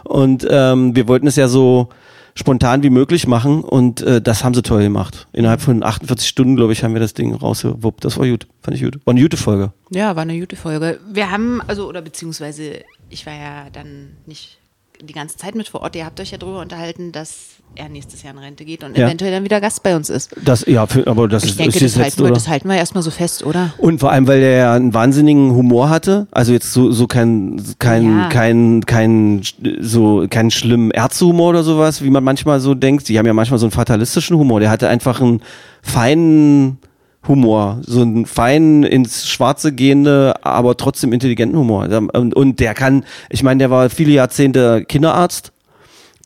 Und 0.03 0.48
ähm, 0.50 0.96
wir 0.96 1.07
wollten 1.07 1.27
es 1.27 1.36
ja 1.36 1.48
so 1.48 1.89
spontan 2.38 2.84
wie 2.84 2.89
möglich 2.89 3.27
machen 3.27 3.63
und 3.63 4.01
äh, 4.01 4.22
das 4.22 4.44
haben 4.44 4.53
sie 4.53 4.62
toll 4.62 4.84
gemacht. 4.84 5.27
Innerhalb 5.34 5.62
von 5.62 5.84
48 5.84 6.27
Stunden, 6.27 6.56
glaube 6.56 6.72
ich, 6.72 6.84
haben 6.84 6.94
wir 6.94 7.01
das 7.01 7.13
Ding 7.13 7.34
rausgewuppt. 7.34 8.06
Das 8.06 8.17
war 8.17 8.27
gut, 8.27 8.48
fand 8.62 8.77
ich 8.77 8.84
gut. 8.84 9.00
War 9.06 9.12
eine 9.13 9.22
gute 9.22 9.38
Folge. 9.38 9.74
Ja, 9.89 10.15
war 10.15 10.22
eine 10.22 10.39
gute 10.39 10.56
Folge. 10.56 11.00
Wir 11.12 11.32
haben, 11.32 11.62
also, 11.67 11.88
oder 11.88 12.01
beziehungsweise, 12.01 12.84
ich 13.10 13.25
war 13.25 13.34
ja 13.34 13.70
dann 13.72 14.10
nicht 14.25 14.60
die 15.01 15.13
ganze 15.13 15.38
Zeit 15.38 15.56
mit 15.56 15.67
vor 15.67 15.82
Ort. 15.82 15.96
Ihr 15.96 16.06
habt 16.06 16.20
euch 16.20 16.32
ja 16.32 16.38
darüber 16.38 16.62
unterhalten, 16.62 17.12
dass 17.12 17.57
er 17.76 17.90
nächstes 17.90 18.24
Jahr 18.24 18.34
in 18.34 18.40
Rente 18.40 18.66
geht 18.66 18.84
und 18.84 18.98
Ja. 18.98 19.06
eventuell 19.06 19.32
dann 19.32 19.44
wieder 19.44 19.62
Gast 19.62 19.84
bei 19.84 19.96
uns 19.96 20.10
ist. 20.10 20.36
Das, 20.44 20.66
ja, 20.66 20.88
für, 20.88 21.06
aber 21.06 21.28
das 21.28 21.44
Ich 21.44 21.52
ist, 21.52 21.60
denke, 21.60 21.76
ist 21.76 21.84
das 21.84 21.94
gesetzt, 21.94 22.18
halten, 22.18 22.24
wir, 22.30 22.34
das 22.34 22.48
halten 22.48 22.68
wir 22.70 22.76
erstmal 22.76 23.04
so 23.04 23.12
fest, 23.12 23.46
oder? 23.46 23.74
Und 23.78 24.00
vor 24.00 24.12
allem, 24.12 24.28
weil 24.28 24.40
der 24.40 24.52
ja 24.58 24.74
einen 24.74 24.94
wahnsinnigen 24.94 25.52
Humor 25.54 25.90
hatte. 25.90 26.28
Also 26.32 26.54
jetzt 26.54 26.74
so, 26.74 26.92
so 26.92 27.06
kein, 27.06 27.62
kein, 27.78 28.18
Ja. 28.18 28.30
kein, 28.30 28.84
kein, 28.86 29.42
so, 29.80 30.26
keinen 30.30 30.50
schlimmen 30.50 30.90
Ärztehumor 30.92 31.50
oder 31.50 31.64
sowas, 31.64 32.04
wie 32.04 32.10
man 32.10 32.24
manchmal 32.24 32.60
so 32.60 32.74
denkt. 32.74 33.08
Die 33.10 33.20
haben 33.20 33.28
ja 33.28 33.34
manchmal 33.34 33.60
so 33.60 33.66
einen 33.68 33.72
fatalistischen 33.72 34.38
Humor. 34.38 34.60
Der 34.60 34.72
hatte 34.72 34.90
einfach 34.90 35.22
einen 35.22 35.42
feinen 35.84 36.80
Humor. 37.28 37.80
So 37.86 38.02
einen 38.02 38.26
feinen, 38.26 38.84
ins 38.84 39.28
Schwarze 39.28 39.74
gehende, 39.74 40.34
aber 40.44 40.78
trotzdem 40.78 41.12
intelligenten 41.14 41.58
Humor. 41.58 41.88
Und 42.14 42.60
der 42.60 42.74
kann, 42.74 43.04
ich 43.30 43.44
meine, 43.44 43.60
der 43.60 43.70
war 43.70 43.90
viele 43.90 44.12
Jahrzehnte 44.14 44.84
Kinderarzt. 44.88 45.52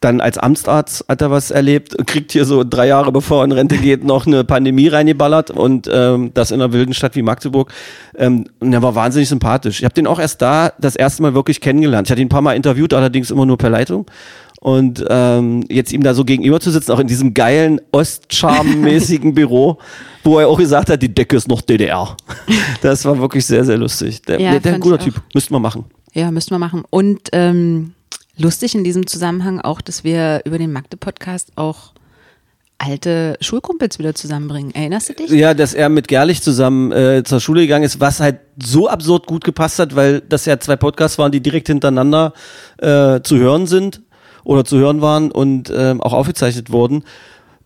Dann 0.02 0.20
als 0.20 0.38
Amtsarzt 0.40 1.06
hat 1.08 1.22
er 1.22 1.30
was 1.30 1.52
erlebt, 1.52 1.96
kriegt 2.08 2.32
hier 2.32 2.44
so 2.46 2.64
drei 2.64 2.88
Jahre 2.88 3.12
bevor 3.12 3.42
er 3.42 3.46
in 3.46 3.52
Rente 3.52 3.78
geht 3.78 4.04
noch 4.04 4.26
eine 4.26 4.44
Pandemie 4.44 4.88
reingeballert 4.88 5.52
und 5.52 5.88
ähm, 5.92 6.32
das 6.34 6.50
in 6.50 6.60
einer 6.60 6.74
wilden 6.74 6.94
Stadt 6.94 7.16
wie 7.16 7.22
Magdeburg. 7.22 7.72
Ähm, 8.18 8.46
und 8.60 8.74
er 8.74 8.82
war 8.82 8.96
wahnsinnig 8.96 9.30
sympathisch. 9.30 9.80
Ich 9.80 9.86
habe 9.86 9.94
den 9.94 10.08
auch 10.08 10.20
erst 10.20 10.42
da 10.42 10.74
das 10.80 10.96
erste 10.96 11.22
Mal 11.22 11.36
wirklich 11.36 11.62
kennengelernt. 11.62 12.08
Ich 12.08 12.12
hatte 12.12 12.22
ihn 12.22 12.26
ein 12.26 12.30
paar 12.30 12.42
Mal 12.42 12.56
interviewt, 12.56 12.96
allerdings 12.96 13.30
immer 13.30 13.46
nur 13.46 13.58
per 13.58 13.70
Leitung. 13.70 14.08
Und 14.60 15.06
ähm, 15.08 15.66
jetzt 15.70 15.92
ihm 15.94 16.04
da 16.04 16.14
so 16.14 16.26
gegenüber 16.26 16.60
zu 16.60 16.72
sitzen, 16.72 16.92
auch 16.92 17.00
in 17.00 17.08
diesem 17.08 17.34
geilen 17.34 17.80
Ostcharm-mäßigen 17.92 19.34
Büro, 19.36 19.78
wo 20.24 20.40
er 20.40 20.48
auch 20.48 20.58
gesagt 20.58 20.90
hat, 20.90 21.02
die 21.02 21.14
Decke 21.14 21.36
ist 21.36 21.48
noch 21.48 21.62
DDR. 21.62 22.16
Das 22.82 23.06
war 23.06 23.20
wirklich 23.20 23.46
sehr, 23.46 23.66
sehr 23.66 23.78
lustig. 23.78 24.22
Der, 24.24 24.40
Ja, 24.40 24.52
der, 24.52 24.60
der 24.60 24.74
ein 24.76 24.80
guter 24.80 25.00
Typ. 25.00 25.22
Müssten 25.34 25.54
wir 25.54 25.60
machen. 25.60 25.86
Ja, 26.14 26.30
müssten 26.32 26.52
wir 26.52 26.60
machen. 26.60 26.84
Und 26.90 27.30
ähm, 27.32 27.94
lustig 28.38 28.76
in 28.76 28.84
diesem 28.84 29.08
Zusammenhang 29.08 29.60
auch, 29.60 29.82
dass 29.82 30.04
wir 30.04 30.42
über 30.46 30.58
den 30.58 30.72
Magde-Podcast 30.72 31.54
auch 31.56 31.94
alte 32.82 33.38
Schulkumpels 33.42 34.00
wieder 34.00 34.16
zusammenbringen. 34.16 34.74
Erinnerst 34.74 35.10
du 35.10 35.14
dich? 35.14 35.30
Ja, 35.30 35.54
dass 35.54 35.74
er 35.74 35.90
mit 35.90 36.08
Gerlich 36.08 36.42
zusammen 36.42 36.92
äh, 36.92 37.24
zur 37.24 37.40
Schule 37.40 37.62
gegangen 37.62 37.84
ist, 37.84 38.00
was 38.00 38.20
halt 38.20 38.40
so 38.62 38.90
absurd 38.90 39.28
gut 39.28 39.44
gepasst 39.44 39.78
hat, 39.80 39.96
weil 39.96 40.22
das 40.22 40.46
ja 40.46 40.60
zwei 40.60 40.76
Podcasts 40.76 41.18
waren, 41.18 41.32
die 41.32 41.42
direkt 41.42 41.68
hintereinander 41.68 42.34
äh, 42.78 43.22
zu 43.22 43.38
hören 43.38 43.68
sind 43.68 44.02
oder 44.44 44.66
zu 44.66 44.78
hören 44.78 45.02
waren 45.02 45.32
und 45.32 45.72
ähm, 45.76 46.02
auch 46.02 46.14
aufgezeichnet 46.14 46.72
wurden. 46.72 47.04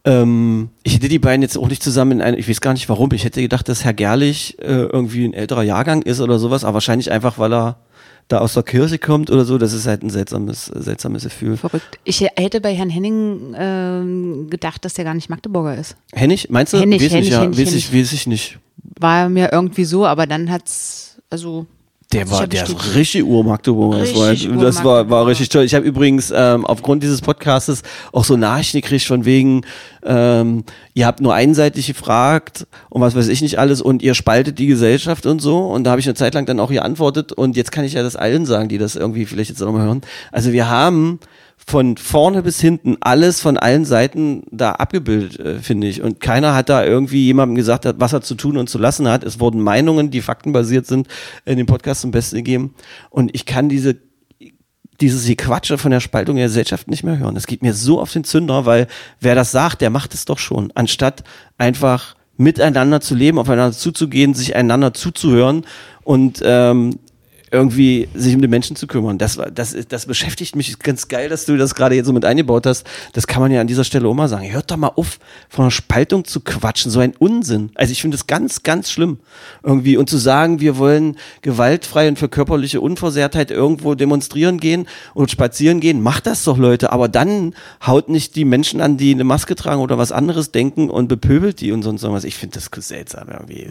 Ähm, 0.04 0.70
ich 0.84 0.96
hätte 0.96 1.08
die 1.08 1.20
beiden 1.20 1.42
jetzt 1.42 1.58
auch 1.58 1.70
nicht 1.70 1.82
zusammen 1.82 2.14
in 2.14 2.22
einem, 2.22 2.38
ich 2.38 2.50
weiß 2.50 2.60
gar 2.60 2.74
nicht 2.74 2.90
warum, 2.90 3.12
ich 3.14 3.24
hätte 3.24 3.42
gedacht, 3.42 3.70
dass 3.70 3.86
Herr 3.86 3.94
Gerlich 3.94 4.60
äh, 4.60 4.66
irgendwie 4.66 5.26
ein 5.26 5.34
älterer 5.34 5.64
Jahrgang 5.64 6.02
ist 6.02 6.20
oder 6.20 6.40
sowas, 6.40 6.64
aber 6.64 6.76
wahrscheinlich 6.76 7.12
einfach, 7.12 7.40
weil 7.40 7.54
er 7.54 7.78
da 8.28 8.40
aus 8.40 8.54
der 8.54 8.64
Kirche 8.64 8.98
kommt 8.98 9.30
oder 9.30 9.46
so, 9.46 9.58
das 9.58 9.74
ist 9.74 9.86
halt 9.86 10.04
ein 10.04 10.10
seltsames, 10.10 10.66
seltsames 10.66 11.24
Gefühl. 11.24 11.58
Verrückt. 11.58 12.00
Ich 12.04 12.22
hätte 12.22 12.60
bei 12.62 12.74
Herrn 12.74 12.90
Henning 12.90 13.56
ähm, 13.58 14.50
gedacht, 14.50 14.84
dass 14.84 14.96
der 14.96 15.06
gar 15.06 15.14
nicht 15.14 15.30
Magdeburger 15.30 15.76
ist. 15.78 15.96
Hennig, 16.12 16.50
meinst 16.50 16.74
du? 16.74 16.80
Hennig, 16.80 17.02
weiß 17.02 17.12
Hennig, 17.12 17.26
nicht, 17.26 17.34
ja, 17.34 17.42
Hennig, 17.42 17.60
weiß 17.60 17.74
ich, 17.74 17.94
weiß 17.94 18.14
ich 18.14 18.28
nicht. 18.28 18.58
War 19.00 19.30
mir 19.30 19.52
irgendwie 19.52 19.86
so, 19.86 20.06
aber 20.06 20.26
dann 20.26 20.52
hat's, 20.52 21.22
also. 21.30 21.68
Der 22.16 22.32
war, 22.32 22.48
der 22.48 22.68
richtig 22.96 23.24
Ur-Magdeburger. 23.24 24.00
Das, 24.00 24.16
war, 24.16 24.34
das 24.34 24.84
war, 24.84 25.10
war 25.10 25.28
richtig 25.28 25.50
toll. 25.50 25.64
Ich 25.64 25.76
habe 25.76 25.86
übrigens 25.86 26.32
ähm, 26.36 26.66
aufgrund 26.66 27.04
dieses 27.04 27.22
Podcastes 27.22 27.84
auch 28.12 28.24
so 28.24 28.38
Nachrichten 28.38 28.82
gekriegt 28.82 29.06
von 29.06 29.26
wegen, 29.26 29.62
ähm, 30.04 30.64
ihr 30.94 31.06
habt 31.06 31.20
nur 31.20 31.34
einseitig 31.34 31.88
gefragt 31.88 32.68
und 32.90 33.02
was 33.02 33.16
weiß 33.16 33.28
ich 33.28 33.42
nicht 33.42 33.60
alles 33.60 33.82
und 33.82 34.02
ihr 34.02 34.14
spaltet 34.14 34.60
die 34.60 34.68
Gesellschaft 34.68 35.26
und 35.26 35.42
so. 35.42 35.66
Und 35.66 35.84
da 35.84 35.92
habe 35.92 36.00
ich 36.00 36.08
eine 36.08 36.16
Zeit 36.16 36.34
lang 36.34 36.46
dann 36.46 36.60
auch 36.60 36.70
geantwortet 36.70 37.32
und 37.32 37.58
jetzt 37.58 37.72
kann 37.72 37.86
ich 37.86 37.94
ja 37.94 38.04
das 38.04 38.16
allen 38.16 38.46
sagen, 38.46 38.70
die 38.70 38.78
das 38.78 38.96
irgendwie 38.96 39.26
vielleicht 39.26 39.50
jetzt 39.50 39.60
nochmal 39.60 39.86
hören. 39.86 40.02
Also 40.32 40.52
wir 40.52 40.70
haben 40.70 41.20
von 41.68 41.98
vorne 41.98 42.44
bis 42.44 42.62
hinten 42.62 42.98
alles 43.02 43.42
von 43.42 43.58
allen 43.58 43.86
Seiten 43.86 44.44
da 44.52 44.74
abgebildet, 44.74 45.40
äh, 45.40 45.60
finde 45.60 45.88
ich. 45.88 46.02
Und 46.02 46.20
keiner 46.20 46.54
hat 46.54 46.70
da 46.70 46.86
irgendwie 46.86 47.26
jemandem 47.26 47.56
gesagt, 47.56 47.88
was 47.98 48.14
er 48.14 48.22
zu 48.22 48.36
tun 48.36 48.58
und 48.58 48.70
zu 48.70 48.78
lassen 48.78 49.08
hat. 49.08 49.24
Es 49.24 49.40
wurden 49.40 49.62
Meinungen, 49.62 50.12
die 50.12 50.22
faktenbasiert 50.22 50.86
sind, 50.86 51.08
in 51.44 51.58
dem 51.58 51.66
Podcast 51.66 52.02
zum 52.02 52.12
Besten 52.12 52.38
gegeben. 52.38 52.76
Und 53.10 53.34
ich 53.34 53.46
kann 53.46 53.70
diese 53.70 53.98
dieses 55.02 55.26
Gequatsche 55.26 55.78
von 55.78 55.92
der 55.92 56.00
Spaltung 56.00 56.38
der 56.38 56.46
Gesellschaft 56.46 56.90
nicht 56.90 57.04
mehr 57.04 57.18
hören. 57.18 57.36
Das 57.36 57.48
geht 57.48 57.62
mir 57.62 57.74
so 57.74 58.00
auf 58.00 58.14
den 58.14 58.24
Zünder, 58.24 58.66
weil 58.66 58.88
wer 59.20 59.36
das 59.36 59.52
sagt, 59.52 59.82
der 59.82 59.90
macht 59.90 60.14
es 60.14 60.24
doch 60.24 60.38
schon, 60.38 60.72
anstatt 60.74 61.26
einfach 61.58 62.16
miteinander 62.38 63.02
zu 63.02 63.14
leben, 63.14 63.38
aufeinander 63.38 63.76
zuzugehen, 63.76 64.34
sich 64.34 64.56
einander 64.56 64.94
zuzuhören 64.94 65.66
und 66.04 66.42
ähm, 66.46 67.00
irgendwie 67.56 68.10
sich 68.14 68.36
um 68.36 68.42
die 68.42 68.48
Menschen 68.48 68.76
zu 68.76 68.86
kümmern. 68.86 69.18
Das, 69.18 69.40
das, 69.54 69.76
das 69.88 70.06
beschäftigt 70.06 70.56
mich 70.56 70.78
ganz 70.80 71.08
geil, 71.08 71.30
dass 71.30 71.46
du 71.46 71.56
das 71.58 71.74
gerade 71.74 71.96
jetzt 71.96 72.08
so 72.08 72.14
mit 72.14 72.26
eingebaut 72.26 72.66
hast. 72.66 72.86
Das 73.14 73.28
kann 73.28 73.42
man 73.42 73.52
ja 73.52 73.62
an 73.62 73.68
dieser 73.68 73.86
Stelle 73.86 74.08
auch 74.08 74.14
mal 74.14 74.28
sagen. 74.28 74.52
Hört 74.52 74.70
doch 74.70 74.78
mal 74.78 74.92
auf, 74.96 75.20
von 75.48 75.64
einer 75.64 75.72
Spaltung 75.72 76.26
zu 76.26 76.42
quatschen. 76.42 76.92
So 76.92 77.00
ein 77.00 77.16
Unsinn. 77.18 77.72
Also 77.76 77.94
ich 77.94 78.02
finde 78.02 78.18
das 78.18 78.28
ganz, 78.28 78.64
ganz 78.64 78.92
schlimm. 78.92 79.20
Irgendwie. 79.64 79.96
Und 79.96 80.10
zu 80.10 80.18
sagen, 80.18 80.60
wir 80.60 80.78
wollen 80.78 81.16
gewaltfrei 81.42 82.10
und 82.10 82.20
für 82.20 82.28
körperliche 82.28 82.82
Unversehrtheit 82.82 83.52
irgendwo 83.52 83.96
demonstrieren 83.96 84.60
gehen 84.60 84.88
und 85.14 85.32
spazieren 85.32 85.80
gehen. 85.80 86.02
Macht 86.02 86.28
das 86.28 86.44
doch, 86.44 86.58
Leute. 86.58 86.92
Aber 86.92 87.08
dann 87.08 87.56
haut 87.86 88.10
nicht 88.10 88.36
die 88.36 88.46
Menschen 88.46 88.82
an, 88.82 88.98
die 88.98 89.14
eine 89.14 89.24
Maske 89.24 89.56
tragen 89.56 89.82
oder 89.82 89.98
was 89.98 90.12
anderes 90.12 90.52
denken 90.52 90.90
und 90.90 91.08
bepöbelt 91.08 91.62
die 91.62 91.72
und 91.72 91.84
sonst 91.84 92.04
irgendwas. 92.04 92.26
Ich 92.26 92.36
finde 92.36 92.60
das 92.60 92.70
seltsam 92.86 93.30
irgendwie. 93.30 93.68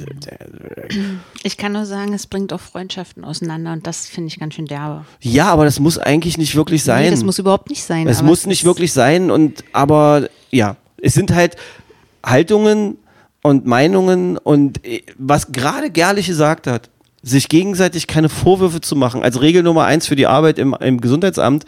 Ich 1.43 1.59
kann 1.59 1.73
nur 1.73 1.85
sagen, 1.85 2.15
es 2.15 2.27
bringt 2.27 2.53
auch 2.55 2.61
Freundschaften 2.61 3.25
auseinander 3.25 3.74
und 3.75 3.87
das 3.87 4.07
finde 4.07 4.29
ich 4.29 4.39
ganz 4.41 4.55
schön 4.55 4.67
derbe. 4.67 5.05
Ja, 5.21 5.47
aber 5.53 5.65
das 5.67 5.79
muss 5.79 5.99
eigentlich 5.99 6.39
nicht 6.39 6.55
wirklich 6.57 6.83
sein. 6.83 7.05
Nee, 7.05 7.11
das 7.11 7.23
muss 7.25 7.39
überhaupt 7.39 7.69
nicht 7.69 7.85
sein. 7.85 8.09
Es 8.09 8.23
muss 8.23 8.47
nicht 8.47 8.61
ist- 8.61 8.65
wirklich 8.65 8.93
sein 8.93 9.31
und 9.31 9.63
aber 9.73 10.29
ja, 10.51 10.77
es 11.03 11.13
sind 11.15 11.35
halt 11.35 11.57
Haltungen 12.25 12.97
und 13.43 13.67
Meinungen 13.67 14.39
und 14.39 14.85
äh, 14.87 15.03
was 15.19 15.53
gerade 15.53 15.91
Gerlich 15.91 16.27
gesagt 16.27 16.67
hat, 16.67 16.89
sich 17.23 17.49
gegenseitig 17.49 18.07
keine 18.07 18.29
Vorwürfe 18.29 18.81
zu 18.81 18.97
machen, 18.97 19.23
als 19.23 19.41
Regel 19.41 19.63
Nummer 19.63 19.85
eins 19.85 20.07
für 20.07 20.17
die 20.17 20.27
Arbeit 20.27 20.59
im, 20.59 20.75
im 20.81 21.01
Gesundheitsamt, 21.01 21.65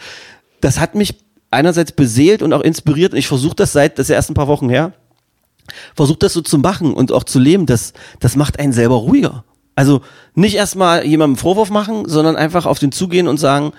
das 0.60 0.80
hat 0.80 0.94
mich 0.94 1.14
einerseits 1.50 1.92
beseelt 1.92 2.42
und 2.42 2.52
auch 2.52 2.60
inspiriert 2.60 3.12
und 3.12 3.18
ich 3.18 3.26
versuche 3.28 3.54
das 3.56 3.72
seit, 3.72 3.98
das 3.98 4.04
ist 4.06 4.10
ja 4.10 4.16
erst 4.16 4.30
ein 4.30 4.34
paar 4.34 4.48
Wochen 4.48 4.68
her, 4.68 4.92
versucht 5.94 6.22
das 6.22 6.32
so 6.34 6.40
zu 6.42 6.58
machen 6.58 6.92
und 6.94 7.10
auch 7.12 7.24
zu 7.24 7.38
leben, 7.38 7.66
das, 7.66 7.92
das 8.20 8.36
macht 8.36 8.58
einen 8.58 8.72
selber 8.72 8.96
ruhiger. 8.96 9.44
Also 9.76 10.00
nicht 10.34 10.56
erstmal 10.56 11.06
jemandem 11.06 11.36
Vorwurf 11.36 11.70
machen, 11.70 12.08
sondern 12.08 12.34
einfach 12.34 12.66
auf 12.66 12.78
den 12.78 12.92
zugehen 12.92 13.28
und 13.28 13.38
sagen, 13.38 13.72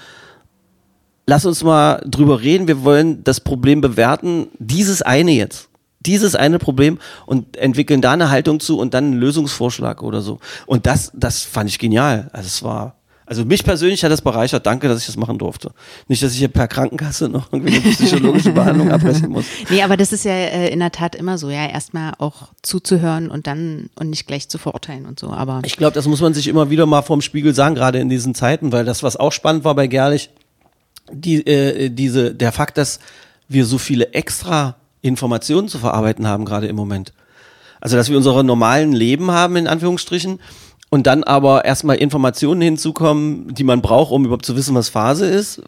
lass 1.25 1.45
uns 1.45 1.63
mal 1.63 2.01
drüber 2.05 2.41
reden, 2.41 2.67
wir 2.67 2.83
wollen 2.83 3.23
das 3.23 3.41
Problem 3.41 3.81
bewerten, 3.81 4.47
dieses 4.59 5.01
eine 5.01 5.31
jetzt. 5.31 5.69
Dieses 5.99 6.35
eine 6.35 6.59
Problem 6.59 6.99
und 7.25 7.57
entwickeln 7.57 8.01
da 8.01 8.13
eine 8.13 8.29
Haltung 8.29 8.59
zu 8.59 8.79
und 8.79 8.93
dann 8.93 9.05
einen 9.05 9.19
Lösungsvorschlag 9.19 10.03
oder 10.03 10.21
so. 10.21 10.39
Und 10.67 10.85
das, 10.85 11.11
das 11.15 11.41
fand 11.41 11.69
ich 11.69 11.79
genial. 11.79 12.29
Also 12.31 12.47
es 12.47 12.63
war, 12.63 12.96
also 13.27 13.43
mich 13.43 13.65
persönlich 13.65 14.03
hat 14.05 14.11
das 14.11 14.21
bereichert. 14.21 14.65
Danke, 14.65 14.87
dass 14.87 15.01
ich 15.01 15.05
das 15.05 15.17
machen 15.17 15.37
durfte. 15.37 15.71
Nicht, 16.07 16.23
dass 16.23 16.31
ich 16.31 16.37
hier 16.39 16.47
per 16.47 16.69
Krankenkasse 16.69 17.27
noch 17.27 17.51
irgendwie 17.51 17.75
eine 17.75 17.93
psychologische 17.93 18.53
Behandlung 18.53 18.89
abbrechen 18.89 19.29
muss. 19.29 19.45
Nee, 19.69 19.83
aber 19.83 19.97
das 19.97 20.13
ist 20.13 20.23
ja 20.23 20.31
äh, 20.31 20.69
in 20.69 20.79
der 20.79 20.93
Tat 20.93 21.13
immer 21.13 21.37
so, 21.37 21.49
ja, 21.49 21.67
erstmal 21.67 22.13
auch 22.19 22.49
zuzuhören 22.61 23.29
und 23.29 23.45
dann 23.45 23.89
und 23.95 24.09
nicht 24.09 24.27
gleich 24.27 24.47
zu 24.47 24.57
verurteilen 24.57 25.05
und 25.05 25.19
so. 25.19 25.29
Aber 25.29 25.61
Ich 25.65 25.75
glaube, 25.75 25.93
das 25.93 26.07
muss 26.07 26.21
man 26.21 26.33
sich 26.33 26.47
immer 26.47 26.69
wieder 26.69 26.85
mal 26.85 27.01
vorm 27.01 27.19
Spiegel 27.19 27.53
sagen, 27.53 27.75
gerade 27.75 27.99
in 27.99 28.07
diesen 28.07 28.33
Zeiten, 28.33 28.71
weil 28.71 28.85
das, 28.85 29.03
was 29.03 29.17
auch 29.17 29.33
spannend 29.33 29.65
war 29.65 29.75
bei 29.75 29.87
Gerlich, 29.87 30.29
die, 31.11 31.45
äh, 31.45 31.89
diese, 31.89 32.33
der 32.33 32.53
Fakt, 32.53 32.77
dass 32.77 32.99
wir 33.49 33.65
so 33.65 33.77
viele 33.77 34.13
extra 34.13 34.75
Informationen 35.01 35.67
zu 35.67 35.79
verarbeiten 35.79 36.27
haben, 36.27 36.45
gerade 36.45 36.67
im 36.67 36.77
Moment. 36.77 37.11
Also, 37.81 37.97
dass 37.97 38.09
wir 38.09 38.15
unsere 38.15 38.43
normalen 38.43 38.93
Leben 38.93 39.31
haben, 39.31 39.57
in 39.57 39.67
Anführungsstrichen, 39.67 40.39
und 40.89 41.05
dann 41.05 41.23
aber 41.23 41.65
erstmal 41.65 41.97
Informationen 41.97 42.61
hinzukommen, 42.61 43.53
die 43.53 43.65
man 43.65 43.81
braucht, 43.81 44.11
um 44.11 44.23
überhaupt 44.23 44.45
zu 44.45 44.55
wissen, 44.55 44.73
was 44.73 44.87
Phase 44.87 45.25
ist. 45.25 45.61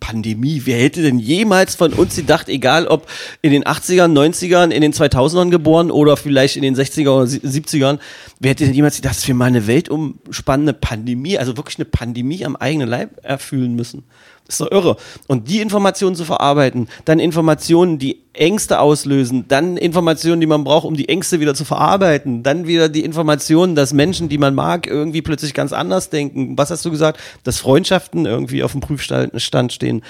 Pandemie. 0.00 0.62
Wer 0.64 0.78
hätte 0.78 1.02
denn 1.02 1.18
jemals 1.18 1.74
von 1.74 1.94
uns 1.94 2.16
gedacht, 2.16 2.50
egal 2.50 2.86
ob 2.86 3.06
in 3.40 3.52
den 3.52 3.64
80ern, 3.64 4.12
90ern, 4.12 4.70
in 4.70 4.82
den 4.82 4.92
2000ern 4.92 5.50
geboren 5.50 5.90
oder 5.90 6.18
vielleicht 6.18 6.56
in 6.56 6.62
den 6.62 6.76
60er 6.76 7.08
oder 7.08 7.24
70ern, 7.24 7.98
wer 8.38 8.50
hätte 8.50 8.66
denn 8.66 8.74
jemals 8.74 8.96
gedacht, 8.96 9.16
dass 9.16 9.26
wir 9.26 9.34
mal 9.34 9.46
eine 9.46 9.66
weltumspannende 9.66 10.74
Pandemie, 10.74 11.38
also 11.38 11.56
wirklich 11.56 11.78
eine 11.78 11.86
Pandemie 11.86 12.44
am 12.44 12.56
eigenen 12.56 12.88
Leib 12.88 13.20
erfüllen 13.22 13.74
müssen? 13.74 14.04
Das 14.46 14.56
ist 14.56 14.60
doch 14.60 14.70
irre. 14.70 14.96
Und 15.26 15.48
die 15.48 15.60
Informationen 15.60 16.16
zu 16.16 16.24
verarbeiten, 16.24 16.88
dann 17.06 17.18
Informationen, 17.18 17.98
die 17.98 18.20
Ängste 18.34 18.78
auslösen, 18.78 19.46
dann 19.48 19.76
Informationen, 19.78 20.40
die 20.40 20.46
man 20.46 20.64
braucht, 20.64 20.84
um 20.84 20.96
die 20.96 21.08
Ängste 21.08 21.40
wieder 21.40 21.54
zu 21.54 21.64
verarbeiten, 21.64 22.42
dann 22.42 22.66
wieder 22.66 22.90
die 22.90 23.04
Informationen, 23.04 23.74
dass 23.74 23.94
Menschen, 23.94 24.28
die 24.28 24.38
man 24.38 24.54
mag, 24.54 24.86
irgendwie 24.86 25.22
plötzlich 25.22 25.54
ganz 25.54 25.72
anders 25.72 26.10
denken. 26.10 26.58
Was 26.58 26.70
hast 26.70 26.84
du 26.84 26.90
gesagt? 26.90 27.20
Dass 27.44 27.58
Freundschaften 27.58 28.26
irgendwie 28.26 28.62
auf 28.62 28.72
dem 28.72 28.82
Prüfstand 28.82 29.40
Stand 29.40 29.72
stehen. 29.72 30.02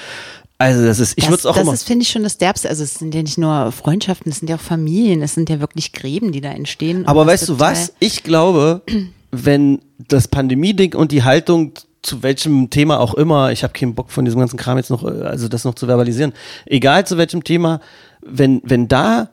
Also 0.58 0.84
das 0.84 0.98
ist, 0.98 1.14
ich 1.16 1.24
würde 1.24 1.36
das, 1.36 1.40
es 1.40 1.46
auch 1.46 1.54
das 1.54 1.62
immer. 1.62 1.74
ist, 1.74 1.86
finde 1.86 2.02
ich, 2.02 2.10
schon 2.10 2.22
das 2.22 2.38
Derbste. 2.38 2.68
Also 2.68 2.84
es 2.84 2.94
sind 2.94 3.14
ja 3.14 3.22
nicht 3.22 3.38
nur 3.38 3.70
Freundschaften, 3.72 4.30
es 4.32 4.38
sind 4.38 4.48
ja 4.48 4.56
auch 4.56 4.60
Familien, 4.60 5.22
es 5.22 5.34
sind 5.34 5.50
ja 5.50 5.60
wirklich 5.60 5.92
Gräben, 5.92 6.32
die 6.32 6.40
da 6.40 6.50
entstehen. 6.50 7.06
Aber 7.06 7.24
das 7.24 7.32
weißt 7.32 7.48
du 7.50 7.60
was? 7.60 7.92
Ich 7.98 8.22
glaube, 8.22 8.82
wenn 9.30 9.80
das 9.98 10.28
Pandemie-Ding 10.28 10.94
und 10.94 11.12
die 11.12 11.22
Haltung 11.22 11.72
zu 12.04 12.22
welchem 12.22 12.70
Thema 12.70 13.00
auch 13.00 13.14
immer, 13.14 13.50
ich 13.50 13.62
habe 13.62 13.72
keinen 13.72 13.94
Bock 13.94 14.10
von 14.10 14.24
diesem 14.24 14.38
ganzen 14.38 14.58
Kram 14.58 14.76
jetzt 14.76 14.90
noch, 14.90 15.04
äh, 15.04 15.22
also 15.22 15.48
das 15.48 15.64
noch 15.64 15.74
zu 15.74 15.86
verbalisieren, 15.86 16.32
egal 16.66 17.06
zu 17.06 17.18
welchem 17.18 17.42
Thema, 17.42 17.80
wenn, 18.24 18.60
wenn 18.64 18.88
da 18.88 19.30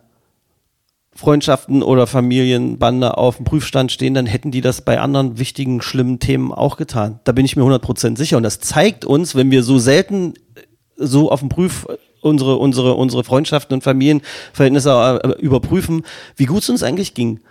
Freundschaften 1.13 1.83
oder 1.83 2.07
Familienbande 2.07 3.17
auf 3.17 3.35
dem 3.35 3.45
Prüfstand 3.45 3.91
stehen, 3.91 4.13
dann 4.13 4.25
hätten 4.25 4.51
die 4.51 4.61
das 4.61 4.81
bei 4.81 4.99
anderen 4.99 5.37
wichtigen, 5.37 5.81
schlimmen 5.81 6.19
Themen 6.19 6.53
auch 6.53 6.77
getan. 6.77 7.19
Da 7.25 7.33
bin 7.33 7.45
ich 7.45 7.57
mir 7.57 7.63
100% 7.63 8.17
sicher. 8.17 8.37
Und 8.37 8.43
das 8.43 8.59
zeigt 8.61 9.03
uns, 9.03 9.35
wenn 9.35 9.51
wir 9.51 9.63
so 9.63 9.77
selten 9.77 10.33
äh, 10.55 10.61
so 10.95 11.29
auf 11.29 11.41
dem 11.41 11.49
Prüf 11.49 11.85
unsere, 12.21 12.57
unsere, 12.57 12.93
unsere 12.93 13.23
Freundschaften 13.23 13.73
und 13.73 13.83
Familienverhältnisse 13.83 15.21
äh, 15.23 15.41
überprüfen, 15.41 16.03
wie 16.37 16.45
gut 16.45 16.63
es 16.63 16.69
uns 16.69 16.83
eigentlich 16.83 17.13
ging. 17.13 17.41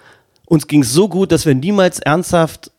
Uns 0.47 0.67
ging 0.67 0.83
es 0.83 0.93
so 0.93 1.09
gut, 1.09 1.31
dass 1.31 1.45
wir 1.45 1.55
niemals 1.55 1.99
ernsthaft 1.99 2.73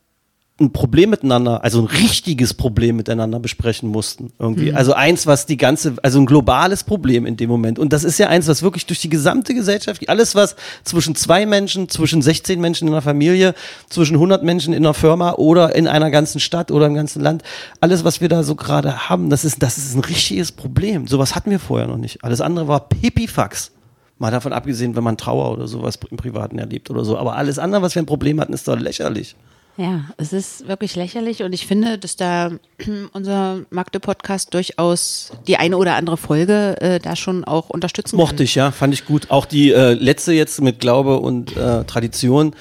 ein 0.62 0.72
Problem 0.72 1.10
miteinander, 1.10 1.62
also 1.64 1.80
ein 1.80 1.86
richtiges 1.86 2.54
Problem 2.54 2.96
miteinander 2.96 3.40
besprechen 3.40 3.88
mussten. 3.88 4.32
Irgendwie. 4.38 4.70
Mhm. 4.70 4.76
Also 4.76 4.94
eins, 4.94 5.26
was 5.26 5.46
die 5.46 5.56
ganze, 5.56 5.94
also 6.02 6.18
ein 6.20 6.26
globales 6.26 6.84
Problem 6.84 7.26
in 7.26 7.36
dem 7.36 7.50
Moment. 7.50 7.78
Und 7.78 7.92
das 7.92 8.04
ist 8.04 8.18
ja 8.18 8.28
eins, 8.28 8.48
was 8.48 8.62
wirklich 8.62 8.86
durch 8.86 9.00
die 9.00 9.08
gesamte 9.08 9.54
Gesellschaft, 9.54 10.08
alles 10.08 10.34
was 10.34 10.56
zwischen 10.84 11.14
zwei 11.14 11.44
Menschen, 11.46 11.88
zwischen 11.88 12.22
16 12.22 12.60
Menschen 12.60 12.88
in 12.88 12.94
einer 12.94 13.02
Familie, 13.02 13.54
zwischen 13.88 14.14
100 14.14 14.42
Menschen 14.42 14.72
in 14.72 14.84
einer 14.84 14.94
Firma 14.94 15.32
oder 15.34 15.74
in 15.74 15.86
einer 15.88 16.10
ganzen 16.10 16.40
Stadt 16.40 16.70
oder 16.70 16.86
im 16.86 16.94
ganzen 16.94 17.20
Land, 17.20 17.42
alles, 17.80 18.04
was 18.04 18.20
wir 18.20 18.28
da 18.28 18.42
so 18.42 18.54
gerade 18.54 19.08
haben, 19.08 19.28
das 19.30 19.44
ist, 19.44 19.62
das 19.62 19.78
ist 19.78 19.94
ein 19.94 20.00
richtiges 20.00 20.52
Problem. 20.52 21.06
Sowas 21.06 21.34
hatten 21.34 21.50
wir 21.50 21.58
vorher 21.58 21.88
noch 21.88 21.98
nicht. 21.98 22.24
Alles 22.24 22.40
andere 22.40 22.68
war 22.68 22.88
Pipifax. 22.88 23.72
Mal 24.18 24.30
davon 24.30 24.52
abgesehen, 24.52 24.94
wenn 24.94 25.02
man 25.02 25.16
Trauer 25.16 25.50
oder 25.50 25.66
sowas 25.66 25.98
im 26.10 26.16
Privaten 26.16 26.58
erlebt 26.58 26.90
oder 26.90 27.04
so. 27.04 27.18
Aber 27.18 27.34
alles 27.34 27.58
andere, 27.58 27.82
was 27.82 27.96
wir 27.96 28.02
ein 28.02 28.06
Problem 28.06 28.40
hatten, 28.40 28.52
ist 28.52 28.68
doch 28.68 28.78
lächerlich. 28.78 29.34
Ja, 29.76 30.04
es 30.18 30.32
ist 30.32 30.68
wirklich 30.68 30.96
lächerlich 30.96 31.42
und 31.42 31.52
ich 31.54 31.66
finde, 31.66 31.98
dass 31.98 32.16
da 32.16 32.50
unser 33.12 33.60
Magde-Podcast 33.70 34.52
durchaus 34.52 35.32
die 35.46 35.56
eine 35.56 35.76
oder 35.78 35.96
andere 35.96 36.16
Folge 36.16 36.80
äh, 36.80 36.98
da 36.98 37.16
schon 37.16 37.44
auch 37.44 37.70
unterstützen 37.70 38.16
Mochte 38.16 38.36
kann. 38.36 38.44
ich, 38.44 38.54
ja, 38.54 38.70
fand 38.70 38.92
ich 38.92 39.06
gut. 39.06 39.30
Auch 39.30 39.46
die 39.46 39.72
äh, 39.72 39.94
letzte 39.94 40.32
jetzt 40.32 40.60
mit 40.60 40.80
Glaube 40.80 41.18
und 41.18 41.56
äh, 41.56 41.84
Tradition 41.84 42.54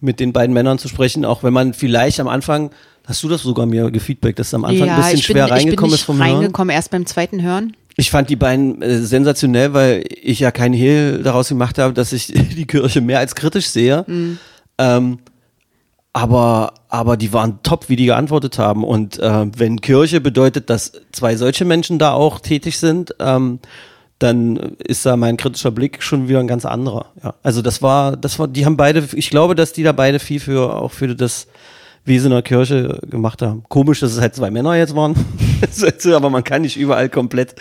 mit 0.00 0.20
den 0.20 0.32
beiden 0.32 0.54
Männern 0.54 0.78
zu 0.78 0.88
sprechen, 0.88 1.24
auch 1.24 1.42
wenn 1.42 1.52
man 1.52 1.74
vielleicht 1.74 2.20
am 2.20 2.28
Anfang, 2.28 2.70
hast 3.06 3.22
du 3.22 3.28
das 3.28 3.42
sogar 3.42 3.66
mir 3.66 3.90
gefeedbackt, 3.90 4.38
dass 4.38 4.48
es 4.48 4.54
am 4.54 4.64
Anfang 4.64 4.88
ein 4.88 5.00
bisschen 5.00 5.22
schwer 5.22 5.44
bin, 5.44 5.54
reingekommen 5.54 5.94
ich 5.94 6.00
ist 6.00 6.06
bin 6.06 6.16
vom 6.16 6.18
nicht 6.18 6.26
Hören? 6.26 6.36
reingekommen, 6.38 6.74
erst 6.74 6.90
beim 6.90 7.06
zweiten 7.06 7.42
Hören. 7.42 7.76
Ich 7.98 8.10
fand 8.10 8.28
die 8.28 8.36
beiden 8.36 8.82
äh, 8.82 8.98
sensationell, 8.98 9.72
weil 9.72 10.04
ich 10.08 10.40
ja 10.40 10.50
keinen 10.50 10.74
Hehl 10.74 11.22
daraus 11.22 11.48
gemacht 11.48 11.78
habe, 11.78 11.94
dass 11.94 12.12
ich 12.12 12.26
die 12.56 12.66
Kirche 12.66 13.00
mehr 13.00 13.18
als 13.18 13.34
kritisch 13.34 13.68
sehe. 13.68 14.04
Ähm, 14.78 15.18
aber, 16.16 16.72
aber 16.88 17.18
die 17.18 17.34
waren 17.34 17.58
top, 17.62 17.90
wie 17.90 17.96
die 17.96 18.06
geantwortet 18.06 18.58
haben. 18.58 18.84
Und 18.84 19.18
äh, 19.18 19.46
wenn 19.54 19.82
Kirche 19.82 20.22
bedeutet, 20.22 20.70
dass 20.70 20.92
zwei 21.12 21.36
solche 21.36 21.66
Menschen 21.66 21.98
da 21.98 22.12
auch 22.12 22.40
tätig 22.40 22.78
sind, 22.78 23.14
ähm, 23.20 23.58
dann 24.18 24.56
ist 24.78 25.04
da 25.04 25.18
mein 25.18 25.36
kritischer 25.36 25.70
Blick 25.72 26.02
schon 26.02 26.26
wieder 26.26 26.40
ein 26.40 26.46
ganz 26.46 26.64
anderer. 26.64 27.12
Ja. 27.22 27.34
Also 27.42 27.60
das 27.60 27.82
war, 27.82 28.16
das 28.16 28.38
war, 28.38 28.48
die 28.48 28.64
haben 28.64 28.78
beide, 28.78 29.06
ich 29.12 29.28
glaube, 29.28 29.54
dass 29.54 29.74
die 29.74 29.82
da 29.82 29.92
beide 29.92 30.18
viel 30.18 30.40
für 30.40 30.76
auch 30.76 30.90
für 30.90 31.14
das 31.14 31.48
Wesen 32.06 32.30
der 32.30 32.40
Kirche 32.40 32.98
gemacht 33.10 33.42
haben. 33.42 33.64
Komisch, 33.68 34.00
dass 34.00 34.12
es 34.12 34.20
halt 34.20 34.34
zwei 34.34 34.50
Männer 34.50 34.74
jetzt 34.74 34.96
waren. 34.96 35.14
aber 36.14 36.30
man 36.30 36.44
kann 36.44 36.62
nicht 36.62 36.78
überall 36.78 37.10
komplett 37.10 37.56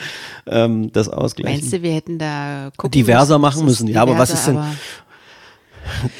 ähm, 0.47 0.93
das 0.93 1.09
ausgleichen. 1.09 1.59
Meinst 1.59 1.73
du, 1.73 1.81
wir 1.81 1.91
hätten 1.91 2.19
da 2.19 2.69
gucken 2.77 2.91
Diverser 2.91 3.37
machen 3.37 3.65
müssen. 3.65 3.87
Ja, 3.87 4.03
aber 4.03 4.17
was 4.17 4.29
ist 4.29 4.47
denn- 4.47 4.59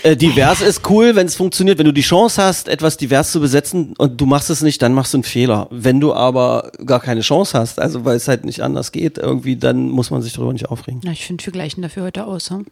Äh, 0.04 0.16
divers 0.16 0.62
ist 0.62 0.90
cool, 0.90 1.16
wenn 1.16 1.28
es 1.28 1.36
funktioniert. 1.36 1.78
Wenn 1.78 1.86
du 1.86 1.94
die 1.94 2.02
Chance 2.02 2.42
hast, 2.42 2.68
etwas 2.68 2.98
divers 2.98 3.32
zu 3.32 3.40
besetzen 3.40 3.94
und 3.98 4.20
du 4.20 4.26
machst 4.26 4.50
es 4.50 4.62
nicht, 4.62 4.82
dann 4.82 4.94
machst 4.94 5.14
du 5.14 5.18
einen 5.18 5.24
Fehler. 5.24 5.68
Wenn 5.72 6.00
du 6.00 6.14
aber 6.14 6.72
gar 6.86 7.00
keine 7.00 7.22
Chance 7.22 7.58
hast, 7.58 7.80
also 7.80 8.06
weil 8.06 8.18
es 8.18 8.28
halt 8.28 8.46
nicht 8.46 8.62
anders 8.62 8.92
geht, 8.92 9.18
irgendwie, 9.18 9.56
dann 9.56 9.90
muss 9.90 10.12
man 10.12 10.22
sich 10.22 10.34
darüber 10.34 10.54
nicht 10.54 10.70
aufregen. 10.70 11.02
Na, 11.04 11.12
ich 11.12 11.26
finde, 11.26 11.46
wir 11.46 11.54
gleichen 11.54 11.82
dafür 11.82 12.04
heute 12.04 12.26
aus. 12.26 12.50
Hm? 12.50 12.66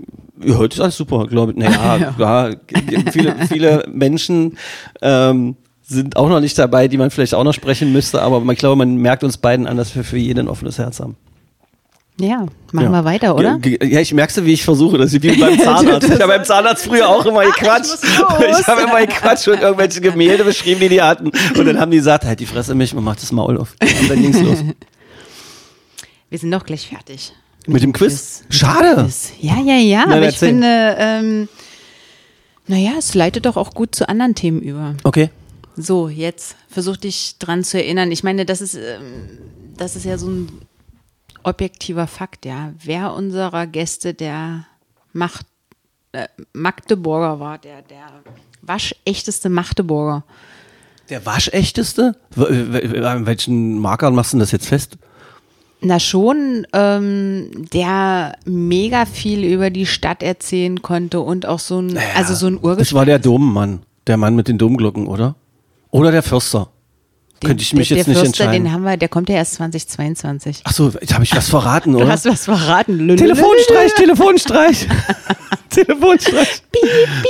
Ja, 0.44 0.58
heute 0.58 0.76
ist 0.76 0.82
alles 0.82 0.98
super, 0.98 1.28
glaube 1.28 1.52
ich. 1.52 1.58
Naja, 1.58 2.14
ja. 2.18 2.52
viele, 3.12 3.36
viele 3.48 3.86
Menschen 3.92 4.58
ähm, 5.02 5.56
sind 5.82 6.16
auch 6.16 6.30
noch 6.30 6.40
nicht 6.40 6.58
dabei, 6.58 6.88
die 6.88 6.98
man 6.98 7.12
vielleicht 7.12 7.34
auch 7.34 7.44
noch 7.44 7.54
sprechen 7.54 7.92
müsste, 7.92 8.22
aber 8.22 8.44
ich 8.52 8.58
glaube, 8.58 8.76
man 8.76 8.96
merkt 8.96 9.24
uns 9.24 9.38
beiden 9.38 9.68
an, 9.68 9.78
dass 9.78 9.96
wir 9.96 10.04
für 10.04 10.18
jeden 10.18 10.42
ein 10.42 10.48
offenes 10.48 10.78
Herz 10.78 11.00
haben. 11.00 11.18
Ja, 12.20 12.46
machen 12.72 12.86
ja. 12.86 12.92
wir 12.92 13.06
weiter, 13.06 13.36
oder? 13.36 13.60
Ja, 13.64 14.00
ich 14.00 14.14
merkst 14.14 14.38
du, 14.38 14.46
wie 14.46 14.54
ich 14.54 14.64
versuche, 14.64 15.00
das 15.00 15.14
ist 15.14 15.24
wie 15.24 15.36
beim 15.36 15.60
Zahnarzt. 15.64 16.08
Ich 16.08 16.22
habe 16.22 16.28
beim 16.28 16.46
Zahnarzt 16.46 16.86
früher 16.86 17.10
auch 17.10 17.26
immer 17.26 17.44
gequatscht. 17.44 17.98
Ich 18.04 18.68
habe 18.68 18.82
immer 18.84 19.06
gequatscht 19.06 19.48
und 19.48 19.62
irgendwelche 19.62 20.00
Gemälde 20.00 20.44
beschrieben, 20.44 20.80
die 20.80 20.90
die 20.90 21.02
hatten. 21.02 21.32
Und 21.58 21.66
dann 21.66 21.80
haben 21.80 21.90
die 21.90 21.98
gesagt, 21.98 22.26
halt 22.26 22.40
die 22.40 22.46
Fresse 22.46 22.76
mich, 22.76 22.94
man 22.94 23.04
macht 23.04 23.22
das 23.22 23.32
Maul 23.32 23.58
auf. 23.58 23.76
Und 23.82 24.10
dann 24.10 24.22
ging's 24.22 24.40
los. 24.40 24.60
Wir 26.30 26.40
sind 26.40 26.52
doch 26.52 26.66
gleich 26.66 26.88
fertig. 26.88 27.34
Mit 27.66 27.82
dem 27.82 27.94
Quiz? 27.94 28.44
Schade. 28.50 29.04
Quiz. 29.04 29.32
Ja, 29.40 29.60
ja, 29.60 29.78
ja, 29.78 30.06
Na, 30.08 30.16
aber 30.16 30.30
ich 30.30 30.38
finde, 30.38 30.96
ähm, 30.98 31.48
naja, 32.68 32.92
es 32.98 33.16
leitet 33.16 33.46
doch 33.46 33.58
auch 33.58 33.74
gut 33.74 33.96
zu 33.96 34.08
anderen 34.08 34.36
Themen 34.36 34.62
über. 34.62 34.96
Okay. 35.04 35.30
So, 35.76 36.10
jetzt 36.10 36.56
versuch 36.70 36.98
dich 36.98 37.38
dran 37.40 37.64
zu 37.64 37.78
erinnern. 37.78 38.12
Ich 38.12 38.24
meine, 38.24 38.46
das 38.46 38.62
ist, 38.62 38.76
ähm, 38.76 39.30
das 39.78 39.96
ist 39.96 40.06
ja 40.06 40.18
so 40.18 40.30
ein 40.30 40.50
objektiver 41.44 42.08
Fakt, 42.08 42.46
ja. 42.46 42.74
Wer 42.84 43.14
unserer 43.14 43.68
Gäste 43.68 44.14
der 44.14 44.66
Macht, 45.14 45.46
äh, 46.12 46.28
Magdeburger 46.54 47.40
war, 47.40 47.58
der, 47.58 47.82
der 47.84 48.06
waschechteste 48.62 49.50
Magdeburger. 49.50 50.24
Der 51.10 51.26
waschechteste? 51.26 52.16
An 52.36 53.26
welchen 53.26 53.80
Markern 53.80 54.16
machst 54.16 54.34
du 54.34 54.38
das 54.40 54.52
jetzt 54.52 54.68
fest? 54.68 54.98
Na 55.82 56.00
schon, 56.00 56.66
ähm, 56.72 57.52
der 57.74 58.38
mega 58.46 59.06
viel 59.06 59.44
über 59.44 59.70
die 59.70 59.86
Stadt 59.86 60.24
erzählen 60.24 60.82
konnte 60.82 61.20
und 61.20 61.46
auch 61.46 61.60
so 61.60 61.80
ein, 61.80 62.00
also 62.16 62.36
so 62.36 62.48
ein 62.48 62.56
Das 62.56 62.64
Urgestein. 62.64 62.98
war 62.98 63.06
der 63.06 63.20
Dommann. 63.20 63.82
Der 64.08 64.16
Mann 64.18 64.36
mit 64.36 64.48
den 64.48 64.58
Domglocken, 64.58 65.08
oder? 65.08 65.36
Oder 65.92 66.12
der 66.12 66.24
Förster. 66.24 66.70
Könnte 67.44 67.64
ich 67.64 67.74
mich 67.74 67.90
der, 67.90 67.98
jetzt 67.98 68.08
der 68.08 68.14
nicht 68.14 68.24
Fürster, 68.24 68.44
entscheiden. 68.46 68.66
Den 68.66 68.74
haben 68.74 68.84
wir, 68.84 68.98
der 68.98 69.10
kommt 69.10 69.30
ja 69.30 69.36
erst 69.36 69.56
2022. 69.56 70.62
Ach 70.64 70.72
so, 70.72 70.92
jetzt 71.00 71.14
habe 71.14 71.24
ich 71.24 71.36
was 71.36 71.50
verraten, 71.50 71.94
Du 71.94 72.00
oder? 72.00 72.10
hast 72.10 72.26
was 72.26 72.46
verraten. 72.46 73.16
Telefonstreich, 73.16 73.94
Telefonstreich. 73.96 74.88
Telefonstreich. 75.70 76.62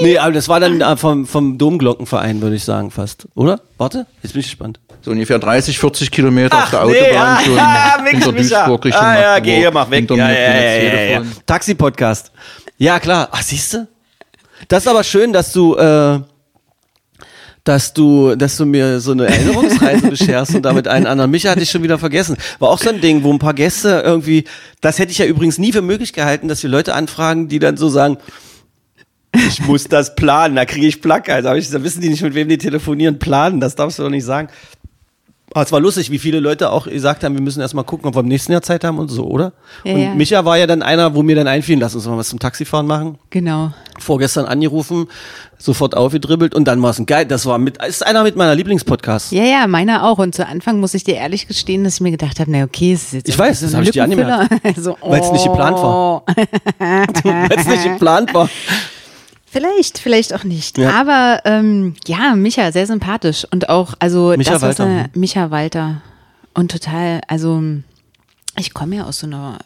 Nee, 0.02 0.18
aber 0.18 0.34
das 0.34 0.50
war 0.50 0.60
dann 0.60 0.82
äh, 0.82 0.98
vom, 0.98 1.26
vom 1.26 1.58
Domglockenverein, 1.58 2.42
würde 2.42 2.56
ich 2.56 2.64
sagen, 2.64 2.92
fast. 2.92 3.28
Oder? 3.36 3.62
Warte, 3.78 4.06
jetzt 4.22 4.34
bin 4.34 4.42
ich 4.42 4.48
gespannt. 4.48 4.80
So 5.02 5.12
ungefähr 5.12 5.40
30, 5.40 5.78
40 5.80 6.12
Kilometer 6.12 6.58
auf 6.58 6.70
der 6.70 6.86
nee, 6.86 7.02
Autobahn 7.02 7.38
ah, 7.38 7.40
schon 7.42 7.60
ah, 7.60 8.04
hinter. 8.06 8.32
Duisburg 8.32 8.86
Richtung 8.86 9.04
Ah, 9.04 9.20
ja, 9.20 9.40
geh 9.40 9.58
hier, 9.58 9.72
mach 9.72 9.90
weg. 9.90 10.10
Ja, 10.10 10.16
ja, 10.16 10.32
ja, 10.32 10.94
ja, 10.94 11.02
ja. 11.12 11.22
Taxi-Podcast. 11.46 12.32
Ja, 12.78 13.00
klar. 13.00 13.30
Ach, 13.32 13.42
siehst 13.42 13.74
du? 13.74 13.88
Das 14.68 14.84
ist 14.84 14.88
aber 14.88 15.04
schön, 15.04 15.34
dass 15.34 15.52
du, 15.52 15.76
äh, 15.76 16.20
dass 17.64 17.94
du, 17.94 18.36
dass 18.36 18.58
du 18.58 18.66
mir 18.66 19.00
so 19.00 19.12
eine 19.12 19.28
Erinnerungsreise 19.28 20.08
bescherst 20.10 20.56
und 20.56 20.64
damit 20.64 20.88
einen 20.88 21.08
anderen. 21.08 21.32
Micha 21.32 21.50
hatte 21.50 21.62
ich 21.62 21.72
schon 21.72 21.84
wieder 21.84 21.98
vergessen. 21.98 22.36
War 22.60 22.70
auch 22.70 22.80
so 22.80 22.90
ein 22.90 23.00
Ding, 23.00 23.24
wo 23.24 23.32
ein 23.32 23.40
paar 23.40 23.54
Gäste 23.54 24.02
irgendwie, 24.06 24.44
das 24.82 25.00
hätte 25.00 25.12
ich 25.12 25.18
ja 25.18 25.26
übrigens 25.26 25.58
nie 25.58 25.72
für 25.72 25.82
möglich 25.82 26.12
gehalten, 26.12 26.48
dass 26.50 26.62
wir 26.62 26.70
Leute 26.70 26.94
anfragen, 26.94 27.48
die 27.48 27.60
dann 27.60 27.78
so 27.78 27.88
sagen, 27.88 28.18
ich 29.36 29.66
muss 29.66 29.86
das 29.86 30.16
planen, 30.16 30.56
da 30.56 30.66
kriege 30.66 30.88
ich 30.88 31.02
Placker. 31.02 31.36
Also, 31.36 31.54
ich, 31.54 31.70
da 31.70 31.84
wissen 31.84 32.02
die 32.02 32.10
nicht, 32.10 32.22
mit 32.22 32.36
wem 32.36 32.50
die 32.50 32.58
telefonieren. 32.58 33.18
Planen, 33.18 33.60
das 33.60 33.76
darfst 33.76 33.98
du 33.98 34.04
doch 34.04 34.10
nicht 34.10 34.26
sagen. 34.26 34.50
Aber 35.54 35.64
es 35.64 35.72
war 35.72 35.80
lustig, 35.80 36.10
wie 36.10 36.18
viele 36.18 36.40
Leute 36.40 36.72
auch 36.72 36.88
gesagt 36.88 37.24
haben, 37.24 37.36
wir 37.36 37.42
müssen 37.42 37.62
erst 37.62 37.76
mal 37.76 37.84
gucken, 37.84 38.08
ob 38.08 38.16
wir 38.16 38.22
im 38.22 38.28
nächsten 38.28 38.52
Jahr 38.52 38.64
Zeit 38.64 38.84
haben 38.84 38.98
und 38.98 39.10
so, 39.10 39.26
oder? 39.26 39.54
Ja, 39.84 39.94
und 39.94 40.02
ja. 40.02 40.14
Micha 40.16 40.46
war 40.46 40.58
ja 40.58 40.66
dann 40.66 40.82
einer, 40.82 41.14
wo 41.14 41.22
mir 41.22 41.36
dann 41.36 41.48
einfielen, 41.48 41.80
lass 41.80 41.94
uns 41.94 42.08
mal 42.08 42.18
was 42.18 42.30
zum 42.30 42.40
Taxifahren 42.40 42.88
machen. 42.88 43.20
Genau. 43.30 43.72
Vorgestern 44.00 44.46
angerufen, 44.46 45.08
sofort 45.60 45.96
aufgedribbelt 45.96 46.56
und 46.56 46.66
dann 46.68 46.82
war 46.82 46.90
es 46.90 47.00
ein 47.00 47.06
geil. 47.06 47.26
Das 47.28 47.46
war 47.46 47.60
mit, 47.60 47.84
ist 47.86 48.06
einer 48.06 48.24
mit 48.24 48.36
meiner 48.36 48.56
Lieblingspodcasts. 48.56 49.32
Ja, 49.32 49.44
ja, 49.44 49.68
meiner 49.68 50.06
auch. 50.06 50.18
Und 50.18 50.34
zu 50.34 50.48
Anfang 50.48 50.80
muss 50.80 50.96
ich 50.96 51.04
dir 51.04 51.16
ehrlich 51.16 51.48
gestehen, 51.48 51.84
dass 51.84 51.96
ich 51.96 52.02
mir 52.02 52.12
gedacht 52.12 52.40
habe, 52.40 52.50
na 52.50 52.64
okay, 52.64 52.94
es 52.94 53.04
ist 53.06 53.14
jetzt 53.14 53.30
Ich 53.30 53.38
weiß, 53.38 53.62
das 53.62 53.74
ein 53.74 53.78
hab 53.78 53.84
ich 53.84 53.92
dir 53.92 54.08
Lückenfüller. 54.08 54.50
Also, 54.64 54.98
Weil's 55.02 55.32
nicht 55.32 55.46
geplant 55.46 55.78
war. 55.78 56.24
oh. 56.28 56.32
Weil 56.80 57.60
es 57.60 57.68
nicht 57.68 57.84
geplant 57.84 58.34
war. 58.34 58.50
Vielleicht, 59.54 60.00
vielleicht 60.00 60.34
auch 60.34 60.44
nicht. 60.44 60.80
Ja. 60.80 61.00
Aber 61.00 61.42
ähm, 61.46 61.94
ja, 62.08 62.34
Micha, 62.36 62.72
sehr 62.72 62.88
sympathisch. 62.88 63.46
Und 63.52 63.70
auch, 63.70 63.94
also 64.00 64.34
Micha 64.36 64.54
das, 64.54 64.64
Walter. 64.64 64.88
er, 64.88 65.10
Micha 65.14 65.52
Walter. 65.52 66.02
Und 66.56 66.72
total, 66.72 67.22
also 67.28 67.62
ich 68.58 68.74
komme 68.74 68.96
ja 68.96 69.04
aus 69.04 69.20
so 69.20 69.28
einer 69.28 69.60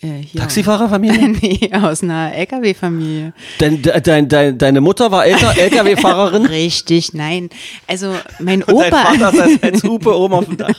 äh, 0.00 0.22
hier. 0.22 0.40
Taxifahrerfamilie? 0.40 1.28
nee, 1.42 1.70
aus 1.74 2.02
einer 2.02 2.32
LKW-Familie. 2.34 3.34
Dein, 3.58 3.82
dein, 3.82 4.28
dein, 4.30 4.56
deine 4.56 4.80
Mutter 4.80 5.10
war 5.10 5.26
LKW-Fahrerin. 5.26 6.46
Richtig, 6.46 7.12
nein. 7.12 7.50
Also 7.86 8.14
mein 8.38 8.62
Und 8.62 8.78
dein 8.80 8.92
Opa. 8.92 9.04
Vater 9.04 9.46
ist 9.46 9.62
als 9.62 9.82
Hupe 9.82 10.16
oben 10.16 10.32
auf 10.32 10.46
dem 10.46 10.56
Dach. 10.56 10.74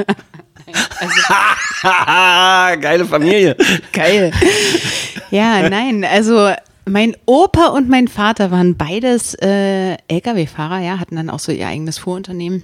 Geile 2.82 3.06
Familie. 3.06 3.56
Geil. 3.94 4.32
Ja, 5.30 5.70
nein, 5.70 6.04
also 6.04 6.50
mein 6.86 7.16
Opa 7.26 7.68
und 7.68 7.90
mein 7.90 8.08
Vater 8.08 8.52
waren 8.52 8.76
beides 8.76 9.34
äh, 9.36 9.98
Lkw-Fahrer, 10.08 10.80
ja, 10.80 11.00
hatten 11.00 11.16
dann 11.16 11.30
auch 11.30 11.40
so 11.40 11.52
ihr 11.52 11.68
eigenes 11.68 11.98
Fuhrunternehmen. 11.98 12.64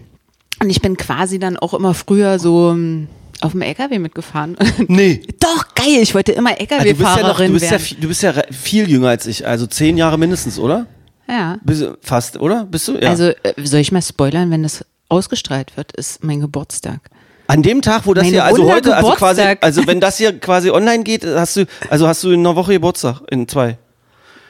Und 0.62 0.70
ich 0.70 0.82
bin 0.82 0.96
quasi 0.96 1.40
dann 1.40 1.58
auch 1.58 1.74
immer 1.74 1.94
früher 1.94 2.38
so 2.38 2.72
ähm, 2.72 3.08
auf 3.42 3.52
dem 3.52 3.62
LKW 3.62 4.00
mitgefahren. 4.00 4.58
Nee. 4.88 5.22
Doch, 5.40 5.74
geil, 5.74 6.00
ich 6.02 6.14
wollte 6.14 6.32
immer 6.34 6.52
Ah, 6.52 6.56
du 6.56 6.66
bist 6.66 7.02
ja 7.02 7.24
noch, 7.28 7.40
LKW-Fahrerin 7.40 7.54
du 7.54 7.60
bist 7.60 7.72
ja, 7.72 7.78
du 8.00 8.08
bist 8.08 8.24
ja 8.24 8.34
viel 8.52 8.90
jünger 8.90 9.10
als 9.10 9.26
ich, 9.26 9.46
also 9.46 9.66
zehn 9.66 9.98
Jahre 9.98 10.18
mindestens, 10.18 10.60
oder? 10.60 10.86
Ja. 11.28 11.58
Bist, 11.64 11.86
fast, 12.02 12.40
oder? 12.40 12.66
Bist 12.66 12.88
du? 12.88 12.98
Ja. 12.98 13.10
Also 13.10 13.30
äh, 13.30 13.54
soll 13.64 13.80
ich 13.80 13.92
mal 13.92 14.02
spoilern, 14.02 14.52
wenn 14.52 14.64
das 14.64 14.86
ausgestrahlt 15.10 15.78
wird, 15.78 15.92
ist 15.94 16.24
mein 16.24 16.42
Geburtstag. 16.42 17.00
An 17.48 17.64
dem 17.64 17.82
Tag, 17.82 18.06
wo 18.06 18.14
das 18.14 18.24
Mein 18.24 18.32
hier, 18.34 18.46
also 18.46 18.72
heute, 18.72 18.96
also 18.96 19.12
quasi, 19.12 19.42
also 19.60 19.86
wenn 19.88 20.00
das 20.00 20.18
hier 20.18 20.40
quasi 20.40 20.70
online 20.70 21.04
geht, 21.04 21.26
hast 21.26 21.58
du, 21.58 21.66
also 21.90 22.08
hast 22.08 22.24
du 22.24 22.32
in 22.32 22.40
einer 22.42 22.56
Woche 22.56 22.74
Geburtstag, 22.74 23.22
in 23.30 23.48
zwei. 23.48 23.78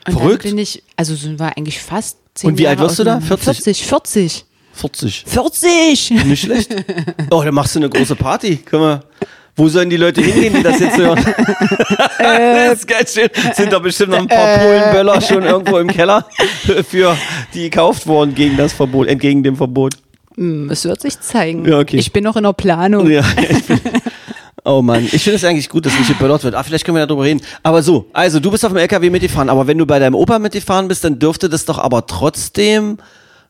Und 0.07 0.13
Verrückt. 0.13 0.45
Dann 0.45 0.51
bin 0.51 0.57
ich, 0.59 0.83
also 0.95 1.15
sind 1.15 1.39
wir 1.39 1.55
eigentlich 1.57 1.79
fast 1.79 2.17
zehn 2.33 2.49
Und 2.51 2.57
wie 2.57 2.67
alt 2.67 2.79
Jahre 2.79 2.89
wirst 2.89 2.99
du 2.99 3.03
da? 3.03 3.17
auseinander. 3.17 3.37
40? 3.37 3.83
40, 3.85 3.85
40. 3.85 4.45
40. 4.73 5.23
40! 5.27 6.11
Nicht 6.25 6.41
schlecht. 6.43 6.75
Oh, 7.29 7.43
dann 7.43 7.53
machst 7.53 7.75
du 7.75 7.79
eine 7.79 7.89
große 7.89 8.15
Party. 8.15 8.57
Können 8.57 8.83
wir. 8.83 9.03
Wo 9.57 9.67
sollen 9.67 9.89
die 9.89 9.97
Leute 9.97 10.21
hingehen, 10.21 10.53
die 10.55 10.63
das 10.63 10.79
jetzt 10.79 10.97
hören? 10.97 11.19
das 12.17 12.79
ist 12.79 12.87
geil. 12.87 13.05
schön. 13.07 13.29
Sind 13.53 13.71
da 13.73 13.79
bestimmt 13.79 14.11
noch 14.11 14.19
ein 14.19 14.27
paar 14.27 14.57
Polenböller 14.59 15.21
schon 15.21 15.43
irgendwo 15.43 15.77
im 15.77 15.87
Keller, 15.89 16.25
für 16.87 17.17
die 17.53 17.63
gekauft 17.63 18.07
worden 18.07 18.33
gegen 18.33 18.55
das 18.57 18.71
Verbot, 18.73 19.07
entgegen 19.07 19.43
dem 19.43 19.57
Verbot. 19.57 19.95
Hm, 20.35 20.69
Es 20.71 20.85
wird 20.85 21.01
sich 21.01 21.19
zeigen. 21.19 21.67
Ja, 21.67 21.79
okay. 21.79 21.97
Ich 21.97 22.13
bin 22.13 22.23
noch 22.23 22.37
in 22.37 22.43
der 22.43 22.53
Planung. 22.53 23.09
Ja, 23.11 23.23
ich 23.49 23.63
bin, 23.65 23.79
oh 24.63 24.81
Mann, 24.81 25.03
ich 25.03 25.23
finde 25.23 25.35
es 25.35 25.43
eigentlich 25.43 25.69
gut, 25.69 25.85
dass 25.85 25.97
nicht 25.97 26.07
geböllert 26.07 26.43
wird. 26.43 26.55
Ah, 26.55 26.63
vielleicht 26.63 26.85
können 26.85 26.97
wir 26.97 27.05
darüber 27.05 27.23
reden. 27.23 27.41
Aber 27.63 27.83
so, 27.83 28.07
also 28.13 28.39
du 28.39 28.51
bist 28.51 28.65
auf 28.65 28.71
dem 28.71 28.77
LKW 28.77 29.09
mitgefahren, 29.09 29.49
aber 29.49 29.67
wenn 29.67 29.77
du 29.77 29.85
bei 29.85 29.99
deinem 29.99 30.15
Opa 30.15 30.39
mitgefahren 30.39 30.87
bist, 30.87 31.03
dann 31.03 31.19
dürfte 31.19 31.49
das 31.49 31.65
doch 31.65 31.79
aber 31.79 32.05
trotzdem 32.05 32.97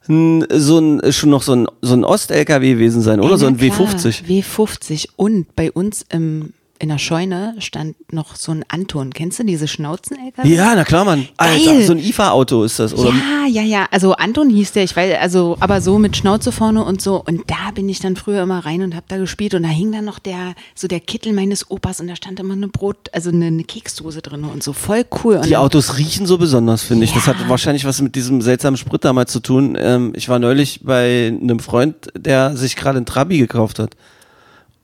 so 0.08 0.80
ein, 0.80 1.12
schon 1.12 1.30
noch 1.30 1.43
so 1.43 1.56
ein, 1.56 1.67
so 1.82 1.93
ein 1.93 2.04
Ost-LKW 2.04 2.74
gewesen 2.74 3.02
sein, 3.02 3.19
oder? 3.19 3.34
Ey, 3.34 3.39
so 3.39 3.45
ein 3.45 3.58
klar, 3.58 3.78
W50. 3.78 4.24
W50. 4.26 5.10
Und 5.15 5.56
bei 5.56 5.71
uns 5.71 6.06
im, 6.10 6.54
in 6.81 6.89
der 6.89 6.97
Scheune 6.97 7.55
stand 7.59 8.11
noch 8.11 8.35
so 8.35 8.51
ein 8.51 8.65
Anton. 8.67 9.13
Kennst 9.13 9.37
du 9.37 9.43
diese 9.43 9.67
Schnauzen-LKW? 9.67 10.47
Ja, 10.47 10.73
na 10.73 10.83
klar, 10.83 11.05
Mann. 11.05 11.27
Alter, 11.37 11.63
Geil. 11.63 11.83
so 11.83 11.93
ein 11.93 11.99
IFA-Auto 11.99 12.63
ist 12.63 12.79
das, 12.79 12.95
oder? 12.95 13.09
Ja, 13.11 13.45
ja, 13.47 13.61
ja. 13.61 13.87
Also 13.91 14.13
Anton 14.13 14.49
hieß 14.49 14.71
der, 14.71 14.83
ich 14.85 14.95
weiß, 14.95 15.15
also, 15.21 15.57
aber 15.59 15.79
so 15.79 15.99
mit 15.99 16.17
Schnauze 16.17 16.51
vorne 16.51 16.83
und 16.83 16.99
so. 16.99 17.23
Und 17.23 17.43
da 17.51 17.69
bin 17.75 17.87
ich 17.87 17.99
dann 17.99 18.15
früher 18.15 18.41
immer 18.41 18.65
rein 18.65 18.81
und 18.81 18.95
hab 18.95 19.07
da 19.09 19.17
gespielt. 19.17 19.53
Und 19.53 19.61
da 19.61 19.69
hing 19.69 19.91
dann 19.91 20.05
noch 20.05 20.17
der, 20.17 20.55
so 20.73 20.87
der 20.87 20.99
Kittel 20.99 21.33
meines 21.33 21.69
Opas 21.69 22.01
und 22.01 22.07
da 22.07 22.15
stand 22.15 22.39
immer 22.39 22.53
eine 22.53 22.67
Brot, 22.67 23.09
also 23.13 23.29
eine, 23.29 23.45
eine 23.45 23.63
Keksdose 23.63 24.23
drin 24.23 24.43
und 24.43 24.63
so. 24.63 24.73
Voll 24.73 25.05
cool. 25.23 25.35
Und 25.35 25.45
Die 25.45 25.57
Autos 25.57 25.99
riechen 25.99 26.25
so 26.25 26.39
besonders, 26.39 26.81
finde 26.81 27.05
ich. 27.05 27.13
Das 27.13 27.27
hat 27.27 27.37
wahrscheinlich 27.47 27.85
was 27.85 28.01
mit 28.01 28.15
diesem 28.15 28.41
seltsamen 28.41 28.77
Sprit 28.77 29.05
damals 29.05 29.31
zu 29.31 29.39
tun. 29.39 29.77
Ähm, 29.79 30.13
ich 30.15 30.29
war 30.29 30.39
neulich 30.39 30.79
bei 30.83 31.27
einem 31.27 31.59
Freund, 31.59 32.11
der 32.17 32.57
sich 32.57 32.75
gerade 32.75 32.97
ein 32.97 33.05
Trabi 33.05 33.37
gekauft 33.37 33.77
hat. 33.77 33.95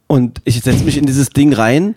Und 0.08 0.41
ich 0.46 0.62
setze 0.62 0.84
mich 0.84 0.98
in 0.98 1.06
dieses 1.06 1.30
Ding 1.30 1.54
rein. 1.54 1.96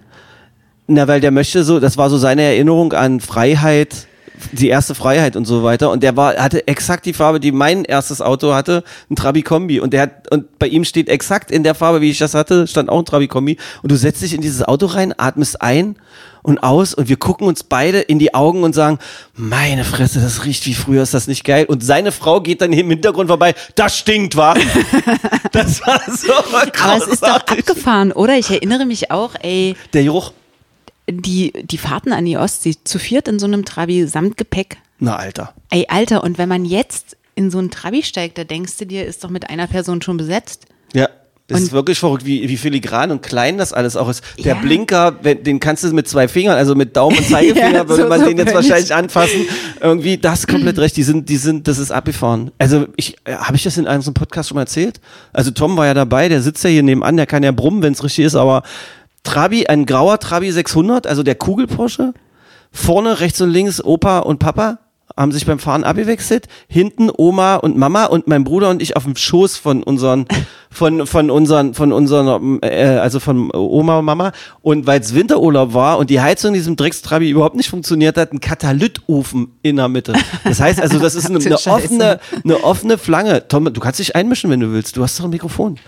Na, 0.86 1.06
weil 1.06 1.20
der 1.20 1.30
möchte 1.30 1.62
so, 1.62 1.78
das 1.78 1.96
war 1.96 2.10
so 2.10 2.18
seine 2.18 2.42
Erinnerung 2.42 2.92
an 2.92 3.20
Freiheit, 3.20 4.08
die 4.52 4.68
erste 4.68 4.94
Freiheit 4.94 5.36
und 5.36 5.44
so 5.44 5.62
weiter. 5.62 5.90
Und 5.90 6.02
der 6.02 6.16
war, 6.16 6.34
hatte 6.36 6.66
exakt 6.66 7.06
die 7.06 7.12
Farbe, 7.12 7.38
die 7.38 7.52
mein 7.52 7.84
erstes 7.84 8.20
Auto 8.20 8.54
hatte, 8.54 8.82
ein 9.08 9.14
Trabi 9.14 9.42
Kombi. 9.42 9.78
Und 9.78 9.92
der 9.92 10.02
hat, 10.02 10.32
und 10.32 10.58
bei 10.58 10.66
ihm 10.66 10.84
steht 10.84 11.08
exakt 11.08 11.50
in 11.50 11.62
der 11.62 11.74
Farbe, 11.74 12.00
wie 12.00 12.10
ich 12.10 12.18
das 12.18 12.34
hatte, 12.34 12.66
stand 12.66 12.88
auch 12.88 12.98
ein 12.98 13.04
Trabi 13.04 13.28
Kombi. 13.28 13.56
Und 13.82 13.92
du 13.92 13.96
setzt 13.96 14.22
dich 14.22 14.34
in 14.34 14.40
dieses 14.40 14.62
Auto 14.62 14.86
rein, 14.86 15.14
atmest 15.16 15.62
ein 15.62 15.96
und 16.42 16.62
aus 16.62 16.94
und 16.94 17.08
wir 17.08 17.16
gucken 17.16 17.46
uns 17.46 17.62
beide 17.64 18.00
in 18.00 18.18
die 18.18 18.34
Augen 18.34 18.62
und 18.62 18.74
sagen, 18.74 18.98
meine 19.34 19.84
Fresse, 19.84 20.20
das 20.20 20.44
riecht 20.44 20.66
wie 20.66 20.74
früher, 20.74 21.02
ist 21.02 21.14
das 21.14 21.26
nicht 21.26 21.44
geil? 21.44 21.66
Und 21.66 21.82
seine 21.84 22.12
Frau 22.12 22.40
geht 22.40 22.60
dann 22.60 22.72
im 22.72 22.88
Hintergrund 22.90 23.28
vorbei, 23.28 23.54
das 23.74 23.96
stinkt, 23.98 24.36
wa? 24.36 24.54
das 25.52 25.80
war 25.86 26.00
so 26.08 26.32
aber 26.32 26.96
es 26.96 27.06
ist 27.06 27.22
doch 27.22 27.28
großartig. 27.28 27.58
abgefahren, 27.60 28.12
oder? 28.12 28.36
Ich 28.38 28.50
erinnere 28.50 28.86
mich 28.86 29.10
auch, 29.10 29.34
ey, 29.42 29.76
Der 29.92 30.04
Geruch, 30.04 30.32
die, 31.08 31.52
die 31.64 31.78
Fahrten 31.78 32.12
an 32.12 32.24
die 32.24 32.36
Ostsee 32.36 32.74
zu 32.84 32.98
viert 32.98 33.28
in 33.28 33.38
so 33.38 33.46
einem 33.46 33.64
Trabi 33.64 34.06
samt 34.06 34.36
Gepäck. 34.36 34.78
na 34.98 35.16
Alter. 35.16 35.54
Ey, 35.70 35.86
Alter, 35.88 36.22
und 36.24 36.38
wenn 36.38 36.48
man 36.48 36.64
jetzt 36.64 37.16
in 37.34 37.50
so 37.50 37.58
einen 37.58 37.70
Trabi 37.70 38.02
steigt, 38.02 38.38
da 38.38 38.44
denkst 38.44 38.76
du 38.78 38.86
dir, 38.86 39.06
ist 39.06 39.24
doch 39.24 39.30
mit 39.30 39.48
einer 39.50 39.66
Person 39.66 40.02
schon 40.02 40.16
besetzt. 40.16 40.66
Ja. 40.92 41.08
Es 41.50 41.56
Und- 41.56 41.62
ist 41.64 41.72
wirklich 41.72 41.98
verrückt, 41.98 42.24
wie, 42.24 42.48
wie 42.48 42.56
filigran 42.56 43.10
und 43.10 43.22
klein 43.22 43.58
das 43.58 43.72
alles 43.72 43.96
auch 43.96 44.08
ist. 44.08 44.22
Der 44.38 44.54
Ja. 44.54 44.60
Blinker, 44.60 45.16
wenn, 45.22 45.42
den 45.42 45.58
kannst 45.60 45.84
du 45.84 45.92
mit 45.92 46.08
zwei 46.08 46.28
Fingern, 46.28 46.56
also 46.56 46.74
mit 46.74 46.96
Daumen 46.96 47.18
und 47.18 47.26
Zeigefinger, 47.28 47.72
Ja, 47.72 47.88
würde 47.88 48.04
so- 48.04 48.08
man 48.08 48.20
so 48.20 48.26
den 48.26 48.38
jetzt 48.38 48.54
wahrscheinlich 48.54 48.94
anfassen. 48.94 49.42
Irgendwie, 49.80 50.16
das 50.16 50.46
komplett 50.46 50.78
recht. 50.78 50.96
Die 50.96 51.02
sind, 51.02 51.28
die 51.28 51.36
sind, 51.36 51.66
das 51.68 51.78
ist 51.78 51.90
abgefahren. 51.90 52.50
Also 52.58 52.86
ich, 52.96 53.16
äh, 53.24 53.34
habe 53.34 53.56
ich 53.56 53.62
das 53.64 53.76
in 53.76 53.86
einem 53.86 54.02
so 54.02 54.12
Podcast 54.12 54.48
schon 54.48 54.54
mal 54.56 54.62
erzählt? 54.62 55.00
Also 55.32 55.50
Tom 55.50 55.76
war 55.76 55.86
ja 55.86 55.94
dabei, 55.94 56.28
der 56.28 56.40
sitzt 56.42 56.62
ja 56.64 56.70
hier 56.70 56.82
nebenan, 56.82 57.16
der 57.16 57.26
kann 57.26 57.42
ja 57.42 57.52
brummen, 57.52 57.82
wenn 57.82 57.92
es 57.92 58.02
richtig 58.04 58.24
ist, 58.24 58.34
aber 58.36 58.62
Trabi, 59.22 59.66
ein 59.66 59.84
grauer 59.86 60.18
Trabi 60.18 60.50
600, 60.50 61.06
also 61.06 61.22
der 61.22 61.34
Kugel 61.34 61.66
Porsche. 61.66 62.14
Vorne 62.72 63.18
rechts 63.20 63.40
und 63.40 63.50
links 63.50 63.82
Opa 63.82 64.20
und 64.20 64.38
Papa 64.38 64.78
haben 65.16 65.32
sich 65.32 65.46
beim 65.46 65.58
Fahren 65.58 65.84
abgewechselt. 65.84 66.46
Hinten 66.68 67.10
Oma 67.16 67.56
und 67.56 67.76
Mama 67.76 68.06
und 68.06 68.26
mein 68.26 68.44
Bruder 68.44 68.70
und 68.70 68.82
ich 68.82 68.96
auf 68.96 69.04
dem 69.04 69.16
Schoß 69.16 69.56
von 69.56 69.82
unseren, 69.82 70.26
von, 70.70 71.06
von 71.06 71.30
unseren, 71.30 71.74
von 71.74 71.92
unseren, 71.92 72.62
äh, 72.62 72.98
also 73.00 73.20
von 73.20 73.50
Oma 73.54 73.98
und 73.98 74.04
Mama. 74.04 74.32
Und 74.62 74.86
weil 74.86 75.00
es 75.00 75.14
Winterurlaub 75.14 75.74
war 75.74 75.98
und 75.98 76.10
die 76.10 76.20
Heizung 76.20 76.48
in 76.48 76.54
diesem 76.54 76.76
Dreckstrabi 76.76 77.30
überhaupt 77.30 77.56
nicht 77.56 77.70
funktioniert 77.70 78.16
hat, 78.16 78.32
ein 78.32 78.40
Katalytofen 78.40 79.52
in 79.62 79.76
der 79.76 79.88
Mitte. 79.88 80.14
Das 80.44 80.60
heißt 80.60 80.80
also, 80.80 80.98
das 80.98 81.14
ist 81.14 81.26
eine, 81.30 81.44
eine 81.44 81.56
offene, 81.56 82.20
eine 82.44 82.64
offene 82.64 82.98
Flange. 82.98 83.48
Tom, 83.48 83.72
du 83.72 83.80
kannst 83.80 83.98
dich 83.98 84.16
einmischen, 84.16 84.50
wenn 84.50 84.60
du 84.60 84.72
willst. 84.72 84.96
Du 84.96 85.02
hast 85.02 85.18
doch 85.18 85.24
ein 85.24 85.30
Mikrofon. 85.30 85.78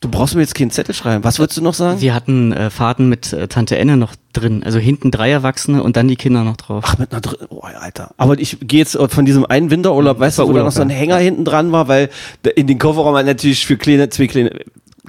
Du 0.00 0.08
brauchst 0.08 0.34
mir 0.34 0.40
jetzt 0.40 0.54
keinen 0.54 0.70
Zettel 0.70 0.94
schreiben. 0.94 1.24
Was 1.24 1.38
würdest 1.38 1.58
du 1.58 1.62
noch 1.62 1.74
sagen? 1.74 2.00
Wir 2.00 2.14
hatten 2.14 2.52
äh, 2.52 2.70
Fahrten 2.70 3.10
mit 3.10 3.34
äh, 3.34 3.48
Tante 3.48 3.76
Enne 3.76 3.98
noch 3.98 4.14
drin. 4.32 4.62
Also 4.64 4.78
hinten 4.78 5.10
drei 5.10 5.30
Erwachsene 5.30 5.82
und 5.82 5.98
dann 5.98 6.08
die 6.08 6.16
Kinder 6.16 6.42
noch 6.42 6.56
drauf. 6.56 6.84
Ach, 6.86 6.96
mit 6.96 7.12
einer 7.12 7.20
Dr 7.20 7.48
oh, 7.50 7.60
Alter. 7.60 8.14
Aber 8.16 8.38
ich 8.38 8.56
gehe 8.62 8.78
jetzt 8.78 8.96
von 8.96 9.26
diesem 9.26 9.44
einen 9.44 9.70
Winterurlaub, 9.70 10.18
weißt 10.18 10.38
du, 10.38 10.48
wo 10.48 10.54
da 10.54 10.62
noch 10.62 10.72
so 10.72 10.80
ein. 10.80 10.88
Hänger 10.88 11.18
hinten 11.18 11.44
dran 11.44 11.70
war, 11.70 11.86
weil 11.88 12.08
in 12.54 12.66
den 12.66 12.78
Kofferraum 12.78 13.14
hat 13.14 13.26
natürlich 13.26 13.66
für 13.66 13.76
kleine, 13.76 14.08
zwei 14.08 14.26
kleine 14.26 14.60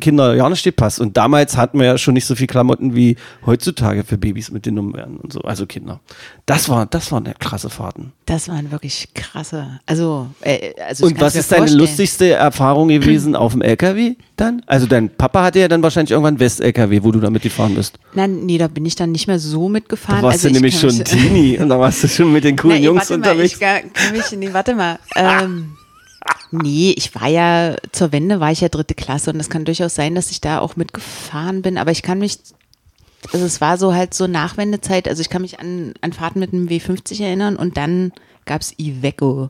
Kinder 0.01 0.35
ja 0.35 0.49
nicht 0.49 0.59
steht 0.59 0.75
passt. 0.75 0.99
Und 0.99 1.15
damals 1.15 1.55
hatten 1.55 1.79
wir 1.79 1.85
ja 1.85 1.97
schon 1.97 2.13
nicht 2.13 2.25
so 2.25 2.35
viel 2.35 2.47
Klamotten 2.47 2.93
wie 2.93 3.15
heutzutage 3.45 4.03
für 4.03 4.17
Babys 4.17 4.51
mitgenommen 4.51 4.93
werden 4.93 5.17
und 5.17 5.31
so, 5.31 5.39
also 5.41 5.65
Kinder. 5.65 6.01
Das 6.45 6.67
war, 6.67 6.85
das 6.85 7.11
waren 7.13 7.23
krasse 7.39 7.69
Fahrten. 7.69 8.11
Das 8.25 8.49
waren 8.49 8.71
wirklich 8.71 9.13
krasse. 9.13 9.79
Also, 9.85 10.27
äh, 10.41 10.73
also 10.85 11.05
und 11.05 11.21
was 11.21 11.35
ist 11.35 11.51
deine 11.51 11.61
vorstellen. 11.61 11.79
lustigste 11.79 12.29
Erfahrung 12.31 12.89
gewesen 12.89 13.35
auf 13.35 13.53
dem 13.53 13.61
LKW 13.61 14.15
dann? 14.35 14.61
Also 14.65 14.87
dein 14.87 15.09
Papa 15.09 15.43
hatte 15.43 15.59
ja 15.59 15.67
dann 15.67 15.83
wahrscheinlich 15.83 16.11
irgendwann 16.11 16.39
West-LKW, 16.39 17.03
wo 17.03 17.11
du 17.11 17.19
damit 17.19 17.43
gefahren 17.43 17.75
bist. 17.75 17.97
Nein, 18.13 18.45
nee, 18.45 18.57
da 18.57 18.67
bin 18.67 18.85
ich 18.85 18.95
dann 18.95 19.11
nicht 19.11 19.27
mehr 19.27 19.39
so 19.39 19.69
mitgefahren. 19.69 20.21
Da 20.21 20.27
warst 20.27 20.45
also 20.45 20.49
du 20.49 20.55
ich 20.55 20.61
nämlich 20.61 20.79
schon 20.79 21.03
Teenie 21.03 21.57
und 21.59 21.69
da 21.69 21.79
warst 21.79 22.03
du 22.03 22.07
schon 22.07 22.33
mit 22.33 22.43
den 22.43 22.57
coolen 22.57 22.77
ey, 22.77 22.83
Jungs 22.83 23.01
warte 23.01 23.13
unterwegs. 23.13 23.59
Mal, 23.59 23.77
ich 23.77 23.81
kann, 23.83 23.93
kann 23.93 24.17
mich, 24.17 24.31
nee, 24.37 24.53
warte 24.53 24.75
mal. 24.75 24.99
Ähm, 25.15 25.77
nee, 26.51 26.93
ich 26.97 27.13
war 27.15 27.27
ja, 27.27 27.75
zur 27.91 28.11
Wende 28.11 28.39
war 28.39 28.51
ich 28.51 28.61
ja 28.61 28.69
dritte 28.69 28.93
Klasse 28.95 29.31
und 29.31 29.39
es 29.39 29.49
kann 29.49 29.65
durchaus 29.65 29.95
sein, 29.95 30.15
dass 30.15 30.31
ich 30.31 30.41
da 30.41 30.59
auch 30.59 30.75
mitgefahren 30.75 31.61
bin, 31.61 31.77
aber 31.77 31.91
ich 31.91 32.03
kann 32.03 32.19
mich, 32.19 32.39
also 33.33 33.45
es 33.45 33.61
war 33.61 33.77
so 33.77 33.93
halt 33.93 34.13
so 34.13 34.27
Nachwendezeit, 34.27 35.07
also 35.07 35.21
ich 35.21 35.29
kann 35.29 35.41
mich 35.41 35.59
an, 35.59 35.93
an 36.01 36.13
Fahrten 36.13 36.39
mit 36.39 36.53
einem 36.53 36.67
W50 36.67 37.23
erinnern 37.23 37.55
und 37.55 37.77
dann 37.77 38.11
gab's 38.45 38.73
Iveco. 38.77 39.49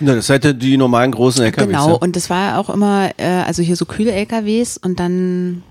Na, 0.00 0.14
das 0.14 0.28
hätte 0.30 0.54
die 0.54 0.76
normalen 0.78 1.12
großen 1.12 1.44
LKWs. 1.44 1.66
Genau, 1.66 1.88
ja. 1.90 1.94
und 1.94 2.16
das 2.16 2.30
war 2.30 2.58
auch 2.58 2.70
immer, 2.70 3.10
äh, 3.18 3.26
also 3.46 3.62
hier 3.62 3.76
so 3.76 3.84
kühle 3.84 4.12
LKWs 4.12 4.78
und 4.78 4.98
dann 4.98 5.62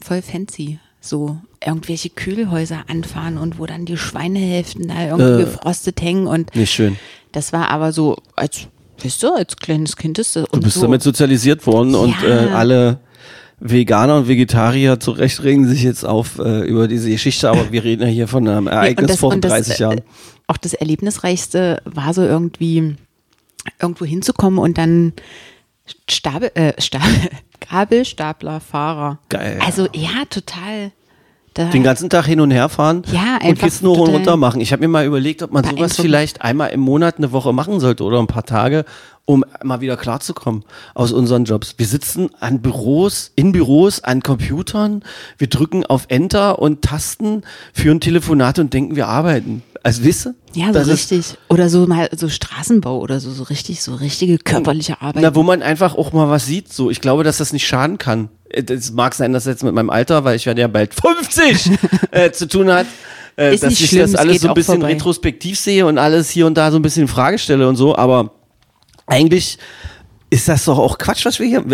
voll 0.00 0.20
fancy. 0.22 0.78
So 1.00 1.38
irgendwelche 1.64 2.10
Kühlhäuser 2.10 2.84
anfahren 2.88 3.38
und 3.38 3.58
wo 3.58 3.64
dann 3.66 3.86
die 3.86 3.96
Schweinehälften 3.96 4.88
da 4.88 5.06
irgendwie 5.06 5.42
Äh. 5.42 5.44
gefrostet 5.44 6.02
hängen 6.02 6.26
und 6.26 6.54
Nicht 6.54 6.72
schön. 6.72 6.98
das 7.32 7.52
war 7.52 7.70
aber 7.70 7.92
so, 7.92 8.18
als, 8.36 8.66
weißt 9.04 9.22
du, 9.22 9.34
als 9.34 9.56
kleines 9.56 9.96
Kind 9.96 10.18
ist 10.18 10.36
das. 10.36 10.46
Du 10.50 10.60
bist 10.60 10.76
so. 10.76 10.82
damit 10.82 11.02
sozialisiert 11.02 11.66
worden 11.66 11.94
und 11.94 12.14
Ja. 12.22 12.46
äh, 12.46 12.48
alle 12.50 13.00
Veganer 13.60 14.16
und 14.18 14.28
Vegetarier 14.28 15.00
zu 15.00 15.10
Recht 15.10 15.42
regen 15.42 15.66
sich 15.68 15.82
jetzt 15.82 16.04
auf 16.04 16.38
äh, 16.38 16.60
über 16.60 16.86
diese 16.86 17.10
Geschichte, 17.10 17.50
aber 17.50 17.72
wir 17.72 17.82
reden 17.82 18.02
ja 18.02 18.08
hier 18.08 18.28
von 18.28 18.46
einem 18.46 18.68
Ereignis 18.68 19.18
vor 19.18 19.32
und 19.32 19.44
30 19.44 19.74
äh, 19.78 19.82
Jahren. 19.82 20.00
Auch 20.46 20.56
das 20.56 20.74
Erlebnisreichste 20.74 21.82
war 21.84 22.14
so 22.14 22.22
irgendwie 22.22 22.96
irgendwo 23.80 24.04
hinzukommen 24.04 24.58
und 24.58 24.78
dann 24.78 25.12
Stabel, 26.08 26.50
äh, 26.54 26.80
Stabel, 26.80 27.08
Gabelstaplerfahrer. 27.70 29.18
Geil. 29.28 29.58
Also 29.64 29.88
ja, 29.92 30.24
total. 30.30 30.92
Den 31.58 31.82
ganzen 31.82 32.08
Tag 32.08 32.26
hin 32.26 32.40
und 32.40 32.50
her 32.50 32.68
fahren 32.68 33.02
Ja, 33.12 33.38
und 33.42 33.58
Kisten 33.58 33.88
hoch 33.88 33.98
und 33.98 34.10
runter 34.10 34.36
machen. 34.36 34.60
Ich 34.60 34.72
habe 34.72 34.80
mir 34.80 34.88
mal 34.88 35.04
überlegt, 35.04 35.42
ob 35.42 35.52
man 35.52 35.64
sowas 35.64 35.96
vielleicht 35.96 36.42
einmal 36.42 36.70
im 36.70 36.80
Monat 36.80 37.18
eine 37.18 37.32
Woche 37.32 37.52
machen 37.52 37.80
sollte 37.80 38.04
oder 38.04 38.18
ein 38.20 38.26
paar 38.26 38.44
Tage, 38.44 38.84
um 39.24 39.44
mal 39.62 39.80
wieder 39.80 39.96
klarzukommen 39.96 40.64
aus 40.94 41.12
unseren 41.12 41.44
Jobs. 41.44 41.74
Wir 41.76 41.86
sitzen 41.86 42.30
an 42.40 42.62
Büros, 42.62 43.32
in 43.34 43.52
Büros, 43.52 44.00
an 44.02 44.22
Computern, 44.22 45.02
wir 45.36 45.48
drücken 45.48 45.84
auf 45.84 46.06
Enter 46.08 46.58
und 46.60 46.82
Tasten, 46.82 47.42
führen 47.74 48.00
Telefonate 48.00 48.62
und 48.62 48.72
denken, 48.72 48.96
wir 48.96 49.08
arbeiten. 49.08 49.62
Also 49.82 50.04
wisst 50.04 50.26
ihr? 50.26 50.34
ja, 50.54 50.72
so 50.72 50.90
richtig. 50.90 51.36
Oder 51.48 51.68
so 51.68 51.86
mal 51.86 52.08
so 52.16 52.28
Straßenbau 52.28 52.98
oder 52.98 53.20
so, 53.20 53.30
so 53.30 53.44
richtig, 53.44 53.82
so 53.82 53.94
richtige 53.94 54.38
körperliche 54.38 55.00
Arbeit. 55.00 55.22
Na, 55.22 55.34
wo 55.34 55.42
man 55.42 55.62
einfach 55.62 55.94
auch 55.94 56.12
mal 56.12 56.28
was 56.28 56.46
sieht. 56.46 56.72
So, 56.72 56.90
ich 56.90 57.00
glaube, 57.00 57.22
dass 57.24 57.38
das 57.38 57.52
nicht 57.52 57.66
schaden 57.66 57.98
kann. 57.98 58.28
Äh, 58.50 58.62
Das 58.62 58.90
mag 58.92 59.14
sein, 59.14 59.32
dass 59.32 59.44
jetzt 59.46 59.62
mit 59.64 59.74
meinem 59.74 59.90
Alter, 59.90 60.24
weil 60.24 60.36
ich 60.36 60.46
werde 60.46 60.60
ja 60.60 60.68
bald 60.68 60.94
50 60.94 61.70
äh, 62.10 62.30
zu 62.32 62.48
tun 62.48 62.70
hat. 62.70 62.86
Äh, 63.36 63.56
dass 63.56 63.72
ich 63.72 63.88
schlimm, 63.88 64.02
das 64.02 64.10
es 64.10 64.16
alles 64.16 64.40
so 64.40 64.48
ein 64.48 64.54
bisschen 64.54 64.80
vorbei. 64.80 64.94
retrospektiv 64.94 65.58
sehe 65.58 65.86
und 65.86 65.96
alles 65.98 66.28
hier 66.30 66.46
und 66.46 66.54
da 66.56 66.70
so 66.70 66.78
ein 66.78 66.82
bisschen 66.82 67.02
in 67.02 67.08
Frage 67.08 67.38
stelle 67.38 67.68
und 67.68 67.76
so, 67.76 67.94
aber 67.96 68.32
eigentlich 69.06 69.58
ist 70.30 70.48
das 70.48 70.66
doch 70.66 70.78
auch 70.78 70.98
Quatsch, 70.98 71.24
was 71.24 71.38
wir 71.38 71.46
hier. 71.46 71.64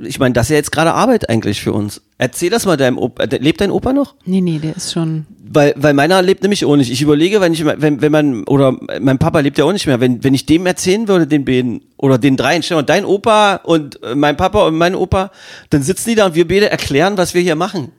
Ich 0.00 0.18
meine, 0.18 0.34
das 0.34 0.46
ist 0.46 0.50
ja 0.50 0.56
jetzt 0.56 0.72
gerade 0.72 0.92
Arbeit 0.92 1.30
eigentlich 1.30 1.62
für 1.62 1.72
uns. 1.72 2.02
Erzähl 2.18 2.50
das 2.50 2.66
mal 2.66 2.76
deinem 2.76 2.98
Opa. 2.98 3.24
Lebt 3.24 3.62
dein 3.62 3.70
Opa 3.70 3.94
noch? 3.94 4.14
Nee, 4.26 4.42
nee, 4.42 4.58
der 4.58 4.76
ist 4.76 4.92
schon. 4.92 5.24
Weil, 5.42 5.72
weil 5.76 5.94
meiner 5.94 6.20
lebt 6.20 6.42
nämlich 6.42 6.64
auch 6.66 6.76
nicht. 6.76 6.90
Ich 6.90 7.00
überlege, 7.00 7.40
wenn 7.40 7.54
ich, 7.54 7.64
wenn, 7.64 8.02
wenn 8.02 8.12
man, 8.12 8.44
oder 8.44 8.76
mein 9.00 9.18
Papa 9.18 9.40
lebt 9.40 9.56
ja 9.56 9.64
auch 9.64 9.72
nicht 9.72 9.86
mehr, 9.86 10.00
wenn, 10.00 10.22
wenn 10.22 10.34
ich 10.34 10.44
dem 10.44 10.66
erzählen 10.66 11.08
würde, 11.08 11.26
den 11.26 11.46
beiden, 11.46 11.80
oder 11.96 12.18
den 12.18 12.36
dreien, 12.36 12.62
stell 12.62 12.76
mal, 12.76 12.82
dein 12.82 13.06
Opa 13.06 13.56
und 13.56 14.02
äh, 14.02 14.14
mein 14.14 14.36
Papa 14.36 14.66
und 14.66 14.76
mein 14.76 14.94
Opa, 14.94 15.30
dann 15.70 15.82
sitzen 15.82 16.10
die 16.10 16.14
da 16.14 16.26
und 16.26 16.34
wir 16.34 16.46
beide 16.46 16.70
erklären, 16.70 17.16
was 17.16 17.32
wir 17.32 17.40
hier 17.40 17.56
machen. 17.56 17.90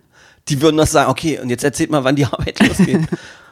Die 0.50 0.62
würden 0.62 0.76
noch 0.76 0.88
sagen, 0.88 1.10
okay, 1.10 1.39
und 1.39 1.50
jetzt 1.50 1.63
erzählt 1.63 1.89
mal, 1.89 2.04
wann 2.04 2.15
die 2.15 2.26
Arbeit 2.32 2.60
losgeht. 2.60 3.02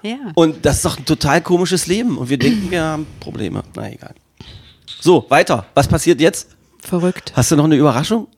Ja. 0.03 0.17
Und 0.35 0.65
das 0.65 0.77
ist 0.77 0.85
doch 0.85 0.99
ein 0.99 1.05
total 1.05 1.41
komisches 1.41 1.87
Leben. 1.87 2.17
Und 2.17 2.29
wir 2.29 2.37
denken, 2.37 2.69
wir 2.69 2.83
haben 2.83 3.07
Probleme. 3.19 3.63
Na 3.75 3.89
egal. 3.89 4.13
So, 5.03 5.25
weiter. 5.27 5.65
Was 5.73 5.89
passiert 5.89 6.21
jetzt? 6.21 6.47
Verrückt. 6.79 7.33
Hast 7.35 7.51
du 7.51 7.57
noch 7.57 7.65
eine 7.65 7.75
Überraschung? 7.75 8.29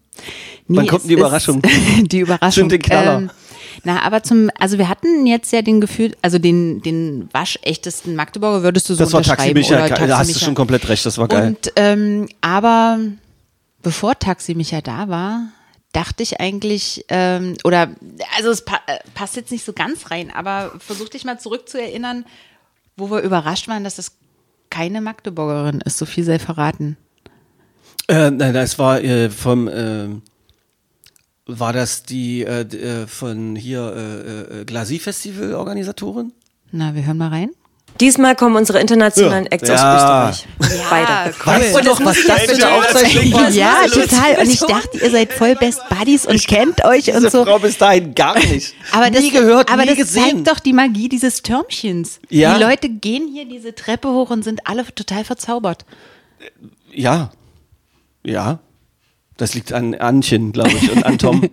Nee, 0.68 0.78
Wann 0.78 0.88
kommt 0.88 1.04
die 1.08 1.14
Überraschung? 1.14 1.62
Die 1.62 2.20
Überraschung. 2.22 2.64
Zünd 2.64 2.72
den 2.72 2.82
Knaller. 2.82 3.18
Ähm, 3.20 3.30
na, 3.84 4.02
aber 4.02 4.24
zum, 4.24 4.50
also 4.58 4.80
wir 4.80 4.90
hatten 4.90 5.28
jetzt 5.28 5.54
ja 5.54 5.62
den 5.62 5.80
Gefühl, 5.80 6.18
also 6.24 6.40
den, 6.40 6.82
den 6.82 7.30
waschechtesten 7.32 8.16
Magdeburger 8.16 8.64
würdest 8.64 8.90
du 8.90 8.96
so 8.96 9.04
Das 9.04 9.14
war 9.14 9.20
unterschreiben 9.20 9.62
Taxi 9.62 9.76
oder 9.76 10.08
Da 10.08 10.18
hast 10.18 10.34
du 10.34 10.40
schon 10.40 10.56
komplett 10.56 10.90
recht. 10.90 11.06
Das 11.06 11.20
war 11.20 11.28
geil. 11.28 11.50
Und, 11.50 11.72
ähm, 11.76 12.30
aber 12.42 12.98
bevor 13.84 14.18
Taxi 14.18 14.56
Micha 14.56 14.82
da 14.82 15.08
war, 15.08 15.50
dachte 15.92 16.24
ich 16.24 16.40
eigentlich, 16.40 17.06
ähm, 17.10 17.58
oder, 17.64 17.90
also 18.38 18.50
es 18.50 18.66
pa 18.66 18.80
äh, 18.88 18.98
passt 19.14 19.36
jetzt 19.36 19.52
nicht 19.52 19.66
so 19.66 19.74
ganz 19.74 20.10
rein, 20.10 20.32
aber 20.34 20.72
versuch 20.80 21.10
dich 21.10 21.26
mal 21.26 21.40
zurückzuerinnern, 21.40 22.26
wo 22.98 23.12
wir 23.12 23.20
überrascht 23.22 23.68
waren, 23.68 23.84
dass 23.84 24.00
es 24.00 24.14
keine 24.70 25.02
Magdeburgerin 25.02 25.82
ist, 25.82 25.98
so 25.98 26.06
viel 26.06 26.24
sei 26.24 26.40
verraten. 26.40 26.98
Äh, 28.08 28.32
nein, 28.32 28.54
das 28.54 28.78
war 28.78 29.02
äh, 29.02 29.30
vom 29.30 29.70
ähm, 29.72 30.22
war 31.48 31.74
das 31.74 32.04
die 32.04 32.44
äh, 32.44 32.62
äh, 32.62 33.08
von 33.08 33.56
hier 33.56 33.94
äh, 33.96 34.62
äh, 34.62 34.66
Glasi 34.66 35.00
Festival 35.00 35.54
Organisatorin? 35.54 36.34
Na, 36.72 36.96
wir 36.96 37.06
hören 37.06 37.18
mal 37.18 37.30
rein. 37.30 37.52
Diesmal 38.02 38.36
kommen 38.36 38.58
unsere 38.58 38.80
internationalen 38.82 39.46
Acts 39.48 39.70
Ja. 39.70 40.28
aus 40.30 40.46
Österreich. 40.60 40.86
Beide. 40.90 41.34
Weißt 41.46 41.76
du 41.78 41.84
noch, 41.84 42.04
was 42.04 42.18
das 42.28 42.50
eine 42.50 42.74
Aufzeichnung 42.74 43.34
war? 43.34 43.50
Ja, 43.50 43.76
total. 43.88 44.38
Und 44.42 44.50
ich 44.50 44.60
dachte, 44.60 44.98
ihr 44.98 45.12
seid 45.12 45.32
voll 45.32 45.56
Best 45.56 45.82
Buddies 45.90 46.26
und 46.26 46.46
kennt 46.46 46.84
euch 46.84 47.08
und 47.10 47.16
Diese 47.18 47.30
so. 47.30 47.46
Frau 47.46 47.58
bis 47.60 47.78
dahin 47.78 48.14
gar 48.14 48.38
nicht. 48.38 48.74
Aber 48.92 49.10
das, 49.10 49.22
nie 49.22 49.32
gehört, 49.32 49.72
aber 49.72 49.84
nie 49.84 49.90
das 49.90 49.98
gesehen. 49.98 50.44
zeigt 50.44 50.48
doch 50.50 50.60
die 50.60 50.74
Magie 50.74 51.08
dieses 51.08 51.42
Türmchens. 51.42 52.20
Ja. 52.30 52.58
Die 52.58 52.64
Leute 52.64 52.90
gehen 52.90 53.30
hier 53.32 53.46
diese 53.46 53.74
Treppe 53.74 54.10
hoch 54.10 54.30
und 54.30 54.44
sind 54.44 54.68
alle 54.68 54.86
total 54.94 55.24
verzaubert. 55.24 55.86
Ja, 56.94 57.32
ja. 58.24 58.60
Das 59.38 59.54
liegt 59.54 59.74
an 59.74 59.96
Anchen, 59.96 60.54
glaube 60.54 60.72
ich, 60.72 60.92
und 60.92 61.06
an 61.06 61.18
Tom. 61.18 61.44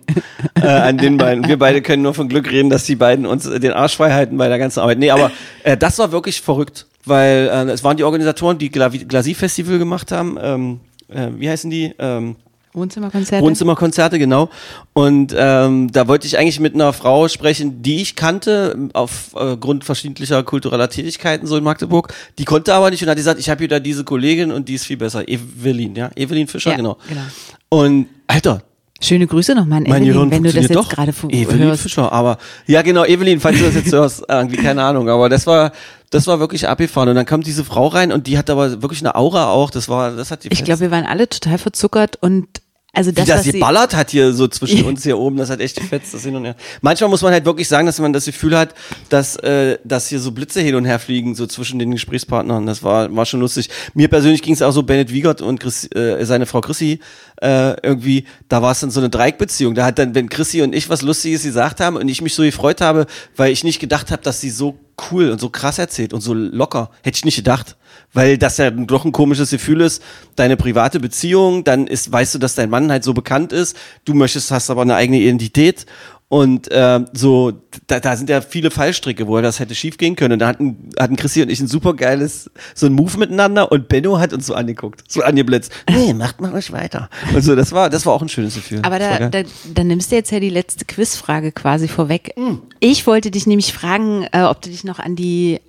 äh, 0.61 0.67
an 0.67 0.97
den 0.97 1.17
beiden. 1.17 1.47
Wir 1.47 1.59
beide 1.59 1.81
können 1.81 2.01
nur 2.01 2.13
von 2.13 2.29
Glück 2.29 2.49
reden, 2.49 2.69
dass 2.69 2.85
die 2.85 2.95
beiden 2.95 3.25
uns 3.25 3.45
äh, 3.45 3.59
den 3.59 3.73
Arsch 3.73 3.97
frei 3.97 4.11
halten 4.11 4.37
bei 4.37 4.47
der 4.47 4.57
ganzen 4.57 4.79
Arbeit. 4.79 4.99
Nee, 4.99 5.11
aber 5.11 5.31
äh, 5.63 5.75
das 5.75 5.99
war 5.99 6.11
wirklich 6.11 6.41
verrückt, 6.41 6.85
weil 7.05 7.49
äh, 7.51 7.71
es 7.71 7.83
waren 7.83 7.97
die 7.97 8.03
Organisatoren, 8.03 8.57
die 8.57 8.69
Glasi-Festival 8.69 9.79
gemacht 9.79 10.11
haben. 10.11 10.37
Ähm, 10.41 10.79
äh, 11.09 11.27
wie 11.37 11.49
heißen 11.49 11.69
die? 11.69 11.93
Ähm, 11.99 12.37
Wohnzimmerkonzerte. 12.73 13.43
Wohnzimmerkonzerte, 13.45 14.19
genau. 14.19 14.49
Und 14.93 15.33
ähm, 15.37 15.91
da 15.91 16.07
wollte 16.07 16.27
ich 16.27 16.37
eigentlich 16.37 16.59
mit 16.59 16.73
einer 16.73 16.91
Frau 16.93 17.27
sprechen, 17.27 17.81
die 17.83 18.01
ich 18.01 18.15
kannte, 18.15 18.89
aufgrund 18.93 19.83
verschiedentlicher 19.83 20.43
kultureller 20.43 20.89
Tätigkeiten 20.89 21.45
so 21.47 21.57
in 21.57 21.63
Magdeburg. 21.63 22.13
Die 22.39 22.45
konnte 22.45 22.73
aber 22.73 22.89
nicht 22.89 23.03
und 23.03 23.09
hat 23.09 23.17
gesagt, 23.17 23.39
ich 23.39 23.49
habe 23.49 23.59
hier 23.59 23.67
da 23.67 23.79
diese 23.79 24.03
Kollegin 24.03 24.51
und 24.51 24.67
die 24.69 24.73
ist 24.75 24.85
viel 24.85 24.97
besser. 24.97 25.27
Evelyn, 25.27 25.95
ja? 25.95 26.09
Evelyn 26.15 26.47
Fischer, 26.47 26.71
Ja, 26.71 26.77
genau. 26.77 26.97
genau. 27.07 27.21
Und 27.69 28.07
Alter, 28.27 28.63
Schöne 29.03 29.27
Grüße 29.27 29.53
nochmal 29.53 29.79
an 29.79 29.83
mein 29.89 30.03
Evelyn, 30.03 30.31
wenn 30.31 30.43
du 30.43 30.51
das 30.51 30.63
jetzt 30.63 30.75
doch. 30.75 30.89
gerade 30.89 31.13
Evelyn 31.29 31.59
hörst. 31.67 31.83
Fischer, 31.83 32.11
aber 32.11 32.37
ja 32.67 32.81
genau, 32.81 33.03
Evelyn, 33.03 33.39
falls 33.39 33.57
du 33.59 33.65
das 33.65 33.75
jetzt 33.75 33.91
hörst, 33.91 34.23
irgendwie 34.29 34.57
keine 34.57 34.83
Ahnung, 34.83 35.09
aber 35.09 35.29
das 35.29 35.45
war 35.45 35.71
das 36.09 36.27
war 36.27 36.39
wirklich 36.39 36.67
abgefahren 36.67 37.09
und 37.09 37.15
dann 37.15 37.25
kam 37.25 37.41
diese 37.41 37.63
Frau 37.63 37.87
rein 37.87 38.11
und 38.11 38.27
die 38.27 38.37
hat 38.37 38.49
aber 38.49 38.81
wirklich 38.81 39.01
eine 39.01 39.15
Aura 39.15 39.49
auch, 39.49 39.71
das 39.71 39.89
war 39.89 40.11
das 40.11 40.31
hat 40.31 40.43
die 40.43 40.49
Ich 40.51 40.63
glaube, 40.63 40.81
wir 40.81 40.91
waren 40.91 41.05
alle 41.05 41.27
total 41.27 41.57
verzuckert 41.57 42.17
und 42.21 42.47
also 42.95 43.09
wie 43.09 43.15
das, 43.15 43.25
das 43.25 43.37
was 43.37 43.43
hier 43.45 43.53
sie, 43.53 43.59
ballert 43.59 43.95
hat 43.95 44.11
hier 44.11 44.33
so 44.33 44.47
zwischen 44.47 44.85
uns 44.85 45.01
hier 45.01 45.17
oben, 45.17 45.37
das 45.37 45.49
hat 45.49 45.59
echt 45.59 45.77
gefetzt, 45.77 46.13
das 46.13 46.21
hin 46.21 46.35
und 46.35 46.45
her. 46.45 46.55
Manchmal 46.81 47.09
muss 47.09 47.23
man 47.23 47.33
halt 47.33 47.43
wirklich 47.43 47.67
sagen, 47.67 47.87
dass 47.87 47.99
man 47.99 48.13
das 48.13 48.25
Gefühl 48.25 48.55
hat, 48.55 48.75
dass, 49.09 49.35
äh, 49.37 49.79
dass 49.83 50.07
hier 50.09 50.19
so 50.19 50.31
Blitze 50.31 50.61
hin 50.61 50.75
und 50.75 50.85
her 50.85 50.99
fliegen, 50.99 51.33
so 51.33 51.47
zwischen 51.47 51.79
den 51.79 51.89
Gesprächspartnern. 51.89 52.67
Das 52.67 52.83
war, 52.83 53.13
war 53.15 53.25
schon 53.25 53.39
lustig. 53.39 53.69
Mir 53.95 54.09
persönlich 54.09 54.43
ging 54.43 54.53
es 54.53 54.61
auch 54.61 54.71
so, 54.71 54.83
Bennett 54.83 55.11
Wiegert 55.11 55.41
und 55.41 55.59
Chris, 55.59 55.89
äh, 55.95 56.23
seine 56.23 56.45
Frau 56.45 56.61
Chrissy, 56.61 56.99
äh, 57.41 57.75
irgendwie, 57.81 58.25
da 58.47 58.61
war 58.61 58.71
es 58.71 58.81
dann 58.81 58.91
so 58.91 58.99
eine 58.99 59.09
Dreieckbeziehung. 59.09 59.73
Da 59.73 59.85
hat 59.85 59.97
dann, 59.97 60.13
wenn 60.13 60.29
Chrissy 60.29 60.61
und 60.61 60.75
ich 60.75 60.87
was 60.87 61.01
Lustiges 61.01 61.41
gesagt 61.41 61.79
haben 61.79 61.95
und 61.95 62.07
ich 62.07 62.21
mich 62.21 62.35
so 62.35 62.43
gefreut 62.43 62.79
habe, 62.79 63.07
weil 63.35 63.51
ich 63.51 63.63
nicht 63.63 63.79
gedacht 63.79 64.11
habe, 64.11 64.21
dass 64.21 64.39
sie 64.39 64.51
so 64.51 64.77
cool 65.09 65.31
und 65.31 65.41
so 65.41 65.49
krass 65.49 65.79
erzählt 65.79 66.13
und 66.13 66.21
so 66.21 66.35
locker. 66.35 66.91
Hätte 67.01 67.17
ich 67.17 67.25
nicht 67.25 67.37
gedacht. 67.37 67.75
Weil 68.13 68.37
das 68.37 68.57
ja 68.57 68.69
doch 68.69 69.05
ein 69.05 69.11
komisches 69.11 69.49
Gefühl 69.49 69.81
ist, 69.81 70.01
deine 70.35 70.55
private 70.55 70.99
Beziehung, 70.99 71.63
dann 71.63 71.87
ist, 71.87 72.11
weißt 72.11 72.35
du, 72.35 72.39
dass 72.39 72.55
dein 72.55 72.69
Mann 72.69 72.91
halt 72.91 73.03
so 73.03 73.13
bekannt 73.13 73.51
ist, 73.51 73.75
du 74.05 74.13
möchtest, 74.13 74.51
hast 74.51 74.69
aber 74.69 74.83
eine 74.83 74.95
eigene 74.95 75.19
Identität 75.19 75.85
und 76.33 76.71
äh, 76.71 77.01
so, 77.13 77.53
da, 77.85 77.99
da 77.99 78.15
sind 78.17 78.27
ja 78.27 78.41
viele 78.41 78.71
Fallstricke, 78.71 79.27
wo 79.27 79.39
das 79.39 79.59
hätte 79.59 79.75
schief 79.75 79.97
gehen 79.99 80.15
können. 80.15 80.33
Und 80.33 80.39
da 80.39 80.47
hatten, 80.47 80.89
hatten 80.97 81.15
Chrissy 81.15 81.43
und 81.43 81.49
ich 81.49 81.59
ein 81.59 81.67
super 81.67 81.93
geiles, 81.93 82.49
so 82.73 82.87
ein 82.87 82.93
Move 82.93 83.19
miteinander 83.19 83.71
und 83.71 83.87
Benno 83.87 84.17
hat 84.17 84.33
uns 84.33 84.47
so 84.47 84.55
angeguckt, 84.55 85.03
so 85.07 85.21
angeblitzt. 85.21 85.71
Nee, 85.87 86.11
macht 86.15 86.41
mal 86.41 86.51
euch 86.55 86.71
weiter. 86.71 87.07
Und 87.35 87.43
so, 87.43 87.55
das 87.55 87.71
war, 87.71 87.91
das 87.91 88.07
war 88.07 88.13
auch 88.13 88.23
ein 88.23 88.29
schönes 88.29 88.55
Gefühl. 88.55 88.79
aber 88.81 88.97
da, 88.97 89.29
da, 89.29 89.43
da 89.75 89.83
nimmst 89.83 90.11
du 90.11 90.15
jetzt 90.15 90.31
ja 90.31 90.39
die 90.39 90.49
letzte 90.49 90.85
Quizfrage 90.85 91.51
quasi 91.51 91.87
vorweg. 91.87 92.33
Hm. 92.35 92.63
Ich 92.79 93.05
wollte 93.05 93.29
dich 93.29 93.45
nämlich 93.45 93.71
fragen, 93.71 94.25
äh, 94.31 94.41
ob 94.41 94.59
du 94.63 94.71
dich 94.71 94.83
noch 94.83 94.97
an 94.97 95.15
die, 95.15 95.59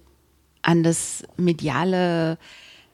an 0.65 0.83
das 0.83 1.25
mediale, 1.37 2.39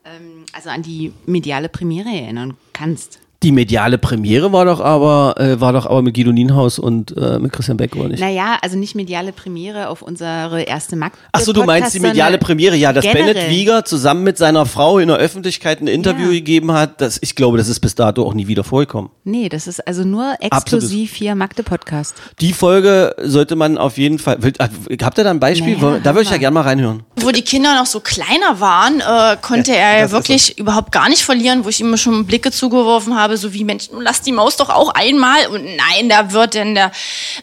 ähm, 0.04 0.44
also 0.52 0.70
an 0.70 0.82
die 0.82 1.12
mediale 1.26 1.68
Premiere 1.68 2.08
erinnern 2.08 2.56
kannst. 2.72 3.20
Die 3.42 3.52
mediale 3.52 3.96
Premiere 3.96 4.52
war 4.52 4.66
doch 4.66 4.80
aber, 4.80 5.34
äh, 5.40 5.58
war 5.62 5.72
doch 5.72 5.86
aber 5.86 6.02
mit 6.02 6.14
Guido 6.14 6.30
Nienhaus 6.30 6.78
und 6.78 7.16
äh, 7.16 7.38
mit 7.38 7.52
Christian 7.54 7.78
Beck, 7.78 7.96
oder 7.96 8.08
nicht? 8.10 8.20
Naja, 8.20 8.58
also 8.60 8.76
nicht 8.76 8.94
mediale 8.94 9.32
Premiere 9.32 9.88
auf 9.88 10.02
unsere 10.02 10.60
erste 10.64 10.94
Markt. 10.94 11.16
Ach 11.32 11.40
so, 11.40 11.54
du 11.54 11.64
meinst 11.64 11.94
die 11.94 12.00
mediale 12.00 12.36
Premiere, 12.36 12.76
ja, 12.76 12.92
dass 12.92 13.02
Bennett 13.10 13.48
Wieger 13.48 13.86
zusammen 13.86 14.24
mit 14.24 14.36
seiner 14.36 14.66
Frau 14.66 14.98
in 14.98 15.08
der 15.08 15.16
Öffentlichkeit 15.16 15.80
ein 15.80 15.86
Interview 15.86 16.26
Ja. 16.26 16.32
gegeben 16.32 16.72
hat, 16.72 17.00
das, 17.00 17.18
ich 17.22 17.34
glaube, 17.34 17.56
das 17.56 17.68
ist 17.68 17.80
bis 17.80 17.94
dato 17.94 18.26
auch 18.26 18.34
nie 18.34 18.46
wieder 18.46 18.62
vorgekommen. 18.62 19.08
Nee, 19.24 19.48
das 19.48 19.66
ist 19.66 19.86
also 19.88 20.04
nur 20.04 20.34
exklusiv 20.40 21.14
hier 21.14 21.34
Magde 21.34 21.62
Podcast. 21.62 22.16
Die 22.42 22.52
Folge 22.52 23.16
sollte 23.22 23.56
man 23.56 23.78
auf 23.78 23.96
jeden 23.96 24.18
Fall, 24.18 24.42
will- 24.42 24.52
äh, 24.58 24.68
habt 25.02 25.16
ihr 25.16 25.24
da 25.24 25.30
ein 25.30 25.40
Beispiel? 25.40 25.78
Naja, 25.78 25.98
da 26.02 26.10
würde 26.14 26.24
ich 26.24 26.30
ja 26.30 26.36
gerne 26.36 26.52
mal 26.52 26.60
reinhören. 26.64 27.04
Wo 27.16 27.30
die 27.30 27.40
Kinder 27.40 27.74
noch 27.78 27.86
so 27.86 28.00
kleiner 28.00 28.60
waren, 28.60 29.00
äh, 29.00 29.38
konnte 29.40 29.74
er 29.74 29.94
ja 29.96 30.02
das 30.02 30.12
ist 30.12 30.18
wirklich 30.18 30.58
überhaupt 30.58 30.92
gar 30.92 31.08
nicht 31.08 31.22
verlieren, 31.22 31.64
wo 31.64 31.70
ich 31.70 31.80
ihm 31.80 31.96
schon 31.96 32.26
Blicke 32.26 32.50
zugeworfen 32.50 33.16
habe, 33.16 33.29
so 33.36 33.52
wie 33.52 33.64
Mensch, 33.64 33.90
nun 33.90 34.02
lass 34.02 34.22
die 34.22 34.32
Maus 34.32 34.56
doch 34.56 34.68
auch 34.70 34.94
einmal. 34.94 35.46
Und 35.48 35.64
nein, 35.64 36.08
da 36.08 36.32
wird 36.32 36.54
denn 36.54 36.74
der, 36.74 36.92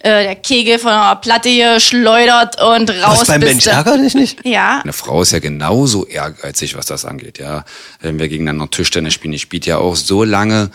äh, 0.02 0.24
der 0.24 0.36
Kegel 0.36 0.80
von 0.80 0.92
der 0.92 1.16
Platte 1.16 1.50
geschleudert 1.50 2.62
und 2.62 2.90
raus 2.90 3.22
Was 3.22 3.28
beim 3.28 3.42
Mensch 3.42 3.64
du. 3.66 3.70
ärgert 3.72 4.02
dich 4.02 4.16
nicht? 4.16 4.46
Ja, 4.46 4.82
Eine 4.84 4.94
Frau 4.94 5.22
ist 5.22 5.32
ja 5.32 5.40
genauso 5.40 6.06
ehrgeizig, 6.06 6.76
was 6.76 6.86
das 6.86 7.06
angeht, 7.06 7.40
ja. 7.40 7.66
Wenn 8.02 8.20
wir 8.20 8.28
gegeneinander 8.28 8.70
Tischtennis 8.70 9.14
spielen, 9.14 9.32
die 9.32 9.40
spielt 9.40 9.66
ja 9.66 9.78
auch 9.78 9.96
so 9.96 10.24
lange, 10.24 10.72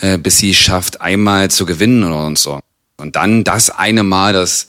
äh, 0.00 0.18
bis 0.18 0.38
sie 0.38 0.50
es 0.50 0.56
schafft, 0.56 1.00
einmal 1.00 1.50
zu 1.50 1.66
gewinnen 1.66 2.04
oder 2.04 2.26
und 2.26 2.38
so. 2.38 2.60
Und 2.96 3.16
dann 3.16 3.44
das 3.44 3.70
eine 3.70 4.02
Mal, 4.02 4.32
das, 4.32 4.66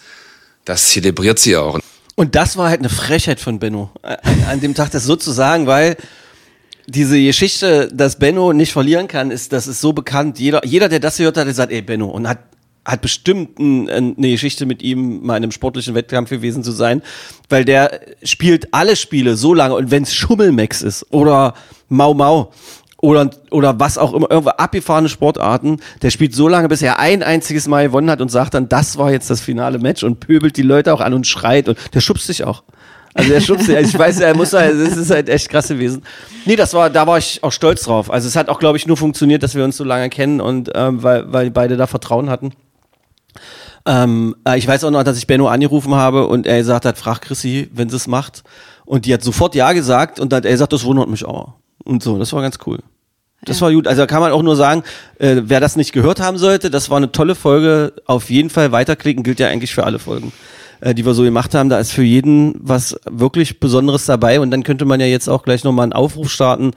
das 0.66 0.90
zelebriert 0.90 1.40
sie 1.40 1.58
auch. 1.58 1.80
Und 2.16 2.36
das 2.36 2.58
war 2.58 2.70
halt 2.70 2.80
eine 2.80 2.90
Frechheit 2.90 3.40
von 3.40 3.60
Benno, 3.60 3.92
äh, 4.04 4.18
an, 4.22 4.44
an 4.50 4.62
dem 4.62 4.76
Tag 4.76 4.92
das 4.92 5.04
so 5.04 5.16
zu 5.16 5.32
sagen, 5.32 5.66
weil 5.68 5.98
diese 6.88 7.22
Geschichte, 7.22 7.90
dass 7.94 8.20
Benno 8.20 8.54
nicht 8.54 8.74
verlieren 8.74 9.08
kann, 9.08 9.32
ist, 9.32 9.54
das 9.54 9.68
ist 9.68 9.82
so 9.82 9.94
bekannt. 9.94 10.40
Jeder, 10.40 10.66
jeder, 10.66 10.90
der 10.90 11.00
das 11.00 11.18
gehört 11.18 11.38
hat, 11.38 11.48
der 11.48 11.54
sagt, 11.54 11.72
ey 11.72 11.82
Benno, 11.82 12.08
und 12.08 12.28
hat 12.28 12.40
hat 12.86 13.02
bestimmt 13.02 13.60
ein, 13.60 13.90
ein, 13.90 14.16
eine 14.18 14.32
Geschichte 14.32 14.66
mit 14.66 14.82
ihm 14.82 15.26
mal 15.26 15.38
in 15.38 15.44
einem 15.44 15.52
sportlichen 15.52 15.96
Wettkampf 15.96 16.30
gewesen 16.30 16.64
zu 16.64 16.72
sein, 16.72 17.02
weil 17.50 17.64
der 17.64 18.02
spielt 18.24 18.74
alle 18.74 18.96
Spiele 18.96 19.36
so 19.38 19.54
lange 19.54 19.76
und 19.76 19.92
wenn 19.92 20.04
es 20.04 20.14
Schummelmex 20.14 20.82
ist 20.82 21.06
oder 21.12 21.54
Mau 21.88 22.14
Mau 22.14 22.52
oder 22.98 23.30
oder 23.52 23.80
was 23.80 23.98
auch 23.98 24.14
immer, 24.14 24.30
irgendwo 24.30 24.50
abgefahrene 24.50 25.10
Sportarten, 25.10 25.80
der 26.02 26.10
spielt 26.10 26.34
so 26.34 26.48
lange, 26.48 26.68
bis 26.68 26.82
er 26.82 27.00
ein 27.00 27.24
einziges 27.24 27.68
Mal 27.68 27.88
gewonnen 27.88 28.10
hat 28.10 28.22
und 28.22 28.30
sagt 28.30 28.54
dann, 28.54 28.68
das 28.68 28.98
war 28.98 29.12
jetzt 29.12 29.30
das 29.30 29.40
finale 29.40 29.80
Match 29.80 30.04
und 30.04 30.20
pöbelt 30.20 30.58
die 30.58 30.62
Leute 30.62 30.94
auch 30.94 31.02
an 31.02 31.14
und 31.14 31.26
schreit 31.26 31.70
und 31.70 31.78
der 31.94 32.02
schubst 32.02 32.28
sich 32.28 32.44
auch. 32.44 32.64
Also 33.14 33.30
der 33.30 33.42
schubst 33.42 33.66
sich, 33.68 33.76
also 33.76 33.90
ich 33.90 33.98
weiß, 33.98 34.20
er 34.22 34.36
muss 34.36 34.54
halt, 34.54 34.80
das 34.80 34.98
ist 34.98 35.12
halt 35.12 35.30
echt 35.30 35.50
krass 35.50 35.68
gewesen. 35.68 36.04
Nee, 36.46 36.56
das 36.56 36.74
war, 36.74 36.90
da 36.90 37.06
war 37.06 37.18
ich 37.18 37.44
auch 37.44 37.52
stolz 37.52 37.84
drauf. 37.84 38.10
Also 38.12 38.28
es 38.28 38.36
hat 38.36 38.50
auch, 38.50 38.60
glaube 38.60 38.78
ich, 38.78 38.88
nur 38.88 38.98
funktioniert, 38.98 39.44
dass 39.44 39.56
wir 39.56 39.64
uns 39.64 39.78
so 39.78 39.84
lange 39.84 40.10
kennen 40.10 40.42
und 40.42 40.72
ähm, 40.74 41.04
weil, 41.04 41.32
weil 41.32 41.52
beide 41.52 41.78
da 41.78 41.86
Vertrauen 41.88 42.30
hatten. 42.30 42.54
Ähm, 43.86 44.36
äh, 44.48 44.58
ich 44.58 44.68
weiß 44.68 44.84
auch 44.84 44.92
noch, 44.92 45.04
dass 45.04 45.18
ich 45.18 45.28
Benno 45.28 45.48
angerufen 45.48 45.94
habe 45.94 46.28
und 46.28 46.48
er 46.48 46.58
gesagt 46.58 46.86
hat, 46.86 46.98
frag 46.98 47.22
Chrissy, 47.22 47.70
wenn 47.74 47.90
sie 47.90 47.98
es 47.98 48.08
macht. 48.08 48.44
Und 48.86 49.06
die 49.06 49.14
hat 49.14 49.24
sofort 49.24 49.56
Ja 49.56 49.74
gesagt 49.74 50.20
und 50.20 50.32
dann 50.34 50.44
er 50.44 50.52
gesagt, 50.52 50.74
das 50.74 50.84
wundert 50.84 51.10
mich 51.10 51.26
auch. 51.26 51.54
Und 51.84 52.02
so, 52.02 52.18
das 52.18 52.34
war 52.34 52.42
ganz 52.42 52.58
cool. 52.66 52.80
Das 53.46 53.60
war 53.62 53.72
gut. 53.72 53.88
Also 53.88 54.02
da 54.02 54.08
kann 54.08 54.22
man 54.22 54.32
auch 54.32 54.42
nur 54.42 54.56
sagen, 54.56 54.84
äh, 55.20 55.42
wer 55.44 55.60
das 55.60 55.76
nicht 55.76 55.92
gehört 55.92 56.22
haben 56.22 56.38
sollte, 56.38 56.70
das 56.70 56.90
war 56.90 56.98
eine 56.98 57.12
tolle 57.12 57.36
Folge. 57.36 57.94
Auf 58.06 58.30
jeden 58.30 58.50
Fall 58.50 58.72
weiterklicken, 58.72 59.24
gilt 59.24 59.40
ja 59.40 59.50
eigentlich 59.50 59.74
für 59.74 59.84
alle 59.84 60.00
Folgen, 60.00 60.32
äh, 60.84 60.94
die 60.94 61.06
wir 61.06 61.14
so 61.14 61.24
gemacht 61.24 61.56
haben. 61.56 61.70
Da 61.70 61.80
ist 61.80 61.92
für 61.92 62.04
jeden 62.04 62.56
was 62.60 63.00
wirklich 63.10 63.60
Besonderes 63.60 64.06
dabei. 64.06 64.40
Und 64.40 64.52
dann 64.52 64.64
könnte 64.64 64.86
man 64.86 65.00
ja 65.00 65.06
jetzt 65.06 65.30
auch 65.30 65.44
gleich 65.44 65.64
nochmal 65.64 65.84
einen 65.84 65.94
Aufruf 65.94 66.30
starten. 66.30 66.72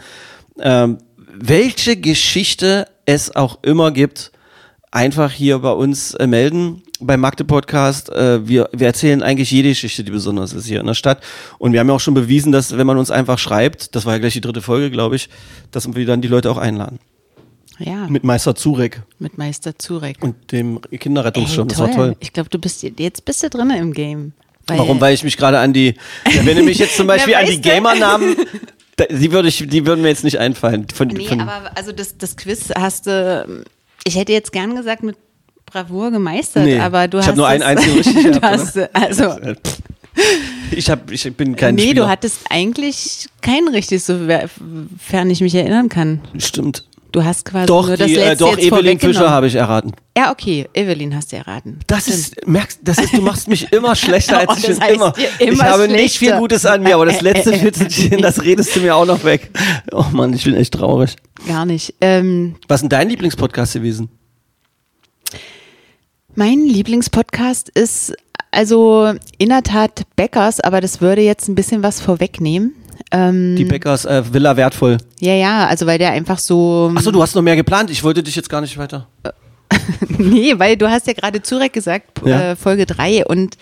Ähm, 0.61 0.99
welche 1.35 1.97
Geschichte 1.97 2.87
es 3.05 3.35
auch 3.35 3.59
immer 3.63 3.91
gibt, 3.91 4.31
einfach 4.91 5.33
hier 5.33 5.59
bei 5.59 5.73
uns 5.73 6.15
äh, 6.15 6.27
melden 6.27 6.83
beim 7.01 7.21
Magde 7.21 7.45
Podcast. 7.45 8.11
Äh, 8.11 8.47
wir, 8.49 8.71
wir 8.73 8.87
erzählen 8.87 9.23
eigentlich 9.23 9.51
jede 9.51 9.71
Geschichte, 9.71 10.05
die 10.05 10.13
besonders 10.13 10.53
ist 10.53 10.67
hier 10.67 10.81
in 10.81 10.87
der 10.87 10.95
Stadt. 10.95 11.23
Und 11.59 11.73
wir 11.73 11.81
haben 11.81 11.89
ja 11.89 11.95
auch 11.95 12.01
schon 12.01 12.15
bewiesen, 12.15 12.53
dass 12.53 12.79
wenn 12.79 12.87
man 12.87 12.99
uns 12.99 13.11
einfach 13.11 13.39
schreibt, 13.39 13.95
das 13.97 14.07
war 14.07 14.15
ja 14.15 14.19
gleich 14.21 14.35
die 14.35 14.41
dritte 14.41 14.63
Folge, 14.63 14.91
glaube 14.91 15.17
ich, 15.17 15.29
dass 15.73 15.93
wir 15.95 16.07
dann 16.07 16.23
die 16.23 16.29
Leute 16.29 16.51
auch 16.51 16.59
einladen. 16.59 17.01
Ja, 17.79 18.07
Mit 18.09 18.25
Meister 18.25 18.55
Zurek 18.55 19.03
mit 19.19 19.37
Meister 19.37 19.79
Zurek. 19.79 20.17
und 20.23 20.51
dem 20.53 20.81
Kinderrettungsschirm. 20.83 21.69
Das 21.69 21.79
war 21.79 21.91
toll. 21.91 22.17
Ich 22.21 22.33
glaube, 22.33 22.49
du 22.49 22.59
bist 22.59 22.83
jetzt 22.83 23.25
bist 23.25 23.43
du 23.43 23.51
drin 23.51 23.71
im 23.71 23.93
Game. 23.93 24.33
Weil, 24.67 24.79
Warum? 24.79 25.01
Weil 25.01 25.15
ich 25.15 25.23
mich 25.25 25.37
gerade 25.37 25.59
an 25.59 25.73
die, 25.73 25.95
wenn 26.43 26.57
du 26.57 26.63
mich 26.63 26.79
jetzt 26.79 26.97
zum 26.97 27.07
Beispiel 27.09 27.35
an 27.35 27.47
die? 27.47 27.61
Gamer-Namen, 27.61 28.35
die 29.11 29.31
würde 29.31 29.49
ich, 29.49 29.65
die 29.69 29.87
würden 29.87 30.01
mir 30.03 30.09
jetzt 30.09 30.25
nicht 30.25 30.39
einfallen. 30.39 30.87
Von, 30.93 31.09
Nee, 31.09 31.27
von, 31.29 31.41
aber 31.41 31.71
also 31.77 31.93
das, 31.93 32.17
das 32.19 32.37
Quiz 32.37 32.71
hast 32.77 33.07
du, 33.07 33.65
ich 34.05 34.17
hätte 34.17 34.33
jetzt 34.33 34.53
gern 34.53 34.75
gesagt, 34.75 35.03
mit 35.03 35.17
Bravour 35.67 36.11
gemeistert, 36.11 36.65
Nee, 36.65 36.79
aber 36.81 37.07
du 37.09 37.19
ich 37.19 37.23
hast. 37.25 37.29
hab 37.29 37.37
nur 37.37 37.47
einen 37.49 37.63
einzigen 37.63 37.95
richtig 37.97 38.15
du 38.25 38.31
gehabt, 38.41 38.45
hast, 38.45 38.77
Also, 38.95 39.37
ich, 40.71 40.91
hab, 40.91 41.11
ich 41.11 41.31
bin 41.37 41.55
kein 41.57 41.75
nee, 41.75 41.83
Spieler. 41.83 42.05
du 42.05 42.09
hattest 42.09 42.39
eigentlich 42.49 43.29
keinen 43.43 43.69
richtig, 43.69 44.03
sofern 44.03 45.31
ich 45.31 45.41
mich 45.43 45.55
erinnern 45.55 45.89
kann. 45.89 46.23
Stimmt. 46.39 46.85
Du 47.17 47.25
hast 47.25 47.47
quasi 47.47 47.65
Doch, 47.65 47.87
nur 47.87 47.97
das 47.97 48.09
die, 48.09 48.17
äh, 48.17 48.29
letzte 48.29 48.45
doch 48.45 48.59
jetzt 48.59 48.67
Evelyn 48.67 48.99
Fischer 48.99 49.31
habe 49.31 49.47
ich 49.47 49.55
erraten. 49.55 49.93
Ja, 50.15 50.31
okay, 50.33 50.69
Evelyn 50.75 51.17
hast 51.17 51.33
du 51.33 51.37
erraten. 51.37 51.79
Das 51.87 52.09
ist, 52.09 52.47
merkst, 52.47 52.81
das 52.83 52.99
ist, 52.99 53.15
du 53.15 53.23
machst 53.23 53.49
mich 53.49 53.73
immer 53.73 53.97
schlechter 53.97 54.41
als 54.41 54.51
Oh, 54.51 54.55
ich 54.59 54.79
heißt 54.79 54.93
Immer. 54.93 55.15
immer 55.39 55.53
Ich 55.55 55.63
habe 55.63 55.89
nicht 55.89 56.19
viel 56.19 56.29
schlechter. 56.29 56.39
Gutes 56.41 56.67
an 56.67 56.83
mir, 56.83 56.95
aber 56.95 57.07
das 57.07 57.23
letzte 57.23 57.55
Viertelchen, 57.55 58.21
das 58.21 58.43
redest 58.43 58.77
du 58.77 58.81
mir 58.81 58.95
auch 58.95 59.07
noch 59.07 59.25
weg. 59.25 59.49
Oh 59.93 60.05
Mann, 60.13 60.35
ich 60.35 60.45
bin 60.45 60.55
echt 60.57 60.75
traurig. 60.75 61.17
Gar 61.49 61.65
nicht. 61.65 61.95
Ähm, 62.03 62.57
Was 62.69 62.81
ist 62.81 62.83
denn 62.83 62.91
dein 62.91 63.09
Lieblingspodcast 63.09 63.73
gewesen? 63.73 64.11
Mein 66.35 66.67
Lieblingspodcast 66.67 67.71
ist 67.71 68.13
also 68.51 69.15
in 69.39 69.49
der 69.49 69.63
Tat 69.63 70.03
Beckers, 70.17 70.61
aber 70.61 70.83
das 70.83 71.01
würde 71.01 71.23
jetzt 71.23 71.49
ein 71.49 71.55
bisschen 71.55 71.83
was 71.83 71.99
vorwegnehmen. 71.99 72.75
Ähm, 73.13 73.55
Die 73.57 73.65
Bäckers 73.65 74.05
äh, 74.05 74.23
Villa 74.33 74.57
Wertvoll. 74.57 74.99
ja, 75.21 75.35
ja, 75.35 75.67
also 75.67 75.87
weil 75.87 75.99
der 75.99 76.11
einfach 76.13 76.39
so. 76.39 76.93
Achso, 76.95 77.11
du 77.13 77.23
hast 77.23 77.35
noch 77.35 77.43
mehr 77.43 77.57
geplant. 77.57 77.91
Ich 77.91 78.03
wollte 78.03 78.23
dich 78.23 78.35
jetzt 78.37 78.49
gar 78.51 78.61
nicht 78.61 78.77
weiter. 78.79 79.07
nee, 80.19 80.55
weil 80.59 80.77
du 80.77 80.89
hast 80.91 81.07
ja 81.07 81.13
gerade 81.13 81.43
Zurek 81.43 81.73
gesagt, 81.73 82.15
p- 82.15 82.31
Ja. 82.31 82.53
äh, 82.53 82.57
Folge 82.57 82.87
3 82.87 83.25
und 83.27 83.57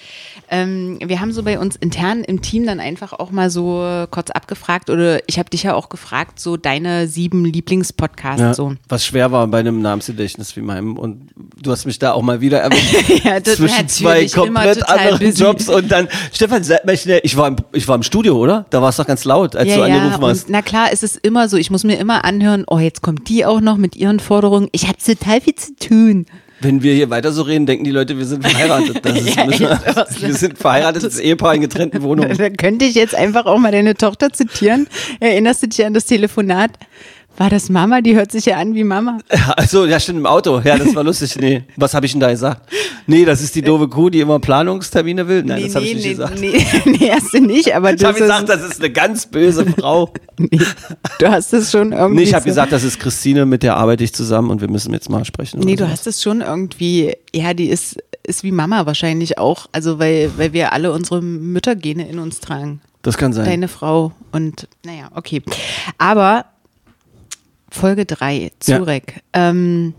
ähm, 0.51 0.99
wir 1.03 1.21
haben 1.21 1.33
so 1.33 1.43
bei 1.43 1.59
uns 1.59 1.77
intern 1.77 2.23
im 2.25 2.43
Team 2.43 2.67
dann 2.67 2.79
einfach 2.79 3.15
auch 3.15 3.31
mal 3.31 3.49
so 3.49 4.07
kurz 4.11 4.31
abgefragt 4.31 4.91
oder 4.91 5.27
ich 5.27 5.39
habe 5.39 5.49
dich 5.49 5.63
ja 5.63 5.75
auch 5.75 5.89
gefragt, 5.89 6.39
so 6.39 6.57
deine 6.59 7.07
sieben 7.09 7.45
Lieblingspodcasts 7.47 8.41
Ja, 8.41 8.55
so. 8.55 8.75
Was 8.89 9.05
schwer 9.07 9.33
war 9.33 9.47
bei 9.47 9.61
einem 9.61 9.81
Namensgedächtnis 9.81 10.55
wie 10.57 10.61
meinem. 10.61 10.99
Und 10.99 11.31
du 11.61 11.71
hast 11.71 11.87
mich 11.87 11.99
da 11.99 12.13
auch 12.13 12.23
mal 12.23 12.41
wieder 12.41 12.61
erwischt. 12.61 12.95
Ja, 13.25 13.41
das 13.41 13.57
zwischen 13.57 13.89
zwei 13.89 14.27
komplett 14.27 14.87
anderen 14.89 15.19
busy. 15.19 15.43
Jobs. 15.43 15.69
Und 15.69 15.91
dann, 15.91 16.09
Stefan, 16.33 16.63
sag 16.63 16.85
mal 16.85 16.97
schnell, 16.97 17.21
ich 17.23 17.37
war, 17.37 17.49
im, 17.49 17.57
ich 17.73 17.87
war 17.89 17.95
im 17.95 18.03
Studio, 18.03 18.37
oder? 18.37 18.67
Da 18.71 18.83
war 18.83 18.91
es 18.91 18.97
doch 18.97 19.07
ganz 19.07 19.25
laut, 19.25 19.57
als 19.57 19.69
ja, 19.69 19.77
du 19.77 19.89
ja, 19.89 19.97
angerufen 19.97 20.25
hast. 20.25 20.45
und 20.45 20.51
na 20.51 20.63
klar, 20.63 20.89
es 20.93 21.03
ist 21.03 21.19
immer 21.23 21.49
so, 21.49 21.57
ich 21.57 21.71
muss 21.71 21.85
mir 21.85 21.97
immer 21.97 22.25
anhören, 22.25 22.65
oh, 22.67 22.79
jetzt 22.79 23.03
kommt 23.03 23.29
die 23.29 23.47
auch 23.47 23.61
noch 23.61 23.77
mit 23.77 23.97
ihren 23.97 24.21
Forderungen. 24.21 24.69
Ich 24.73 24.87
habe 24.89 24.99
total 24.99 25.41
viel 25.41 25.55
zu 25.55 25.75
tun. 25.77 26.27
Wenn 26.61 26.83
wir 26.83 26.95
hier 26.95 27.11
weiter 27.11 27.33
so 27.33 27.43
reden, 27.43 27.67
denken 27.67 27.85
die 27.85 27.91
Leute, 27.91 28.17
wir 28.17 28.25
sind 28.25 28.47
verheiratet. 28.47 29.05
Das 29.05 29.21
ist, 29.21 29.37
Ja, 29.37 29.49
wir, 29.49 29.81
wir 30.19 30.35
sind 30.35 30.57
verheiratetes 30.57 31.19
Ehepaar 31.19 31.55
in 31.55 31.61
getrennten 31.61 32.03
Wohnungen. 32.03 32.37
Da 32.37 32.51
könnte 32.51 32.85
ich 32.85 32.95
jetzt 32.95 33.15
einfach 33.15 33.47
auch 33.47 33.59
mal 33.59 33.73
deine 33.73 33.95
Tochter 33.95 34.33
zitieren. 34.33 34.87
Erinnerst 35.21 35.63
du 35.63 35.69
dich 35.69 35.85
an 35.85 35.95
das 35.95 36.07
Telefonat? 36.07 36.71
War 37.37 37.51
das 37.51 37.69
Mama? 37.69 38.01
Die 38.01 38.15
hört 38.15 38.31
sich 38.31 38.47
ja 38.47 38.59
an 38.59 38.75
wie 38.75 38.85
Mama. 38.85 39.19
Also, 39.57 39.87
ja, 39.87 39.99
stimmt, 39.99 40.21
im 40.21 40.27
Auto. 40.27 40.61
Ja, 40.65 40.79
das 40.79 40.95
war 40.95 41.03
lustig. 41.05 41.37
Nee, 41.37 41.65
was 41.77 41.95
habe 41.95 42.07
ich 42.07 42.13
denn 42.13 42.21
da 42.21 42.31
gesagt? 42.31 42.71
Nee, 43.07 43.25
das 43.25 43.41
ist 43.43 43.55
die 43.55 43.63
doofe 43.63 43.89
Kuh, 43.89 44.09
die 44.11 44.21
immer 44.21 44.39
Planungstermine 44.39 45.27
will. 45.29 45.43
Nein, 45.43 45.63
das 45.65 45.75
habe 45.75 45.85
ich 45.85 45.95
nicht 45.95 46.05
nee, 46.05 46.11
gesagt. 46.11 46.41
nee, 46.41 46.67
nee, 46.87 47.11
hast 47.11 47.35
du 47.35 47.41
nicht, 47.41 47.75
aber 47.75 47.93
Ich 47.93 48.01
du 48.01 48.07
habe 48.07 48.15
hast 48.15 48.23
gesagt, 48.23 48.49
das 48.49 48.63
ist 48.63 48.81
eine 48.81 48.91
ganz 48.91 49.27
böse 49.27 49.67
Frau. 49.67 50.13
nee, 50.39 50.59
du 51.19 51.31
hast 51.31 51.53
es 51.53 51.71
schon 51.71 51.93
irgendwie. 51.93 52.17
Nee, 52.23 52.23
ich 52.29 52.35
habe 52.35 52.43
so- 52.43 52.49
gesagt, 52.51 52.73
das 52.73 52.85
ist 52.85 52.99
Christine, 53.01 53.47
mit 53.47 53.63
der 53.63 53.77
arbeite 53.77 54.05
ich 54.05 54.15
zusammen 54.15 54.51
und 54.51 54.61
wir 54.61 54.71
müssen 54.71 54.93
jetzt 54.93 55.11
mal 55.11 55.25
sprechen. 55.25 55.61
Nee, 55.61 55.77
du 55.77 55.85
sowas. 55.85 55.93
hast 55.99 56.07
es 56.07 56.23
schon 56.23 56.41
irgendwie, 56.41 57.15
ja, 57.35 57.53
die 57.55 57.69
ist, 57.69 57.97
ist 58.23 58.45
wie 58.45 58.53
Mama 58.53 58.87
wahrscheinlich 58.87 59.39
auch. 59.39 59.67
Also, 59.73 59.99
weil, 59.99 60.31
weil 60.37 60.53
wir 60.53 60.73
alle 60.73 60.93
unsere 60.93 61.21
Müttergene 61.21 62.09
in 62.09 62.19
uns 62.19 62.41
tragen. 62.41 62.81
Das 63.03 63.19
kann 63.19 63.33
sein. 63.33 63.45
Deine 63.45 63.69
Frau 63.69 64.13
und, 64.33 64.67
naja, 64.85 65.11
okay. 65.15 65.43
Aber 65.99 66.47
Folge 67.75 68.07
3, 68.07 68.53
Zurek. 68.61 69.23
Ähm, 69.33 69.95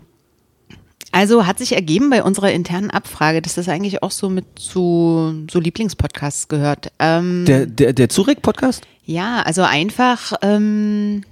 also 1.12 1.46
hat 1.46 1.58
sich 1.58 1.72
ergeben 1.74 2.10
bei 2.10 2.22
unserer 2.22 2.52
internen 2.52 2.90
Abfrage, 2.90 3.40
dass 3.40 3.54
das 3.54 3.68
eigentlich 3.68 4.02
auch 4.02 4.10
so 4.10 4.28
mit 4.28 4.44
zu 4.58 5.44
so 5.50 5.60
Lieblingspodcasts 5.60 6.48
gehört. 6.48 6.90
Ähm, 6.98 7.44
Der, 7.46 7.66
der, 7.66 7.92
der 7.92 8.08
Zurek-Podcast? 8.08 8.86
ja, 9.04 9.40
also 9.42 9.62
einfach, 9.62 10.32
ähm, 10.42 11.22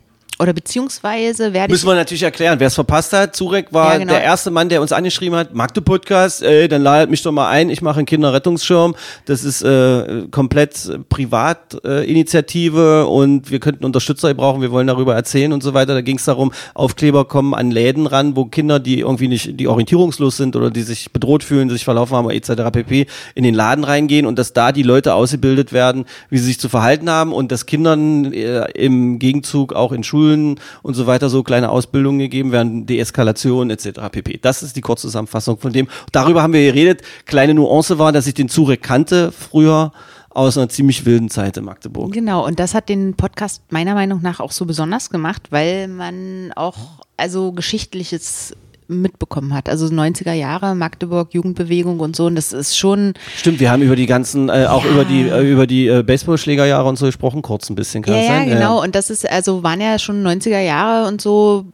oder 0.41 0.53
beziehungsweise 0.53 1.53
werde 1.53 1.67
ich. 1.67 1.71
Müssen 1.71 1.87
wir 1.87 1.95
natürlich 1.95 2.25
erklären, 2.25 2.59
wer 2.59 2.67
es 2.67 2.75
verpasst 2.75 3.13
hat. 3.13 3.37
Zurek 3.37 3.73
war 3.73 3.93
Ja, 3.93 3.99
genau. 3.99 4.15
der 4.15 4.25
erste 4.25 4.51
Mann, 4.51 4.69
der 4.69 4.83
uns 4.83 4.91
angeschrieben 4.91 5.39
hat, 5.39 5.55
Magde 5.55 5.81
Podcast, 5.81 6.43
ey, 6.43 6.67
dann 6.67 6.83
ladet 6.83 7.09
mich 7.09 7.23
doch 7.23 7.31
mal 7.31 7.49
ein, 7.51 7.71
ich 7.71 7.83
mache 7.83 7.99
einen 7.99 8.07
Kinderrettungsschirm. 8.07 8.97
Das 9.27 9.45
ist 9.45 9.63
äh, 9.63 10.27
komplett 10.33 10.87
äh, 10.87 10.99
Privatinitiative 11.09 13.07
und 13.07 13.53
wir 13.53 13.61
könnten 13.61 13.85
Unterstützer 13.85 14.35
brauchen, 14.35 14.61
wir 14.61 14.73
wollen 14.73 14.89
darüber 14.89 15.15
erzählen 15.15 15.53
und 15.53 15.63
so 15.63 15.73
weiter. 15.73 15.95
Da 15.95 16.01
ging 16.01 16.17
es 16.17 16.25
darum, 16.25 16.53
Aufkleber 16.75 17.27
kommen 17.27 17.55
an 17.55 17.71
Läden 17.71 18.09
ran, 18.09 18.35
wo 18.35 18.47
Kinder, 18.47 18.81
die 18.81 19.01
irgendwie 19.01 19.29
nicht, 19.29 19.61
die 19.61 19.69
orientierungslos 19.69 20.37
sind 20.37 20.57
oder 20.57 20.73
die 20.73 20.83
sich 20.83 21.13
bedroht 21.13 21.45
fühlen, 21.45 21.71
sich 21.71 21.85
verlaufen 21.85 22.17
haben, 22.17 22.29
etc. 22.31 22.73
pp. 22.73 23.07
in 23.37 23.45
den 23.45 23.55
Laden 23.55 23.85
reingehen 23.85 24.27
und 24.27 24.37
dass 24.37 24.53
da 24.53 24.73
die 24.73 24.83
Leute 24.83 25.15
ausgebildet 25.15 25.73
werden, 25.73 26.07
wie 26.29 26.39
sie 26.39 26.47
sich 26.47 26.59
zu 26.59 26.69
verhalten 26.69 27.09
haben 27.09 27.33
und 27.33 27.53
dass 27.53 27.67
Kindern 27.67 28.33
äh, 28.33 28.65
im 28.73 29.21
Gegenzug 29.21 29.75
auch 29.75 29.93
in 29.93 30.03
Schulen 30.03 30.24
und 30.33 30.95
so 30.95 31.07
weiter 31.07 31.29
so 31.29 31.43
kleine 31.43 31.71
Ausbildungen 31.71 32.19
gegeben 32.19 32.53
werden, 32.53 32.87
Deeskalation 32.87 33.71
etc. 33.71 34.01
pp. 34.11 34.39
Das 34.43 34.63
ist 34.63 34.77
die 34.77 34.81
Kurzzusammenfassung 34.81 35.59
von 35.59 35.73
dem. 35.73 35.89
Darüber 36.13 36.43
haben 36.43 36.53
wir 36.53 36.73
geredet. 36.73 37.03
Kleine 37.27 37.55
Nuance 37.55 37.99
war, 37.99 38.13
dass 38.13 38.27
ich 38.27 38.35
den 38.35 38.49
Zurek 38.49 38.83
kannte 38.83 39.33
früher 39.33 39.93
aus 40.31 40.59
einer 40.59 40.69
ziemlich 40.69 41.07
wilden 41.07 41.31
Zeit 41.31 41.57
in 41.57 41.65
Magdeburg. 41.65 42.13
Genau, 42.13 42.45
und 42.45 42.59
das 42.59 42.75
hat 42.75 42.89
den 42.89 43.15
Podcast 43.15 43.63
meiner 43.71 43.95
Meinung 43.95 44.21
nach 44.21 44.41
auch 44.41 44.53
so 44.53 44.67
besonders 44.67 45.11
gemacht, 45.11 45.49
weil 45.51 45.89
man 45.89 46.53
auch 46.57 46.77
also 47.17 47.53
Geschichtliches 47.53 48.55
mitbekommen 48.89 49.55
hat. 49.55 49.69
Also 49.69 49.87
90er 49.87 50.33
Jahre, 50.33 50.75
Magdeburg, 50.75 51.33
Jugendbewegung 51.35 52.01
und 52.01 52.15
so. 52.17 52.27
Und 52.27 52.35
das 52.35 52.53
ist 52.53 52.77
schon, 52.77 53.15
Stimmt, 53.37 53.61
wir 53.61 53.71
haben 53.71 53.83
über 53.83 53.97
die 53.97 54.07
ganzen, 54.07 54.49
äh, 54.49 54.67
auch 54.69 54.85
Ja. 54.85 54.91
über 54.91 55.05
die, 55.05 55.29
äh, 55.29 55.51
über 55.51 55.67
die 55.67 55.87
äh, 55.89 56.03
Baseballschlägerjahre 56.03 56.89
und 56.89 56.97
so 56.97 57.07
gesprochen, 57.07 57.43
kurz 57.43 57.71
ein 57.71 57.75
bisschen, 57.75 58.03
kann 58.03 58.15
ja, 58.15 58.21
das 58.21 58.29
ja, 58.29 58.35
sein? 58.37 58.49
genau. 58.49 58.83
Und 58.83 58.95
das 58.95 59.11
ist, 59.11 59.29
also 59.31 59.63
waren 59.63 59.81
ja 59.81 59.99
schon 59.99 60.23
90er 60.23 60.61
Jahre 60.61 61.09
und 61.09 61.21
so. 61.21 61.65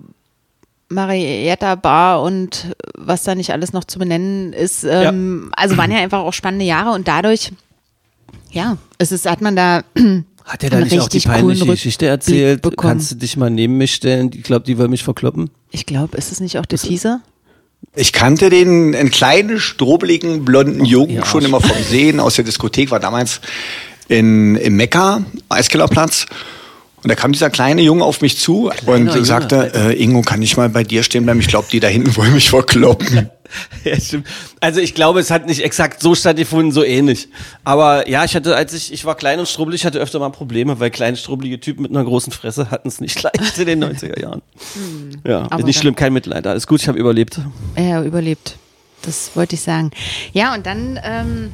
Marietta 0.92 1.76
Bar 1.76 2.20
und 2.22 2.74
was 2.98 3.22
da 3.22 3.36
nicht 3.36 3.52
alles 3.52 3.72
noch 3.72 3.84
zu 3.84 4.00
benennen 4.00 4.52
ist. 4.52 4.82
Ähm, 4.82 5.52
Also 5.56 5.76
waren 5.76 5.92
ja 5.92 5.98
einfach 5.98 6.18
auch 6.18 6.32
spannende 6.32 6.64
Jahre 6.64 6.90
und 6.90 7.06
dadurch, 7.06 7.52
ja, 8.50 8.76
es 8.98 9.12
ist, 9.12 9.30
hat 9.30 9.40
man 9.40 9.54
da 9.54 9.84
Hat 10.44 10.64
er 10.64 10.70
da 10.70 10.80
nicht 10.80 10.98
auch 10.98 11.08
die 11.08 11.20
peinliche 11.20 11.64
Geschichte 11.64 12.06
erzählt? 12.06 12.66
Kannst 12.76 13.12
du 13.12 13.14
dich 13.16 13.36
mal 13.36 13.50
neben 13.50 13.76
mich 13.78 13.94
stellen? 13.94 14.30
Ich 14.34 14.42
glaube, 14.42 14.64
die 14.64 14.78
will 14.78 14.88
mich 14.88 15.04
verkloppen. 15.04 15.50
Ich 15.70 15.86
glaube, 15.86 16.16
ist 16.16 16.32
es 16.32 16.40
nicht 16.40 16.58
auch 16.58 16.66
der 16.66 16.78
Teaser? 16.78 17.20
Ich 17.94 18.12
kannte 18.12 18.50
den 18.50 18.94
einen 18.94 19.10
kleinen, 19.10 19.58
strobeligen, 19.58 20.44
blonden 20.44 20.84
Jungen 20.84 21.24
schon 21.24 21.44
immer 21.44 21.60
vom 21.60 21.82
Sehen 21.82 22.20
aus 22.20 22.34
der 22.34 22.44
Diskothek, 22.44 22.90
war 22.90 23.00
damals 23.00 23.40
in, 24.08 24.56
im 24.56 24.76
Mekka, 24.76 25.24
Eiskellerplatz. 25.48 26.26
Und 27.02 27.08
da 27.08 27.14
kam 27.14 27.32
dieser 27.32 27.48
kleine 27.48 27.80
Junge 27.80 28.04
auf 28.04 28.20
mich 28.20 28.38
zu 28.38 28.70
und 28.86 29.06
Junge, 29.06 29.24
sagte, 29.24 29.72
äh, 29.74 30.02
Ingo, 30.02 30.20
kann 30.20 30.42
ich 30.42 30.56
mal 30.58 30.68
bei 30.68 30.84
dir 30.84 31.02
stehen 31.02 31.24
bleiben? 31.24 31.40
Ich 31.40 31.48
glaube, 31.48 31.68
die 31.72 31.80
da 31.80 31.88
hinten 31.88 32.14
wollen 32.16 32.34
mich 32.34 32.50
verkloppen. 32.50 33.30
Ja, 33.84 33.98
stimmt. 33.98 34.26
Also 34.60 34.80
ich 34.80 34.94
glaube, 34.94 35.20
es 35.20 35.30
hat 35.30 35.46
nicht 35.46 35.64
exakt 35.64 36.00
so 36.00 36.14
stattgefunden, 36.14 36.72
so 36.72 36.84
ähnlich. 36.84 37.28
Aber 37.64 38.08
ja, 38.08 38.24
ich 38.24 38.34
hatte, 38.34 38.54
als 38.54 38.72
ich, 38.74 38.92
ich 38.92 39.04
war 39.04 39.14
klein 39.14 39.38
und 39.38 39.48
strubbelig, 39.48 39.84
hatte 39.84 39.98
öfter 39.98 40.18
mal 40.18 40.30
Probleme, 40.30 40.80
weil 40.80 40.90
kleine 40.90 41.16
strubbelige 41.16 41.60
Typen 41.60 41.82
mit 41.82 41.90
einer 41.90 42.04
großen 42.04 42.32
Fresse 42.32 42.70
hatten 42.70 42.88
es 42.88 43.00
nicht 43.00 43.22
leicht 43.22 43.58
in 43.58 43.66
den 43.66 43.84
90er 43.84 44.20
Jahren. 44.20 44.42
Ja, 45.26 45.46
Aber 45.50 45.62
nicht 45.62 45.78
schlimm, 45.78 45.96
kein 45.96 46.12
Mitleid. 46.12 46.46
Alles 46.46 46.66
gut, 46.66 46.82
ich 46.82 46.88
habe 46.88 46.98
überlebt. 46.98 47.40
Ja, 47.76 48.02
überlebt. 48.02 48.56
Das 49.02 49.30
wollte 49.34 49.54
ich 49.54 49.62
sagen. 49.62 49.90
Ja, 50.32 50.54
und 50.54 50.66
dann 50.66 51.00
ähm, 51.02 51.50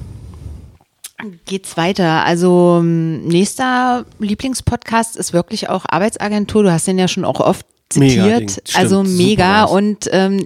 geht's 1.46 1.76
weiter. 1.76 2.24
Also 2.24 2.78
ähm, 2.80 3.26
nächster 3.26 4.04
Lieblingspodcast 4.18 5.16
ist 5.16 5.32
wirklich 5.32 5.68
auch 5.68 5.84
Arbeitsagentur. 5.88 6.64
Du 6.64 6.72
hast 6.72 6.86
den 6.86 6.98
ja 6.98 7.08
schon 7.08 7.24
auch 7.24 7.40
oft 7.40 7.64
zitiert. 7.88 8.50
Stimmt, 8.50 8.76
also 8.76 9.04
mega. 9.04 9.64
Und 9.64 10.08
ähm, 10.10 10.44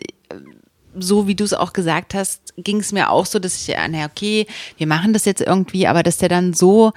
so 1.00 1.26
wie 1.26 1.34
du 1.34 1.44
es 1.44 1.54
auch 1.54 1.72
gesagt 1.72 2.14
hast, 2.14 2.54
ging 2.56 2.80
es 2.80 2.92
mir 2.92 3.10
auch 3.10 3.26
so, 3.26 3.38
dass 3.38 3.56
ich, 3.56 3.66
ja, 3.68 3.86
na 3.88 4.06
okay, 4.06 4.46
wir 4.76 4.86
machen 4.86 5.12
das 5.12 5.24
jetzt 5.24 5.40
irgendwie, 5.40 5.86
aber 5.86 6.02
dass 6.02 6.18
der 6.18 6.28
dann 6.28 6.54
so 6.54 6.92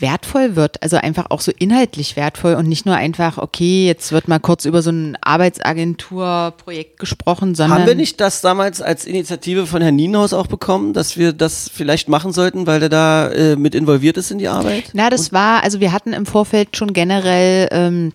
wertvoll 0.00 0.56
wird, 0.56 0.82
also 0.82 0.96
einfach 0.96 1.26
auch 1.30 1.40
so 1.40 1.52
inhaltlich 1.56 2.16
wertvoll 2.16 2.54
und 2.54 2.68
nicht 2.68 2.86
nur 2.86 2.96
einfach, 2.96 3.38
okay, 3.38 3.86
jetzt 3.86 4.12
wird 4.12 4.28
mal 4.28 4.38
kurz 4.38 4.64
über 4.64 4.82
so 4.82 4.90
ein 4.90 5.16
Arbeitsagenturprojekt 5.20 6.98
gesprochen, 6.98 7.54
sondern 7.54 7.80
Haben 7.80 7.86
wir 7.86 7.94
nicht 7.94 8.20
das 8.20 8.40
damals 8.40 8.80
als 8.80 9.04
Initiative 9.04 9.66
von 9.66 9.82
Herrn 9.82 9.96
Nienhaus 9.96 10.32
auch 10.32 10.46
bekommen, 10.46 10.92
dass 10.92 11.16
wir 11.16 11.32
das 11.32 11.70
vielleicht 11.72 12.08
machen 12.08 12.32
sollten, 12.32 12.66
weil 12.66 12.80
der 12.80 12.88
da 12.88 13.28
äh, 13.30 13.56
mit 13.56 13.74
involviert 13.74 14.16
ist 14.16 14.30
in 14.30 14.38
die 14.38 14.48
Arbeit? 14.48 14.90
Na, 14.92 15.10
das 15.10 15.32
war, 15.32 15.62
also 15.62 15.80
wir 15.80 15.92
hatten 15.92 16.12
im 16.12 16.26
Vorfeld 16.26 16.76
schon 16.76 16.92
generell 16.92 17.68
ähm, 17.70 18.12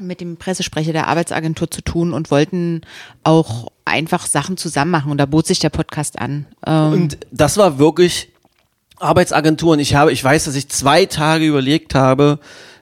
mit 0.00 0.20
dem 0.20 0.36
Pressesprecher 0.36 0.92
der 0.92 1.08
Arbeitsagentur 1.08 1.70
zu 1.70 1.82
tun 1.82 2.12
und 2.12 2.30
wollten 2.30 2.82
auch 3.22 3.68
einfach 3.84 4.26
Sachen 4.26 4.56
zusammen 4.56 4.90
machen 4.90 5.10
und 5.10 5.18
da 5.18 5.26
bot 5.26 5.46
sich 5.46 5.58
der 5.58 5.70
Podcast 5.70 6.18
an. 6.18 6.46
Ähm, 6.66 6.92
Und 6.92 7.18
das 7.30 7.56
war 7.56 7.78
wirklich 7.78 8.30
Arbeitsagenturen. 8.98 9.80
Ich 9.80 9.94
habe, 9.94 10.12
ich 10.12 10.22
weiß, 10.22 10.44
dass 10.44 10.54
ich 10.54 10.68
zwei 10.68 11.04
Tage 11.06 11.46
überlegt 11.46 11.94
habe, 11.94 12.38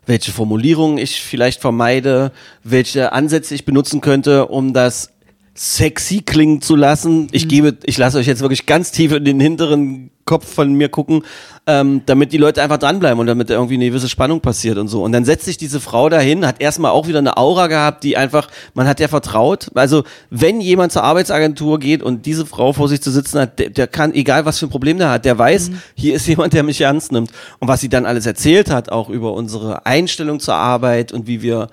welche 0.07 0.33
Formulierungen 0.33 0.99
ich 0.99 1.21
vielleicht 1.21 1.61
vermeide, 1.61 2.33
welche 2.65 3.13
Ansätze 3.13 3.55
ich 3.55 3.65
benutzen 3.65 4.01
könnte, 4.01 4.47
um 4.47 4.73
das 4.73 5.11
sexy 5.55 6.23
klingen 6.23 6.63
zu 6.63 6.77
lassen. 6.77 7.29
Ich 7.33 7.49
gebe, 7.49 7.77
ich 7.85 7.99
lasse 7.99 8.19
euch 8.19 8.27
jetzt 8.27 8.41
wirklich 8.41 8.67
ganz 8.67 8.91
tief 8.91 9.13
in 9.13 9.25
den 9.25 9.39
hinteren 9.39 10.11
Kopf 10.25 10.53
von 10.53 10.73
mir 10.75 10.89
gucken, 10.89 11.25
ähm, 11.67 12.03
damit 12.07 12.33
die 12.33 12.39
Leute 12.39 12.63
einfach 12.63 12.79
dranbleiben 12.79 13.19
und 13.19 13.27
damit 13.27 13.51
irgendwie 13.51 13.75
eine 13.75 13.87
gewisse 13.87 14.09
Spannung 14.09 14.41
passiert 14.41 14.79
und 14.79 14.89
so. 14.89 15.03
Und 15.03 15.13
dann 15.13 15.25
setzt 15.25 15.45
sich 15.45 15.57
diese 15.57 15.81
Frau 15.81 16.09
dahin, 16.09 16.47
hat 16.47 16.61
erstmal 16.61 16.93
auch 16.93 17.09
wieder 17.09 17.19
eine 17.19 17.37
Aura 17.37 17.67
gehabt, 17.67 18.05
die 18.05 18.17
einfach, 18.17 18.49
man 18.75 18.87
hat 18.87 19.01
ja 19.01 19.09
vertraut. 19.09 19.71
Also 19.75 20.05
wenn 20.31 20.61
jemand 20.61 20.93
zur 20.93 21.03
Arbeitsagentur 21.03 21.79
geht 21.79 22.03
und 22.03 22.25
diese 22.27 22.47
Frau 22.47 22.73
vor 22.73 22.89
sich 22.89 23.03
zu 23.03 23.11
sitzen 23.11 23.41
hat, 23.41 23.59
der, 23.59 23.71
der 23.71 23.87
kann, 23.89 24.15
egal 24.15 24.45
was 24.45 24.59
für 24.59 24.67
ein 24.67 24.71
Problem 24.71 24.99
der 24.99 25.11
hat, 25.11 25.25
der 25.25 25.39
weiß, 25.39 25.71
hier 25.95 26.15
ist 26.15 26.27
jemand, 26.27 26.53
der 26.53 26.63
mich 26.63 26.81
ernst 26.81 27.11
nimmt. 27.13 27.31
Und 27.59 27.69
was 27.69 27.81
sie 27.81 27.89
dann 27.89 28.07
alles 28.07 28.27
erzählt 28.27 28.71
hat, 28.71 28.91
auch 28.91 29.09
über 29.09 29.33
unsere 29.33 29.87
Einstellung 29.87 30.39
zur 30.39 30.55
Arbeit 30.55 31.13
und 31.13 31.27
wie 31.27 31.43
wir, 31.43 31.69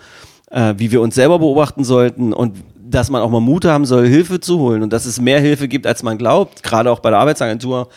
äh, 0.50 0.74
wie 0.78 0.92
wir 0.92 1.02
uns 1.02 1.16
selber 1.16 1.40
beobachten 1.40 1.84
sollten 1.84 2.34
und 2.34 2.56
dass 2.90 3.10
man 3.10 3.22
auch 3.22 3.30
mal 3.30 3.40
Mut 3.40 3.66
haben 3.66 3.86
soll, 3.86 4.08
Hilfe 4.08 4.40
zu 4.40 4.60
holen 4.60 4.82
und 4.82 4.92
dass 4.92 5.06
es 5.06 5.22
mehr 5.22 5.40
Hilfe 5.40 5.68
gibt, 5.68 5.86
als 5.86 6.02
man 6.04 6.18
glaubt, 6.18 6.64
gerade 6.64 6.92
auch 6.92 7.00
bei 7.00 7.12
der 7.12 7.20
Arbeitsagentur. 7.20 7.90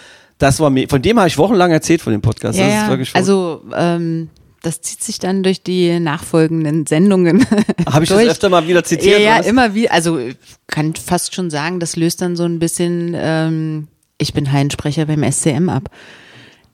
Das 0.43 0.59
war 0.59 0.71
mir, 0.71 0.89
von 0.89 1.01
dem 1.01 1.19
habe 1.19 1.29
ich 1.29 1.39
wochenlang 1.39 1.71
erzählt 1.71 2.03
von 2.03 2.13
dem 2.13 2.21
Podcast. 2.21 2.59
ja, 2.59 2.65
das 2.67 2.75
ja. 2.75 2.83
ist 2.83 2.89
wirklich 2.89 3.11
verrückt. 3.11 3.29
also 3.29 3.63
ähm, 3.77 4.29
das 4.61 4.81
zieht 4.81 5.01
sich 5.01 5.21
dann 5.21 5.45
durch 5.45 5.63
die 5.63 6.01
nachfolgenden 6.01 6.85
Sendungen. 6.85 7.47
Habe 7.87 8.03
ich 8.03 8.11
das 8.11 8.19
öfter 8.19 8.49
mal 8.49 8.67
wieder 8.67 8.83
zitiert? 8.83 9.21
Ja, 9.21 9.35
ja, 9.35 9.39
was? 9.39 9.47
immer 9.47 9.75
wie, 9.75 9.89
also 9.89 10.19
ich 10.19 10.37
kann 10.67 10.95
fast 10.97 11.37
schon 11.37 11.49
sagen, 11.49 11.79
das 11.79 11.95
löst 11.95 12.23
dann 12.23 12.35
so 12.35 12.43
ein 12.43 12.59
bisschen, 12.59 13.15
ähm, 13.17 13.87
ich 14.19 14.35
bin 14.35 14.51
Hallensprecher 14.51 15.07
beim 15.07 15.23
SCM 15.23 15.69
ab. 15.69 15.91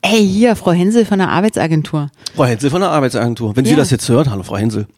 Ey, 0.01 0.27
hier, 0.27 0.55
Frau 0.55 0.71
Hensel 0.71 1.05
von 1.05 1.19
der 1.19 1.29
Arbeitsagentur. 1.29 2.09
Frau 2.35 2.45
Hensel 2.45 2.71
von 2.71 2.81
der 2.81 2.89
Arbeitsagentur. 2.89 3.55
Wenn 3.55 3.65
Ja. 3.65 3.71
Sie 3.71 3.75
das 3.75 3.91
jetzt 3.91 4.09
hört, 4.09 4.31
hallo 4.31 4.41
Frau 4.41 4.57
Hensel. 4.57 4.87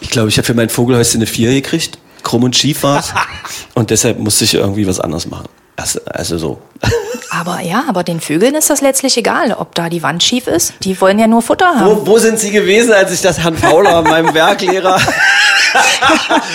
Ich 0.00 0.10
glaube, 0.10 0.28
ich 0.28 0.38
habe 0.38 0.46
für 0.46 0.54
mein 0.54 0.68
Vogelhäuschen 0.68 1.18
eine 1.18 1.26
4 1.26 1.50
gekriegt. 1.54 1.98
Krumm 2.22 2.44
und 2.44 2.54
schief 2.54 2.84
war's. 2.84 3.12
und 3.74 3.90
deshalb 3.90 4.20
musste 4.20 4.44
ich 4.44 4.54
irgendwie 4.54 4.86
was 4.86 5.00
anderes 5.00 5.26
machen. 5.26 5.48
Also, 5.78 6.00
also 6.06 6.38
so. 6.38 6.62
Aber 7.30 7.60
ja, 7.60 7.84
aber 7.88 8.02
den 8.02 8.20
Vögeln 8.20 8.54
ist 8.54 8.70
das 8.70 8.80
letztlich 8.80 9.16
egal, 9.16 9.52
ob 9.52 9.74
da 9.74 9.88
die 9.88 10.02
Wand 10.02 10.22
schief 10.22 10.46
ist. 10.46 10.72
Die 10.82 10.98
wollen 11.00 11.18
ja 11.18 11.26
nur 11.26 11.42
Futter 11.42 11.66
haben. 11.66 11.86
Wo, 11.86 12.06
wo 12.06 12.18
sind 12.18 12.38
Sie 12.38 12.50
gewesen, 12.50 12.92
als 12.92 13.12
ich 13.12 13.20
das 13.20 13.38
Herrn 13.38 13.56
Fauler, 13.56 14.02
meinem 14.02 14.34
Werklehrer, 14.34 14.98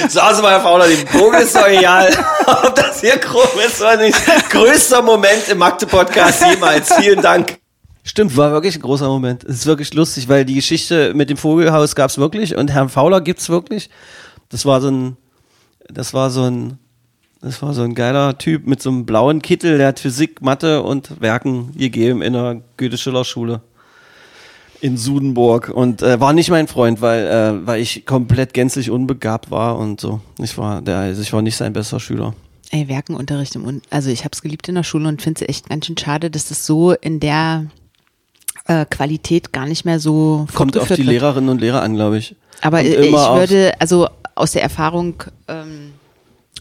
Sie 0.10 0.18
mal, 0.20 0.52
Herr 0.52 0.62
Fauler, 0.62 0.88
dem 0.88 1.08
Vogel 1.08 1.42
ist 1.42 1.56
doch 1.56 1.68
egal, 1.68 2.12
ob 2.48 2.76
das 2.76 3.02
hier 3.02 3.18
krumm 3.18 3.60
ist 3.66 3.80
oder 3.80 3.98
nicht. 3.98 4.18
Größter 4.50 5.02
Moment 5.04 5.48
im 5.50 5.60
Magde-Podcast 5.60 6.44
jemals. 6.50 6.92
Vielen 6.96 7.22
Dank. 7.22 7.60
Stimmt, 8.04 8.36
war 8.36 8.52
wirklich 8.52 8.76
ein 8.76 8.82
großer 8.82 9.08
Moment. 9.08 9.44
Es 9.44 9.58
ist 9.58 9.66
wirklich 9.68 9.94
lustig, 9.94 10.28
weil 10.28 10.44
die 10.44 10.56
Geschichte 10.56 11.14
mit 11.14 11.30
dem 11.30 11.38
Vogelhaus 11.38 11.96
gab's 11.96 12.18
wirklich 12.18 12.58
und 12.58 12.72
Herrn 12.72 12.90
Fauler 12.90 13.22
gibt's 13.22 13.48
wirklich. 13.48 13.90
Das 14.50 14.66
war 14.66 14.82
so 14.82 14.90
ein, 14.90 15.18
das 15.88 16.14
war 16.14 16.30
so 16.30 16.44
ein, 16.44 16.80
das 17.44 17.62
war 17.62 17.74
so 17.74 17.84
ein 17.84 17.94
geiler 17.94 18.38
Typ 18.38 18.66
mit 18.66 18.82
so 18.82 18.90
einem 18.90 19.06
blauen 19.06 19.42
Kittel, 19.42 19.78
der 19.78 19.90
hat 19.90 20.00
Physik, 20.00 20.42
Mathe 20.42 20.82
und 20.82 21.22
Werken 21.22 21.74
gegeben 21.78 22.22
in 22.22 22.34
der 22.34 22.62
Goethe-Schiller-Schule 22.78 23.62
in 24.80 24.98
Sudenburg 24.98 25.70
und 25.70 26.02
äh, 26.02 26.20
war 26.20 26.34
nicht 26.34 26.50
mein 26.50 26.68
Freund, 26.68 27.02
weil, 27.02 27.26
äh, 27.28 27.68
weil 27.68 27.82
ich 27.82 28.06
komplett 28.06 28.54
gänzlich 28.54 28.90
unbegabt 28.90 29.52
war 29.52 29.78
und 29.78 30.00
so. 30.00 30.22
Ich 30.40 30.58
war, 30.58 30.82
der, 30.82 30.98
also 30.98 31.22
ich 31.22 31.32
war 31.32 31.42
nicht 31.42 31.56
sein 31.56 31.74
bester 31.74 32.00
Schüler. 32.00 32.34
Ey, 32.72 32.88
Werkenunterricht 32.88 33.56
im 33.56 33.66
Un 33.66 33.82
also 33.90 34.10
ich 34.10 34.22
habe 34.22 34.32
es 34.34 34.42
geliebt 34.42 34.68
in 34.68 34.76
der 34.76 34.84
Schule 34.84 35.08
und 35.08 35.22
finde 35.22 35.42
es 35.42 35.50
echt 35.50 35.70
ganz 35.70 35.86
schön 35.86 35.98
schade, 35.98 36.32
dass 36.32 36.48
das 36.48 36.66
so 36.66 36.92
in 36.94 37.20
der 37.20 37.68
äh, 38.68 38.86
Qualität 38.86 39.52
gar 39.52 39.66
nicht 39.66 39.86
mehr 39.86 40.00
so 40.00 40.48
Kommt 40.54 40.78
auf 40.78 40.88
die 40.88 40.98
wird. 40.98 41.08
Lehrerinnen 41.08 41.50
und 41.50 41.62
Lehrer 41.62 41.82
an, 41.82 41.96
glaube 41.96 42.18
ich. 42.18 42.36
Aber 42.62 42.82
Kommt 42.82 42.96
ich 42.96 43.12
würde, 43.12 43.74
also 43.80 44.08
aus 44.36 44.52
der 44.52 44.64
Erfahrung 44.64 45.24
ähm, 45.48 45.94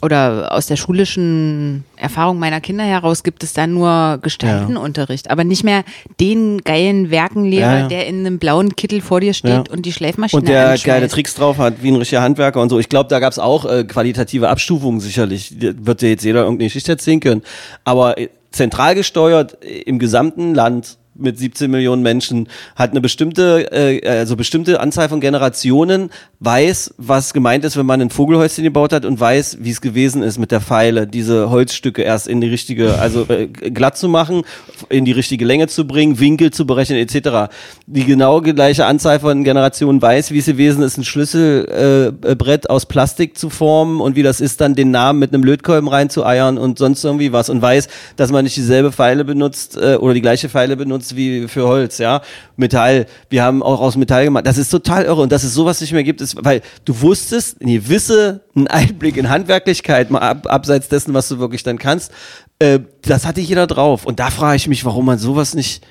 oder 0.03 0.53
aus 0.53 0.66
der 0.66 0.76
schulischen 0.76 1.84
Erfahrung 1.96 2.38
meiner 2.38 2.61
Kinder 2.61 2.82
heraus 2.84 3.22
gibt 3.22 3.44
es 3.44 3.53
da 3.53 3.66
nur 3.66 4.18
Gestaltenunterricht, 4.20 5.30
aber 5.30 5.44
nicht 5.44 5.62
mehr 5.64 5.84
den 6.20 6.59
geilen 6.62 7.11
Werkenlehrer, 7.11 7.70
Ja, 7.72 7.78
ja. 7.80 7.88
der 7.88 8.07
in 8.09 8.20
einem 8.26 8.38
blauen 8.38 8.74
Kittel 8.76 9.00
vor 9.00 9.20
dir 9.20 9.32
steht 9.32 9.50
Ja. 9.50 9.64
und 9.70 9.86
die 9.86 9.92
Schleifmaschine 9.92 10.40
Und 10.40 10.48
der 10.48 10.62
anschmeißt. 10.62 10.84
geile 10.84 11.09
Tricks 11.09 11.34
drauf 11.34 11.59
hat, 11.59 11.82
wie 11.82 11.90
ein 11.90 11.96
richtiger 11.96 12.22
Handwerker 12.22 12.61
und 12.61 12.68
so. 12.68 12.78
Ich 12.78 12.88
glaube, 12.88 13.09
da 13.09 13.20
gab's 13.20 13.38
auch 13.38 13.64
äh, 13.64 13.84
qualitative 13.84 14.48
Abstufungen 14.48 15.00
sicherlich. 15.00 15.55
Wird 15.61 16.03
dir 16.03 16.11
jetzt 16.11 16.24
jeder 16.24 16.40
irgendeine 16.42 16.66
Geschichte 16.66 16.92
erzählen 16.92 17.20
können. 17.20 17.42
Aber 17.84 18.18
äh, 18.18 18.28
zentral 18.50 18.94
gesteuert 18.94 19.59
äh, 19.64 19.82
im 19.82 19.98
gesamten 19.98 20.55
Land 20.55 20.98
mit 21.22 21.38
17 21.38 21.70
Millionen 21.70 22.02
Menschen 22.02 22.48
hat 22.76 22.90
eine 22.90 23.00
bestimmte, 23.00 23.70
äh, 23.72 24.06
also 24.08 24.36
bestimmte 24.36 24.80
Anzahl 24.80 25.08
von 25.08 25.20
Generationen 25.20 26.10
weiß, 26.40 26.94
was 26.98 27.32
gemeint 27.32 27.64
ist, 27.64 27.76
wenn 27.76 27.86
man 27.86 28.00
ein 28.00 28.10
Vogelhäuschen 28.10 28.64
gebaut 28.64 28.92
hat 28.92 29.04
und 29.04 29.18
weiß, 29.18 29.58
wie 29.60 29.70
es 29.70 29.80
gewesen 29.80 30.22
ist 30.22 30.38
mit 30.38 30.50
der 30.50 30.60
Pfeile, 30.60 31.06
diese 31.06 31.50
Holzstücke 31.50 32.02
erst 32.02 32.28
in 32.28 32.40
die 32.40 32.48
richtige, 32.48 32.98
also 32.98 33.26
äh, 33.28 33.46
glatt 33.46 33.96
zu 33.96 34.08
machen, 34.08 34.42
in 34.88 35.04
die 35.04 35.12
richtige 35.12 35.44
Länge 35.44 35.68
zu 35.68 35.86
bringen, 35.86 36.18
Winkel 36.18 36.50
zu 36.50 36.66
berechnen 36.66 36.98
etc. 36.98 37.52
Die 37.86 38.04
genau 38.04 38.40
gleiche 38.40 38.86
Anzahl 38.86 39.20
von 39.20 39.44
Generationen 39.44 40.02
weiß, 40.02 40.32
wie 40.32 40.38
es 40.38 40.46
gewesen 40.46 40.82
ist, 40.82 40.98
ein 40.98 41.04
Schlüsselbrett 41.04 42.64
äh, 42.64 42.68
aus 42.68 42.86
Plastik 42.86 43.38
zu 43.38 43.50
formen 43.50 44.00
und 44.00 44.16
wie 44.16 44.22
das 44.22 44.40
ist, 44.40 44.60
dann 44.60 44.74
den 44.74 44.90
Namen 44.90 45.18
mit 45.18 45.32
einem 45.32 45.44
Lötkolben 45.44 45.88
reinzueiern 45.88 46.58
und 46.58 46.78
sonst 46.78 47.04
irgendwie 47.04 47.32
was 47.32 47.50
und 47.50 47.62
weiß, 47.62 47.88
dass 48.16 48.30
man 48.30 48.44
nicht 48.44 48.56
dieselbe 48.56 48.92
Pfeile 48.92 49.24
benutzt 49.24 49.76
äh, 49.76 49.96
oder 49.96 50.14
die 50.14 50.22
gleiche 50.22 50.48
Pfeile 50.48 50.76
benutzt 50.76 51.11
wie 51.16 51.48
für 51.48 51.66
Holz, 51.66 51.98
ja. 51.98 52.22
Metall, 52.56 53.06
wir 53.30 53.42
haben 53.42 53.62
auch 53.62 53.80
aus 53.80 53.96
Metall 53.96 54.24
gemacht. 54.24 54.46
Das 54.46 54.58
ist 54.58 54.70
total 54.70 55.04
irre 55.04 55.22
und 55.22 55.32
dass 55.32 55.44
es 55.44 55.54
sowas 55.54 55.80
nicht 55.80 55.92
mehr 55.92 56.04
gibt, 56.04 56.20
ist, 56.20 56.36
weil 56.44 56.62
du 56.84 57.00
wusstest, 57.00 57.60
eine 57.62 57.74
gewisse 57.74 58.40
einen 58.54 58.66
Einblick 58.66 59.16
in 59.16 59.28
Handwerklichkeit, 59.28 60.10
mal 60.10 60.20
ab, 60.20 60.46
abseits 60.48 60.88
dessen, 60.88 61.14
was 61.14 61.28
du 61.28 61.38
wirklich 61.38 61.62
dann 61.62 61.78
kannst, 61.78 62.12
äh, 62.58 62.80
das 63.02 63.26
hatte 63.26 63.40
jeder 63.40 63.66
drauf. 63.66 64.04
Und 64.04 64.20
da 64.20 64.30
frage 64.30 64.56
ich 64.56 64.68
mich, 64.68 64.84
warum 64.84 65.06
man 65.06 65.18
sowas 65.18 65.54
nicht, 65.54 65.84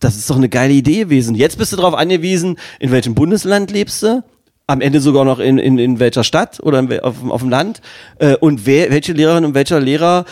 das 0.00 0.16
ist 0.16 0.28
doch 0.30 0.36
eine 0.36 0.48
geile 0.48 0.72
Idee 0.72 1.00
gewesen. 1.00 1.34
Jetzt 1.34 1.58
bist 1.58 1.72
du 1.72 1.76
darauf 1.76 1.94
angewiesen, 1.94 2.58
in 2.78 2.90
welchem 2.90 3.14
Bundesland 3.14 3.70
lebst 3.70 4.02
du, 4.02 4.22
am 4.68 4.80
Ende 4.82 5.00
sogar 5.00 5.24
noch 5.24 5.38
in, 5.38 5.58
in, 5.58 5.78
in 5.78 5.98
welcher 5.98 6.24
Stadt 6.24 6.60
oder 6.60 6.86
auf, 7.02 7.16
auf 7.28 7.40
dem 7.40 7.50
Land 7.50 7.80
äh, 8.18 8.36
und 8.36 8.66
wer, 8.66 8.90
welche 8.90 9.14
Lehrerin 9.14 9.46
und 9.46 9.54
welcher 9.54 9.80
Lehrer 9.80 10.26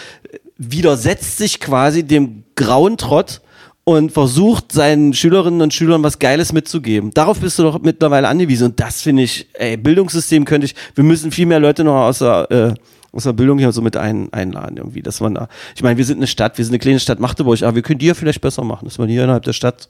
widersetzt 0.59 1.39
sich 1.39 1.59
quasi 1.59 2.03
dem 2.03 2.45
grauen 2.55 2.99
Trott 2.99 3.41
und 3.89 4.11
versucht 4.11 4.73
seinen 4.73 5.15
Schülerinnen 5.15 5.61
und 5.63 5.73
Schülern 5.73 6.03
was 6.03 6.19
Geiles 6.19 6.53
mitzugeben. 6.53 7.13
Darauf 7.15 7.39
bist 7.39 7.57
du 7.61 7.63
doch 7.63 7.81
mittlerweile 7.81 8.27
angewiesen 8.27 8.71
und 8.71 8.81
das 8.81 9.01
finde 9.01 9.23
ich, 9.23 9.47
ey, 9.55 9.77
Bildungssystem 9.77 10.45
könnte 10.45 10.65
ich, 10.65 10.75
wir 10.97 11.05
müssen 11.05 11.31
viel 11.31 11.47
mehr 11.47 11.61
Leute 11.61 11.85
noch 11.85 11.95
aus 11.95 12.19
der, 12.19 12.51
äh, 12.51 12.75
aus 13.13 13.23
der 13.23 13.33
Bildung 13.33 13.59
hier 13.61 13.71
so 13.71 13.83
mit 13.83 13.97
ein, 13.97 14.33
einladen 14.33 14.77
irgendwie, 14.77 15.03
dass 15.03 15.21
man 15.21 15.35
da, 15.37 15.49
ich 15.77 15.85
meine, 15.85 15.97
wir 15.97 16.05
sind 16.05 16.17
eine 16.17 16.27
Stadt, 16.27 16.59
wir 16.59 16.65
sind 16.65 16.73
eine 16.73 16.81
kleine 16.81 16.99
Stadt 16.99 17.21
Magdeburg, 17.21 17.63
aber 17.63 17.77
wir 17.77 17.83
können 17.83 18.01
die 18.01 18.07
ja 18.07 18.15
vielleicht 18.15 18.41
besser 18.41 18.65
machen, 18.65 18.87
dass 18.87 18.99
man 18.99 19.09
hier 19.09 19.23
innerhalb 19.23 19.45
der 19.45 19.53
Stadt 19.53 19.89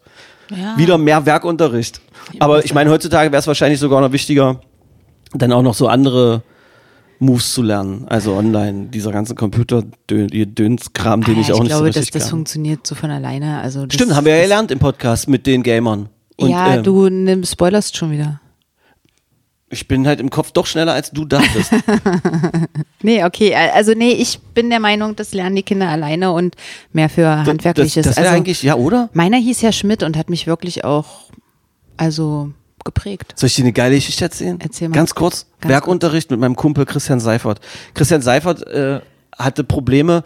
Ja. 0.50 0.76
wieder 0.76 0.98
mehr 0.98 1.24
Werkunterricht. 1.24 2.02
Aber 2.38 2.66
ich 2.66 2.74
meine, 2.74 2.90
heutzutage 2.90 3.32
wäre 3.32 3.40
es 3.40 3.46
wahrscheinlich 3.46 3.80
sogar 3.80 4.02
noch 4.02 4.12
wichtiger, 4.12 4.60
dann 5.32 5.52
auch 5.52 5.62
noch 5.62 5.74
so 5.74 5.88
andere 5.88 6.42
Moves 7.18 7.52
zu 7.54 7.62
lernen. 7.62 8.06
Also 8.08 8.34
online, 8.34 8.86
dieser 8.88 9.10
ganze 9.12 9.34
Computer-Dönskram, 9.34 11.22
den 11.22 11.36
Ah, 11.36 11.40
ich 11.40 11.52
auch 11.52 11.60
nicht 11.60 11.68
glaube, 11.68 11.84
so 11.84 11.86
dass 11.86 11.96
richtig 11.96 12.10
das 12.12 12.22
kann. 12.24 12.30
funktioniert 12.30 12.86
so 12.86 12.94
von 12.94 13.10
alleine. 13.10 13.60
Also 13.60 13.86
das, 13.86 13.94
Stimmt, 13.94 14.14
haben 14.14 14.26
wir 14.26 14.36
ja 14.36 14.42
gelernt 14.42 14.70
im 14.70 14.78
Podcast 14.78 15.28
mit 15.28 15.46
den 15.46 15.62
Gamern. 15.62 16.08
Und, 16.36 16.50
ja, 16.50 16.74
ähm, 16.76 16.82
du 16.82 17.08
nimm, 17.08 17.44
spoilerst 17.44 17.96
schon 17.96 18.10
wieder. 18.10 18.40
Ich 19.68 19.88
bin 19.88 20.06
halt 20.06 20.20
im 20.20 20.30
Kopf 20.30 20.52
doch 20.52 20.66
schneller, 20.66 20.92
als 20.92 21.10
du 21.10 21.24
dachtest. 21.24 21.72
Nee, 23.02 23.22
okay, 23.24 23.54
also 23.54 23.92
nee, 23.94 24.10
ich 24.12 24.40
bin 24.40 24.68
der 24.68 24.80
Meinung, 24.80 25.14
das 25.14 25.32
lernen 25.32 25.54
die 25.54 25.62
Kinder 25.62 25.88
alleine 25.88 26.32
und 26.32 26.56
mehr 26.92 27.08
für 27.08 27.44
Handwerkliches. 27.44 28.04
das 28.04 28.16
wär 28.16 28.24
also, 28.24 28.36
eigentlich- 28.36 28.62
ja, 28.64 28.74
oder? 28.74 29.10
Meiner 29.12 29.36
hieß 29.36 29.60
ja 29.60 29.70
Schmidt 29.70 30.02
und 30.02 30.16
hat 30.16 30.28
mich 30.28 30.48
wirklich 30.48 30.84
auch, 30.84 31.30
also 31.96 32.50
geprägt. 32.86 33.34
Soll 33.36 33.48
ich 33.48 33.54
dir 33.56 33.64
eine 33.64 33.74
geile 33.74 33.96
Geschichte 33.96 34.24
erzählen? 34.24 34.58
Erzähl 34.62 34.88
mal. 34.88 34.94
Ganz 34.94 35.14
kurz. 35.14 35.46
Ganz 35.60 35.70
Werkunterricht 35.70 36.30
mit 36.30 36.40
meinem 36.40 36.56
Kumpel 36.56 36.86
Christian 36.86 37.20
Seifert. 37.20 37.60
Christian 37.92 38.22
Seifert 38.22 38.66
äh, 38.66 39.00
hatte 39.36 39.64
Probleme, 39.64 40.24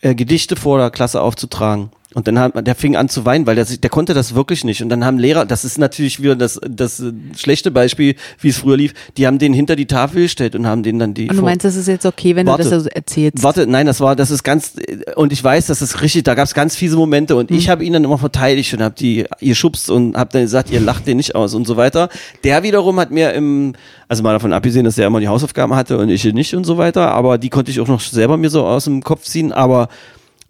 äh, 0.00 0.14
Gedichte 0.14 0.54
vor 0.54 0.78
der 0.78 0.90
Klasse 0.90 1.20
aufzutragen. 1.20 1.90
Und 2.14 2.28
dann 2.28 2.38
hat 2.38 2.54
man, 2.54 2.64
der 2.64 2.74
fing 2.76 2.94
an 2.96 3.08
zu 3.08 3.24
weinen, 3.24 3.44
weil 3.46 3.56
der, 3.56 3.64
sich- 3.64 3.80
der 3.80 3.90
konnte 3.90 4.14
das 4.14 4.34
wirklich 4.36 4.62
nicht. 4.64 4.82
Und 4.82 4.88
dann 4.88 5.04
haben 5.04 5.18
Lehrer, 5.18 5.44
das 5.46 5.64
ist 5.64 5.78
natürlich 5.78 6.22
wieder 6.22 6.36
das, 6.36 6.60
das 6.68 7.00
äh, 7.00 7.12
schlechte 7.36 7.70
Beispiel, 7.72 8.14
wie 8.40 8.48
es 8.50 8.58
früher 8.58 8.76
lief, 8.76 8.94
die 9.16 9.26
haben 9.26 9.38
den 9.38 9.52
hinter 9.52 9.74
die 9.74 9.86
Tafel 9.86 10.22
gestellt 10.22 10.54
und 10.54 10.66
haben 10.66 10.82
den 10.84 10.98
dann 11.00 11.12
die. 11.14 11.28
Und 11.28 11.36
du 11.36 11.42
meinst, 11.42 11.64
das 11.64 11.74
ist 11.74 11.88
jetzt 11.88 12.06
okay, 12.06 12.36
wenn 12.36 12.46
Warte. 12.46 12.62
du 12.64 12.70
das 12.70 12.82
so 12.84 12.88
erzählst? 12.88 13.42
Warte, 13.42 13.66
nein, 13.66 13.86
das 13.86 14.00
war, 14.00 14.14
das 14.14 14.30
ist 14.30 14.44
ganz, 14.44 14.74
und 15.16 15.32
ich 15.32 15.42
weiß, 15.42 15.66
das 15.66 15.82
ist 15.82 16.02
richtig, 16.02 16.22
da 16.24 16.34
gab 16.34 16.44
es 16.46 16.54
ganz 16.54 16.76
fiese 16.76 16.96
Momente 16.96 17.34
und 17.36 17.50
Mhm. 17.50 17.56
ich 17.56 17.68
habe 17.68 17.84
ihn 17.84 17.92
dann 17.92 18.04
immer 18.04 18.18
verteidigt 18.18 18.72
und 18.74 18.82
habe 18.82 18.94
die, 18.96 19.24
ihr 19.40 19.54
schubst 19.56 19.90
und 19.90 20.16
habe 20.16 20.30
dann 20.32 20.42
gesagt, 20.42 20.70
ihr 20.70 20.80
lacht 20.80 21.06
den 21.08 21.16
nicht 21.16 21.34
aus 21.34 21.52
und 21.54 21.66
so 21.66 21.76
weiter. 21.76 22.08
Der 22.44 22.62
wiederum 22.62 23.00
hat 23.00 23.10
mir 23.10 23.32
im, 23.32 23.72
also 24.06 24.22
mal 24.22 24.32
davon 24.34 24.52
abgesehen, 24.52 24.84
dass 24.84 24.96
er 24.98 25.08
immer 25.08 25.18
die 25.20 25.28
Hausaufgaben 25.28 25.74
hatte 25.74 25.98
und 25.98 26.08
ich 26.10 26.24
nicht 26.32 26.54
und 26.54 26.62
so 26.64 26.78
weiter, 26.78 27.10
aber 27.10 27.38
die 27.38 27.50
konnte 27.50 27.72
ich 27.72 27.80
auch 27.80 27.88
noch 27.88 28.00
selber 28.00 28.36
mir 28.36 28.50
so 28.50 28.64
aus 28.64 28.84
dem 28.84 29.02
Kopf 29.02 29.22
ziehen, 29.24 29.52
aber 29.52 29.88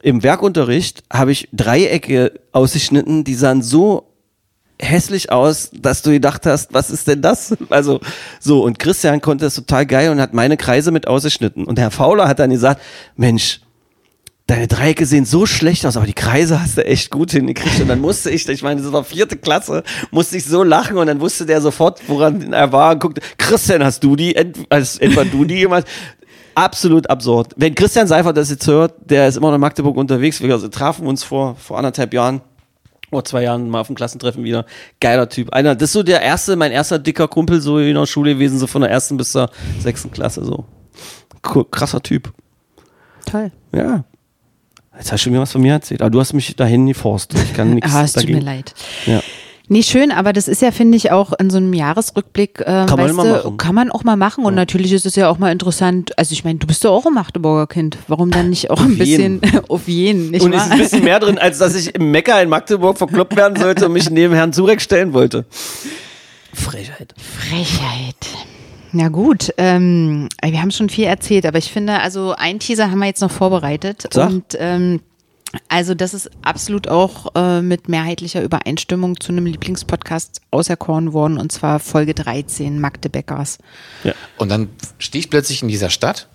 im 0.05 0.23
Werkunterricht 0.23 1.03
habe 1.11 1.33
ich 1.33 1.49
Dreiecke 1.53 2.33
ausgeschnitten, 2.53 3.25
die 3.25 3.35
sahen 3.35 3.63
so 3.63 4.13
hässlich 4.79 5.33
aus, 5.33 5.71
dass 5.73 6.03
du 6.03 6.11
gedacht 6.11 6.45
hast, 6.45 6.75
was 6.75 6.91
ist 6.91 7.09
denn 7.09 7.23
das? 7.23 7.57
Also 7.71 8.01
so 8.39 8.63
und 8.63 8.79
Christian 8.79 9.23
konnte 9.23 9.47
das 9.47 9.55
total 9.55 9.87
geil 9.87 10.11
und 10.11 10.21
hat 10.21 10.35
meine 10.35 10.59
Kreise 10.59 10.91
mit 10.91 11.09
ausgeschnitten 11.09 11.65
und 11.65 11.79
Herr 11.79 11.91
Fauler 11.91 12.29
hat 12.29 12.39
dann 12.39 12.51
gesagt, 12.51 12.83
Mensch, 13.17 13.61
deine 14.47 14.69
Dreiecke 14.69 15.07
sehen 15.07 15.25
so 15.25 15.47
schlecht 15.47 15.87
aus, 15.87 15.97
aber 15.97 16.07
die 16.07 16.13
Kreise 16.13 16.61
hast 16.61 16.77
du 16.77 16.85
echt 16.85 17.11
gut 17.11 17.31
hingekriegt 17.31 17.81
und 17.81 17.89
dann 17.89 18.01
musste 18.01 18.31
ich, 18.31 18.47
ich 18.47 18.63
meine, 18.63 18.83
das 18.83 18.93
war 18.93 19.05
vierte 19.05 19.39
Klasse, 19.39 19.83
musste 20.11 20.37
ich 20.37 20.45
so 20.45 20.63
lachen 20.63 20.99
und 20.99 21.07
dann 21.07 21.21
wusste 21.21 21.47
der 21.47 21.63
sofort, 21.63 22.03
woran 22.09 22.53
er 22.53 22.71
war 22.71 22.93
und 22.93 23.01
guckte, 23.01 23.23
Christian, 23.39 23.83
hast 23.83 24.05
du 24.05 24.17
die, 24.17 24.37
als 24.69 24.99
etwa 24.99 25.25
du 25.25 25.47
die 25.47 25.61
gemacht? 25.61 25.87
Absolut 26.55 27.09
absurd. 27.11 27.53
Wenn 27.57 27.75
Christian 27.75 28.07
Seifert 28.07 28.37
das 28.37 28.51
jetzt 28.51 28.67
hört, 28.67 28.95
der 29.11 29.29
ist 29.29 29.37
immer 29.37 29.49
noch 29.49 29.57
in 29.57 29.61
Magdeburg 29.61 29.97
unterwegs. 29.97 30.41
Wir 30.41 30.53
also, 30.53 30.69
trafen 30.69 31.07
uns 31.07 31.25
vor, 31.25 31.57
vor 31.57 31.79
anderthalb 31.79 32.15
Jahren 32.15 32.41
vor 33.11 33.25
zwei 33.25 33.45
Jahren 33.45 33.71
mal 33.71 33.81
auf 33.81 33.87
dem 33.87 33.95
Klassentreffen 33.95 34.43
wieder. 34.43 34.67
Geiler 35.01 35.29
Typ. 35.29 35.53
Einer, 35.53 35.77
das 35.77 35.91
ist 35.91 35.93
so 35.93 36.03
der 36.03 36.21
erste, 36.21 36.57
mein 36.57 36.73
erster 36.73 36.99
dicker 36.99 37.29
Kumpel 37.29 37.61
so 37.61 37.79
in 37.79 37.95
der 37.95 38.07
Schule 38.07 38.35
gewesen, 38.35 38.59
so 38.59 38.67
von 38.67 38.83
der 38.83 38.91
ersten 38.91 39.17
bis 39.17 39.31
zur 39.31 39.51
sechsten 39.79 40.11
Klasse 40.11 40.45
so. 40.45 40.65
Krasser 41.43 42.03
Typ. 42.03 42.33
Toll. 43.25 43.53
Ja. 43.73 44.05
Jetzt 44.97 45.13
hast 45.13 45.27
du 45.27 45.31
mir 45.31 45.41
was 45.41 45.53
von 45.53 45.63
mir 45.63 45.75
erzählt, 45.75 46.03
aber 46.03 46.11
du 46.11 46.19
hast 46.19 46.33
mich 46.33 46.57
dahin 46.57 46.87
geforst. 46.87 47.35
Ich 47.35 47.55
kann 47.55 47.75
nichts 47.75 47.95
Ah, 47.95 48.03
es 48.03 48.15
tut 48.15 48.29
mir 48.29 48.41
leid. 48.41 48.75
Ja. 49.07 49.23
Nee, 49.69 49.83
schön, 49.83 50.13
aber 50.13 50.35
das 50.35 50.47
ist 50.47 50.61
ja, 50.61 50.71
finde 50.73 50.97
ich, 50.99 51.11
auch 51.11 51.33
in 51.33 51.49
so 51.49 51.57
einem 51.57 51.73
Jahresrückblick, 51.73 52.61
äh, 52.61 52.65
Kann 52.65 52.87
man 52.91 52.99
weißt 52.99 53.11
immer 53.11 53.25
du, 53.25 53.31
machen. 53.31 53.57
kann 53.57 53.75
man 53.75 53.91
auch 53.91 54.05
mal 54.05 54.17
machen. 54.17 54.45
Und 54.45 54.55
natürlich 54.55 54.93
ist 54.93 55.07
es 55.07 55.17
ja 55.17 55.31
auch 55.31 55.39
mal 55.39 55.53
interessant. 55.53 56.19
Also 56.19 56.35
ich 56.35 56.45
meine, 56.45 56.59
du 56.59 56.67
bist 56.67 56.85
doch 56.85 56.93
auch 56.93 57.07
ein 57.07 57.15
Magdeburger 57.15 57.67
Kind. 57.67 57.97
Warum 58.07 58.31
dann 58.31 58.51
nicht 58.51 58.71
auch 58.71 58.81
ein 58.81 58.99
bisschen 58.99 59.41
jeden. 59.43 59.65
auf 59.69 59.89
jeden, 59.89 60.31
nicht 60.33 60.43
Und 60.43 60.53
es 60.53 60.59
wahr? 60.59 60.67
ist 60.67 60.73
ein 60.73 60.79
bisschen 60.79 61.05
mehr 61.05 61.19
drin, 61.19 61.39
als 61.39 61.59
dass 61.59 61.75
ich 61.75 61.95
im 61.95 62.11
Mecker 62.11 62.43
in 62.43 62.51
Magdeburg 62.51 62.99
verkloppt 62.99 63.37
werden 63.37 63.57
sollte 63.59 63.87
und 63.87 63.93
mich 63.93 64.11
neben 64.11 64.35
Herrn 64.35 64.53
Zurek 64.53 64.83
stellen 64.83 65.15
wollte. 65.15 65.47
Frechheit. 66.53 67.15
Frechheit. 67.19 68.17
Na 68.93 69.09
gut, 69.09 69.53
ähm, 69.57 70.29
wir 70.45 70.61
haben 70.61 70.71
schon 70.71 70.89
viel 70.89 71.07
erzählt, 71.07 71.47
aber 71.47 71.59
ich 71.59 71.73
finde, 71.73 72.01
also 72.01 72.35
ein 72.37 72.61
Teaser 72.61 72.91
haben 72.91 73.01
wir 73.01 73.07
jetzt 73.07 73.23
noch 73.23 73.31
vorbereitet. 73.31 74.07
Sag. 74.13 74.31
Und 74.31 74.45
ähm, 74.59 75.01
also 75.69 75.95
das 75.95 76.15
ist 76.15 76.31
absolut 76.43 76.89
auch 76.89 77.35
äh, 77.35 77.61
mit 77.63 77.89
mehrheitlicher 77.89 78.43
Übereinstimmung 78.43 79.21
zu 79.21 79.33
einem 79.33 79.47
Lieblingspodcast 79.47 80.41
auserkoren 80.51 81.13
worden, 81.13 81.39
und 81.39 81.53
zwar 81.53 81.81
Folge 81.81 82.15
13, 82.15 82.81
Magdebeckers. 82.81 83.59
Und 84.39 84.49
dann 84.49 84.69
stehe 84.99 85.21
ich 85.21 85.31
plötzlich 85.31 85.63
in 85.63 85.69
dieser 85.69 85.91
Stadt, 85.91 86.29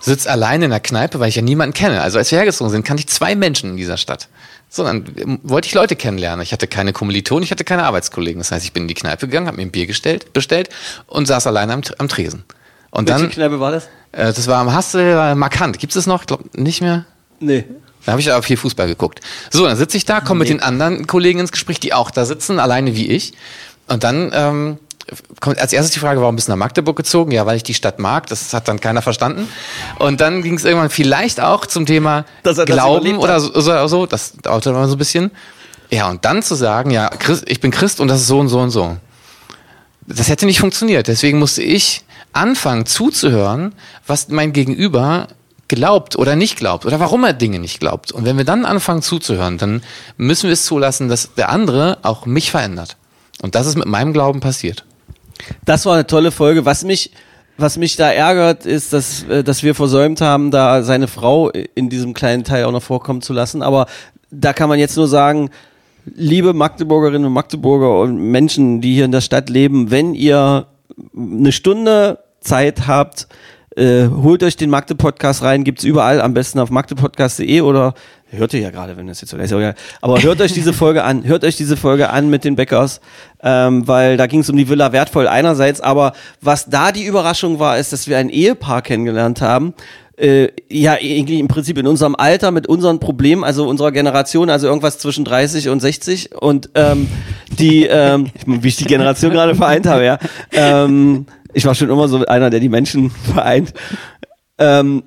sitze 0.00 0.30
alleine 0.30 0.66
in 0.66 0.70
der 0.70 0.80
Kneipe, 0.80 1.20
weil 1.20 1.28
ich 1.28 1.36
ja 1.36 1.42
niemanden 1.42 1.74
kenne. 1.74 2.00
Also 2.02 2.18
als 2.18 2.30
wir 2.30 2.38
hergezogen 2.38 2.70
sind, 2.70 2.84
kannte 2.84 3.00
ich 3.02 3.08
zwei 3.08 3.34
Menschen 3.34 3.70
in 3.70 3.76
dieser 3.76 3.96
Stadt. 3.96 4.28
So, 4.68 4.82
dann 4.84 5.04
ähm, 5.16 5.40
wollte 5.42 5.68
ich 5.68 5.74
Leute 5.74 5.96
kennenlernen. 5.96 6.42
Ich 6.42 6.52
hatte 6.52 6.66
keine 6.66 6.92
Kommilitonen, 6.92 7.44
ich 7.44 7.50
hatte 7.50 7.64
keine 7.64 7.84
Arbeitskollegen. 7.84 8.40
Das 8.40 8.50
heißt, 8.52 8.64
ich 8.64 8.72
bin 8.72 8.82
in 8.84 8.88
die 8.88 8.94
Kneipe 8.94 9.26
gegangen, 9.26 9.46
habe 9.46 9.56
mir 9.56 9.62
ein 9.62 9.70
Bier 9.70 9.86
gestellt, 9.86 10.32
bestellt 10.32 10.68
und 11.06 11.26
saß 11.26 11.46
alleine 11.46 11.72
am, 11.72 11.82
am 11.98 12.08
Tresen. 12.08 12.44
Und 12.90 13.08
Welche 13.08 13.22
dann, 13.22 13.30
Kneipe 13.30 13.60
war 13.60 13.72
das? 13.72 13.88
äh, 14.12 14.26
das 14.26 14.46
war 14.48 14.58
am 14.60 14.72
Hassel 14.72 15.34
markant. 15.34 15.78
Gibt 15.78 15.92
es 15.92 15.94
das 15.94 16.06
noch? 16.06 16.22
Ich 16.22 16.26
glaube 16.26 16.44
nicht 16.54 16.80
mehr. 16.80 17.04
Nee. 17.40 17.64
Da 18.06 18.12
habe 18.12 18.20
ich 18.20 18.32
aber 18.32 18.42
viel 18.42 18.56
Fußball 18.56 18.86
geguckt. 18.86 19.20
So, 19.50 19.66
dann 19.66 19.76
sitze 19.76 19.96
ich 19.96 20.04
da, 20.04 20.20
komme 20.20 20.38
mit 20.40 20.48
den 20.48 20.62
anderen 20.62 21.06
Kollegen 21.08 21.40
ins 21.40 21.50
Gespräch, 21.52 21.80
die 21.80 21.92
auch 21.92 22.12
da 22.12 22.24
sitzen, 22.24 22.60
alleine 22.60 22.94
wie 22.94 23.08
ich. 23.08 23.34
Und 23.88 24.04
dann 24.04 24.30
ähm, 24.32 24.78
kommt 25.40 25.58
als 25.58 25.72
erstes 25.72 25.92
die 25.92 25.98
Frage, 25.98 26.20
warum 26.20 26.36
bist 26.36 26.46
du 26.46 26.52
nach 26.52 26.56
Magdeburg 26.58 26.96
gezogen? 26.96 27.32
Ja, 27.32 27.46
weil 27.46 27.56
ich 27.56 27.64
die 27.64 27.74
Stadt 27.74 27.98
mag. 27.98 28.26
Das 28.26 28.54
hat 28.54 28.68
dann 28.68 28.80
keiner 28.80 29.02
verstanden. 29.02 29.48
Und 29.98 30.20
dann 30.20 30.42
ging 30.42 30.54
es 30.54 30.64
irgendwann 30.64 30.90
vielleicht 30.90 31.40
auch 31.40 31.66
zum 31.66 31.84
Thema 31.84 32.24
Glauben 32.64 33.18
oder 33.18 33.40
so, 33.40 33.60
so, 33.60 33.86
so. 33.88 34.06
Das 34.06 34.34
dauerte 34.40 34.70
immer 34.70 34.86
so 34.86 34.94
ein 34.94 34.98
bisschen. 34.98 35.32
Ja, 35.90 36.08
und 36.08 36.24
dann 36.24 36.42
zu 36.42 36.54
sagen, 36.54 36.90
ja, 36.92 37.08
Christ, 37.08 37.44
ich 37.48 37.60
bin 37.60 37.72
Christ 37.72 38.00
und 38.00 38.06
das 38.08 38.20
ist 38.20 38.28
so 38.28 38.38
und 38.38 38.48
so 38.48 38.60
und 38.60 38.70
so. 38.70 38.96
Das 40.06 40.28
hätte 40.28 40.46
nicht 40.46 40.60
funktioniert. 40.60 41.08
Deswegen 41.08 41.40
musste 41.40 41.62
ich 41.62 42.04
anfangen 42.32 42.86
zuzuhören, 42.86 43.74
was 44.06 44.28
mein 44.28 44.52
Gegenüber 44.52 45.26
glaubt 45.68 46.16
oder 46.16 46.36
nicht 46.36 46.56
glaubt 46.56 46.86
oder 46.86 47.00
warum 47.00 47.24
er 47.24 47.32
Dinge 47.32 47.58
nicht 47.58 47.80
glaubt. 47.80 48.12
Und 48.12 48.24
wenn 48.24 48.36
wir 48.36 48.44
dann 48.44 48.64
anfangen 48.64 49.02
zuzuhören, 49.02 49.58
dann 49.58 49.82
müssen 50.16 50.44
wir 50.44 50.52
es 50.52 50.64
zulassen, 50.64 51.08
dass 51.08 51.34
der 51.34 51.48
andere 51.48 51.98
auch 52.02 52.26
mich 52.26 52.50
verändert. 52.50 52.96
Und 53.42 53.54
das 53.54 53.66
ist 53.66 53.76
mit 53.76 53.86
meinem 53.86 54.12
Glauben 54.12 54.40
passiert. 54.40 54.84
Das 55.64 55.84
war 55.86 55.94
eine 55.94 56.06
tolle 56.06 56.30
Folge. 56.30 56.64
Was 56.64 56.84
mich, 56.84 57.10
was 57.58 57.76
mich 57.76 57.96
da 57.96 58.10
ärgert, 58.10 58.64
ist, 58.64 58.92
dass, 58.92 59.24
äh, 59.24 59.44
dass 59.44 59.62
wir 59.62 59.74
versäumt 59.74 60.20
haben, 60.20 60.50
da 60.50 60.82
seine 60.82 61.08
Frau 61.08 61.50
in 61.50 61.88
diesem 61.90 62.14
kleinen 62.14 62.44
Teil 62.44 62.64
auch 62.64 62.72
noch 62.72 62.82
vorkommen 62.82 63.22
zu 63.22 63.32
lassen. 63.32 63.62
Aber 63.62 63.86
da 64.30 64.52
kann 64.52 64.68
man 64.68 64.78
jetzt 64.78 64.96
nur 64.96 65.08
sagen, 65.08 65.50
liebe 66.14 66.54
Magdeburgerinnen 66.54 67.26
und 67.26 67.32
Magdeburger 67.32 68.00
und 68.00 68.16
Menschen, 68.16 68.80
die 68.80 68.94
hier 68.94 69.04
in 69.04 69.12
der 69.12 69.20
Stadt 69.20 69.50
leben, 69.50 69.90
wenn 69.90 70.14
ihr 70.14 70.66
eine 71.16 71.52
Stunde 71.52 72.20
Zeit 72.40 72.86
habt, 72.86 73.26
äh, 73.76 74.08
holt 74.08 74.42
euch 74.42 74.56
den 74.56 74.70
Magde-Podcast 74.70 75.42
rein, 75.42 75.64
gibt's 75.64 75.84
überall, 75.84 76.20
am 76.20 76.34
besten 76.34 76.58
auf 76.58 76.70
magdepodcast.de 76.70 77.60
oder 77.60 77.94
hört 78.30 78.54
ihr 78.54 78.60
ja 78.60 78.70
gerade, 78.70 78.96
wenn 78.96 79.06
das 79.06 79.20
jetzt 79.20 79.30
so 79.30 79.36
ist, 79.36 79.54
aber 80.00 80.22
hört 80.22 80.40
euch 80.40 80.52
diese 80.52 80.72
Folge 80.72 81.04
an, 81.04 81.24
hört 81.24 81.44
euch 81.44 81.56
diese 81.56 81.76
Folge 81.76 82.10
an 82.10 82.28
mit 82.28 82.44
den 82.44 82.56
Bäckers, 82.56 83.00
ähm, 83.42 83.86
weil 83.86 84.16
da 84.16 84.26
ging 84.26 84.40
es 84.40 84.50
um 84.50 84.56
die 84.56 84.68
Villa 84.68 84.92
wertvoll 84.92 85.28
einerseits, 85.28 85.80
aber 85.80 86.12
was 86.40 86.66
da 86.66 86.90
die 86.90 87.04
Überraschung 87.04 87.58
war, 87.58 87.78
ist, 87.78 87.92
dass 87.92 88.08
wir 88.08 88.18
ein 88.18 88.30
Ehepaar 88.30 88.82
kennengelernt 88.82 89.40
haben, 89.40 89.74
äh, 90.16 90.48
ja, 90.70 90.96
irgendwie 90.98 91.38
im 91.38 91.48
Prinzip 91.48 91.76
in 91.78 91.86
unserem 91.86 92.14
Alter 92.14 92.50
mit 92.50 92.66
unseren 92.66 93.00
Problemen, 93.00 93.44
also 93.44 93.68
unserer 93.68 93.92
Generation, 93.92 94.48
also 94.48 94.66
irgendwas 94.66 94.98
zwischen 94.98 95.24
30 95.24 95.68
und 95.68 95.80
60 95.80 96.34
und 96.40 96.70
ähm, 96.74 97.06
die, 97.58 97.84
ähm, 97.84 98.30
wie 98.46 98.68
ich 98.68 98.76
die 98.76 98.84
Generation 98.84 99.32
gerade 99.32 99.54
vereint 99.54 99.86
habe, 99.86 100.04
ja. 100.04 100.18
Ähm, 100.52 101.26
ich 101.56 101.64
war 101.64 101.74
schon 101.74 101.88
immer 101.88 102.06
so 102.06 102.24
einer, 102.26 102.50
der 102.50 102.60
die 102.60 102.68
Menschen 102.68 103.10
vereint. 103.32 103.72
Ähm, 104.58 105.04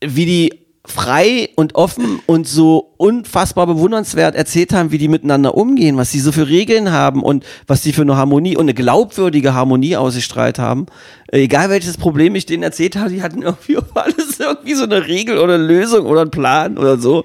wie 0.00 0.24
die 0.24 0.64
frei 0.86 1.48
und 1.56 1.76
offen 1.76 2.20
und 2.26 2.46
so 2.46 2.94
unfassbar 2.98 3.66
bewundernswert 3.66 4.34
erzählt 4.34 4.72
haben, 4.74 4.92
wie 4.92 4.98
die 4.98 5.08
miteinander 5.08 5.54
umgehen, 5.54 5.96
was 5.96 6.10
sie 6.10 6.20
so 6.20 6.30
für 6.30 6.48
Regeln 6.48 6.92
haben 6.92 7.22
und 7.22 7.44
was 7.66 7.82
sie 7.82 7.94
für 7.94 8.02
eine 8.02 8.16
Harmonie 8.16 8.56
und 8.56 8.64
eine 8.64 8.74
glaubwürdige 8.74 9.54
Harmonie 9.54 9.96
ausgestrahlt 9.96 10.58
haben. 10.58 10.86
Äh, 11.30 11.42
Egal 11.42 11.68
welches 11.68 11.98
Problem 11.98 12.34
ich 12.34 12.46
denen 12.46 12.62
erzählt 12.62 12.96
habe, 12.96 13.10
die 13.10 13.22
hatten 13.22 13.42
irgendwie 13.42 13.76
alles 13.94 14.40
irgendwie 14.40 14.74
so 14.74 14.84
eine 14.84 15.06
Regel 15.06 15.38
oder 15.38 15.54
eine 15.54 15.66
Lösung 15.66 16.06
oder 16.06 16.22
einen 16.22 16.30
Plan 16.30 16.78
oder 16.78 16.96
so. 16.96 17.24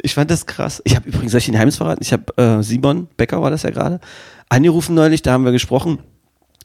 Ich 0.00 0.14
fand 0.14 0.30
das 0.30 0.46
krass. 0.46 0.80
Ich 0.84 0.96
habe 0.96 1.08
übrigens, 1.08 1.32
soll 1.32 1.38
ich 1.40 1.44
den 1.44 1.52
Geheimnis 1.52 1.76
verraten? 1.76 2.02
Ich 2.02 2.12
habe 2.14 2.36
äh, 2.36 2.62
Simon 2.62 3.08
Becker 3.18 3.42
war 3.42 3.50
das 3.50 3.64
ja 3.64 3.70
gerade, 3.70 4.00
angerufen 4.48 4.94
neulich, 4.94 5.20
da 5.20 5.32
haben 5.32 5.44
wir 5.44 5.52
gesprochen 5.52 5.98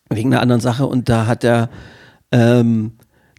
wegen 0.10 0.34
einer 0.34 0.42
anderen 0.42 0.62
Sache 0.62 0.86
und 0.86 1.10
da 1.10 1.28
hat 1.28 1.44
er 1.44 1.70
ähm, 2.32 2.94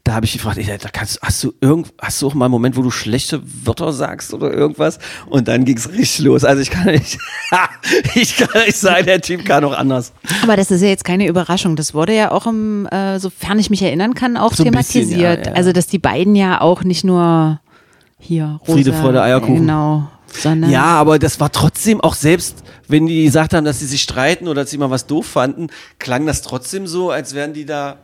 da 0.05 0.12
habe 0.12 0.27
ich 0.27 0.35
gefragt, 0.35 0.59
ich, 0.59 0.67
da 0.67 0.91
kannst, 0.93 1.19
hast 1.23 1.43
du 1.43 1.55
irgend, 1.62 1.95
hast 1.99 2.21
du 2.21 2.27
auch 2.27 2.35
mal 2.35 2.45
einen 2.45 2.53
Moment, 2.53 2.77
wo 2.77 2.83
du 2.83 2.91
schlechte 2.91 3.41
Wörter 3.65 3.91
sagst 3.91 4.35
oder 4.35 4.53
irgendwas? 4.53 4.99
Und 5.31 5.49
dann 5.49 5.65
ging's 5.65 5.91
richtig 5.91 6.27
los. 6.27 6.45
Also 6.45 6.61
ich 6.61 6.71
kann 6.71 6.93
nicht, 6.93 7.19
ich 8.15 8.37
kann 8.37 8.65
nicht 8.67 8.77
sagen, 8.77 9.07
der 9.07 9.23
Typ 9.23 9.47
kann 9.47 9.65
auch 9.65 9.73
anders. 9.73 10.12
Aber 10.43 10.57
das 10.57 10.71
ist 10.71 10.83
ja 10.83 10.89
jetzt 10.89 11.05
keine 11.05 11.27
Überraschung. 11.27 11.75
Das 11.75 11.95
wurde 11.95 12.15
ja 12.15 12.33
auch 12.33 12.47
im, 12.47 12.87
äh, 12.89 13.19
sofern 13.19 13.59
ich 13.59 13.71
mich 13.71 13.81
erinnern 13.81 14.12
kann, 14.12 14.37
auch 14.37 14.53
So 14.53 14.62
ein 14.62 14.73
bisschen, 14.73 15.09
thematisiert. 15.09 15.47
ja, 15.47 15.53
ja. 15.53 15.57
Also 15.57 15.73
dass 15.73 15.87
die 15.87 15.99
beiden 15.99 16.37
ja 16.37 16.61
auch 16.61 16.85
nicht 16.85 17.05
nur 17.05 17.61
hier 18.19 18.61
rosa, 18.61 18.73
Friede, 18.75 18.93
Freude, 18.93 19.23
Eierkuchen. 19.23 19.57
Genau. 19.57 20.11
Sondern 20.37 20.70
Ja, 20.70 20.85
aber 20.85 21.18
das 21.18 21.41
war 21.41 21.51
trotzdem 21.53 22.01
auch 22.01 22.14
selbst, 22.14 22.62
wenn 22.89 23.07
die 23.07 23.24
gesagt 23.24 23.55
haben, 23.55 23.64
dass 23.64 23.78
sie 23.80 23.87
sich 23.87 24.03
streiten 24.03 24.49
oder 24.49 24.62
dass 24.62 24.70
sie 24.70 24.78
mal 24.78 24.91
was 24.91 25.07
doof 25.07 25.26
fanden, 25.26 25.68
klang 25.99 26.26
das 26.26 26.43
trotzdem 26.43 26.87
so, 26.87 27.11
als 27.11 27.35
wären 27.35 27.53
die 27.55 27.64
da. 27.64 27.99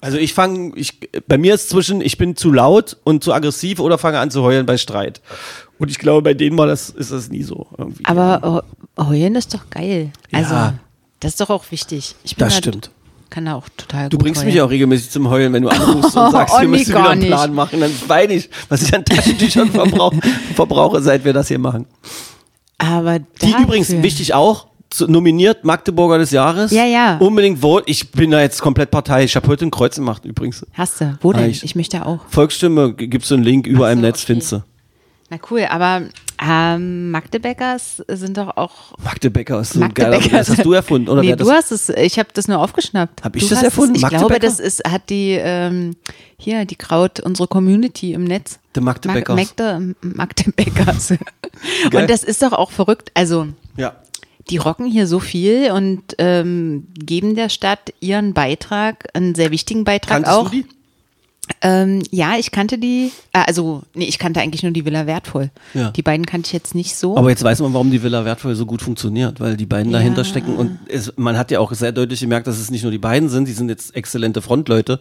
Also 0.00 0.16
ich 0.16 0.32
fange, 0.32 0.72
ich, 0.76 1.00
bei 1.26 1.38
mir 1.38 1.54
ist 1.54 1.70
zwischen, 1.70 2.00
ich 2.00 2.18
bin 2.18 2.36
zu 2.36 2.52
laut 2.52 2.96
und 3.02 3.24
zu 3.24 3.32
aggressiv 3.32 3.80
oder 3.80 3.98
fange 3.98 4.20
an 4.20 4.30
zu 4.30 4.42
heulen 4.42 4.64
bei 4.64 4.76
Streit. 4.76 5.20
Und 5.78 5.90
ich 5.90 5.98
glaube, 5.98 6.22
bei 6.22 6.34
denen 6.34 6.56
war 6.56 6.68
das, 6.68 6.90
ist 6.90 7.10
das 7.10 7.30
nie 7.30 7.42
so 7.42 7.66
irgendwie. 7.76 8.04
Aber 8.04 8.64
oh, 8.96 9.06
heulen 9.08 9.34
ist 9.34 9.52
doch 9.54 9.68
geil. 9.70 10.12
Also 10.30 10.54
ja, 10.54 10.74
Das 11.18 11.32
ist 11.32 11.40
doch 11.40 11.50
auch 11.50 11.64
wichtig. 11.72 12.14
Ich 12.22 12.36
bin 12.36 12.44
Das 12.44 12.54
da- 12.54 12.58
stimmt. 12.58 12.90
Kann 13.30 13.44
da 13.44 13.54
auch 13.56 13.68
total 13.76 14.08
Du 14.08 14.16
gut 14.16 14.24
bringst 14.24 14.40
heulen. 14.42 14.52
mich 14.54 14.62
auch 14.62 14.70
regelmäßig 14.70 15.10
zum 15.10 15.28
Heulen, 15.28 15.52
wenn 15.52 15.62
du 15.62 15.68
anrufst 15.68 16.16
und 16.16 16.30
sagst, 16.32 16.54
Oh, 16.56 16.60
wir 16.62 16.68
müssen 16.68 16.88
wieder 16.88 17.10
einen 17.10 17.20
nicht. 17.20 17.30
Plan 17.30 17.52
machen. 17.54 17.80
Dann 17.80 17.90
weine 18.06 18.32
ich, 18.34 18.48
was 18.68 18.82
ich 18.82 18.94
an 18.94 19.04
Taschentüchern 19.04 19.70
verbrauch, 19.70 20.12
verbrauche, 20.54 21.02
seit 21.02 21.24
wir 21.24 21.32
das 21.32 21.48
hier 21.48 21.58
machen. 21.58 21.86
Aber 22.78 23.18
Die 23.18 23.50
übrigens, 23.62 23.90
wichtig 24.02 24.34
auch, 24.34 24.66
nominiert 25.06 25.64
Magdeburger 25.64 26.18
des 26.18 26.30
Jahres. 26.30 26.70
Ja, 26.70 26.84
ja. 26.86 27.18
Unbedingt 27.18 27.58
vote. 27.60 27.84
Ich 27.90 28.10
bin 28.12 28.30
da 28.30 28.40
jetzt 28.40 28.62
komplett 28.62 28.90
Partei. 28.90 29.24
Ich 29.24 29.36
habe 29.36 29.46
heute 29.48 29.66
ein 29.66 29.70
Kreuz 29.70 29.96
gemacht 29.96 30.24
übrigens. 30.24 30.64
Hast 30.74 31.00
du? 31.00 31.18
Wo 31.20 31.32
denn? 31.32 31.44
Ah, 31.44 31.46
Ich, 31.46 31.62
ich- 31.64 31.74
möchte 31.74 32.06
auch. 32.06 32.20
Volksstimme, 32.30 32.94
g- 32.94 33.08
gibt's 33.08 33.28
so 33.28 33.34
einen 33.34 33.44
Link 33.44 33.66
überall 33.66 33.92
im 33.92 34.00
Netz, 34.00 34.22
findest 34.22 34.52
du. 34.52 34.62
Na 35.30 35.38
cool, 35.50 35.66
aber 35.68 36.02
ähm, 36.42 37.10
Magdebeckers 37.10 38.02
sind 38.08 38.38
doch 38.38 38.56
auch 38.56 38.96
Magdebecker 38.98 39.60
ist 39.60 39.72
so 39.74 39.82
ein 39.82 39.92
geiler. 39.92 40.20
Das 40.20 40.48
hast 40.48 40.64
du 40.64 40.72
erfunden, 40.72 41.08
oder 41.08 41.20
nee, 41.20 41.30
du 41.32 41.44
das? 41.44 41.48
hast 41.48 41.72
es, 41.72 41.88
ich 41.90 42.18
habe 42.18 42.28
das 42.32 42.48
nur 42.48 42.58
aufgeschnappt. 42.60 43.24
Hab 43.24 43.36
ich 43.36 43.42
Du 43.42 43.48
das 43.54 43.62
erfunden? 43.62 43.96
Es, 43.96 44.02
ich 44.02 44.08
glaube, 44.08 44.38
das 44.38 44.58
ist, 44.60 44.88
hat 44.88 45.10
die, 45.10 45.32
ähm, 45.32 45.96
hier, 46.38 46.64
die 46.64 46.76
Kraut, 46.76 47.20
unsere 47.20 47.48
Community 47.48 48.12
im 48.14 48.24
Netz. 48.24 48.58
Der 48.74 48.82
Magdebeckers. 48.82 49.36
Mag, 49.36 49.56
Magde, 49.58 49.94
Magdebeckers. 50.00 51.10
Und 51.92 52.08
das 52.08 52.22
ist 52.24 52.40
doch 52.42 52.52
auch 52.52 52.70
verrückt, 52.70 53.10
also 53.14 53.48
Ja. 53.76 53.96
die 54.48 54.56
rocken 54.58 54.86
hier 54.86 55.06
so 55.08 55.18
viel 55.20 55.72
und 55.72 56.14
ähm, 56.18 56.86
geben 56.94 57.34
der 57.34 57.48
Stadt 57.48 57.92
ihren 58.00 58.32
Beitrag, 58.32 59.08
einen 59.12 59.34
sehr 59.34 59.50
wichtigen 59.50 59.82
Beitrag 59.84 60.22
Kanntest 60.22 60.36
auch. 60.36 60.50
du 60.50 60.56
die? 60.62 60.66
Ähm, 61.62 62.02
ja, 62.10 62.36
ich 62.38 62.50
kannte 62.50 62.78
die, 62.78 63.10
äh, 63.32 63.44
also 63.46 63.82
nee, 63.94 64.04
ich 64.04 64.18
kannte 64.18 64.40
eigentlich 64.40 64.62
nur 64.62 64.72
die 64.72 64.84
Villa 64.84 65.06
Wertvoll. 65.06 65.50
Ja. 65.74 65.90
Die 65.90 66.02
beiden 66.02 66.26
kannte 66.26 66.46
ich 66.48 66.52
jetzt 66.52 66.74
nicht 66.74 66.94
so. 66.94 67.16
Aber 67.16 67.30
jetzt 67.30 67.42
weiß 67.42 67.60
man, 67.60 67.72
warum 67.72 67.90
die 67.90 68.02
Villa 68.02 68.24
wertvoll 68.24 68.54
so 68.54 68.66
gut 68.66 68.82
funktioniert, 68.82 69.40
weil 69.40 69.56
die 69.56 69.66
beiden 69.66 69.90
Ja. 69.92 69.98
dahinter 69.98 70.24
stecken 70.24 70.56
und 70.56 70.78
es, 70.88 71.12
man 71.16 71.36
hat 71.38 71.50
ja 71.50 71.60
auch 71.60 71.72
sehr 71.72 71.92
deutlich 71.92 72.20
gemerkt, 72.20 72.46
dass 72.46 72.58
es 72.58 72.70
nicht 72.70 72.82
nur 72.82 72.92
die 72.92 72.98
beiden 72.98 73.28
sind, 73.28 73.48
die 73.48 73.52
sind 73.52 73.68
jetzt 73.68 73.94
exzellente 73.96 74.42
Frontleute, 74.42 75.00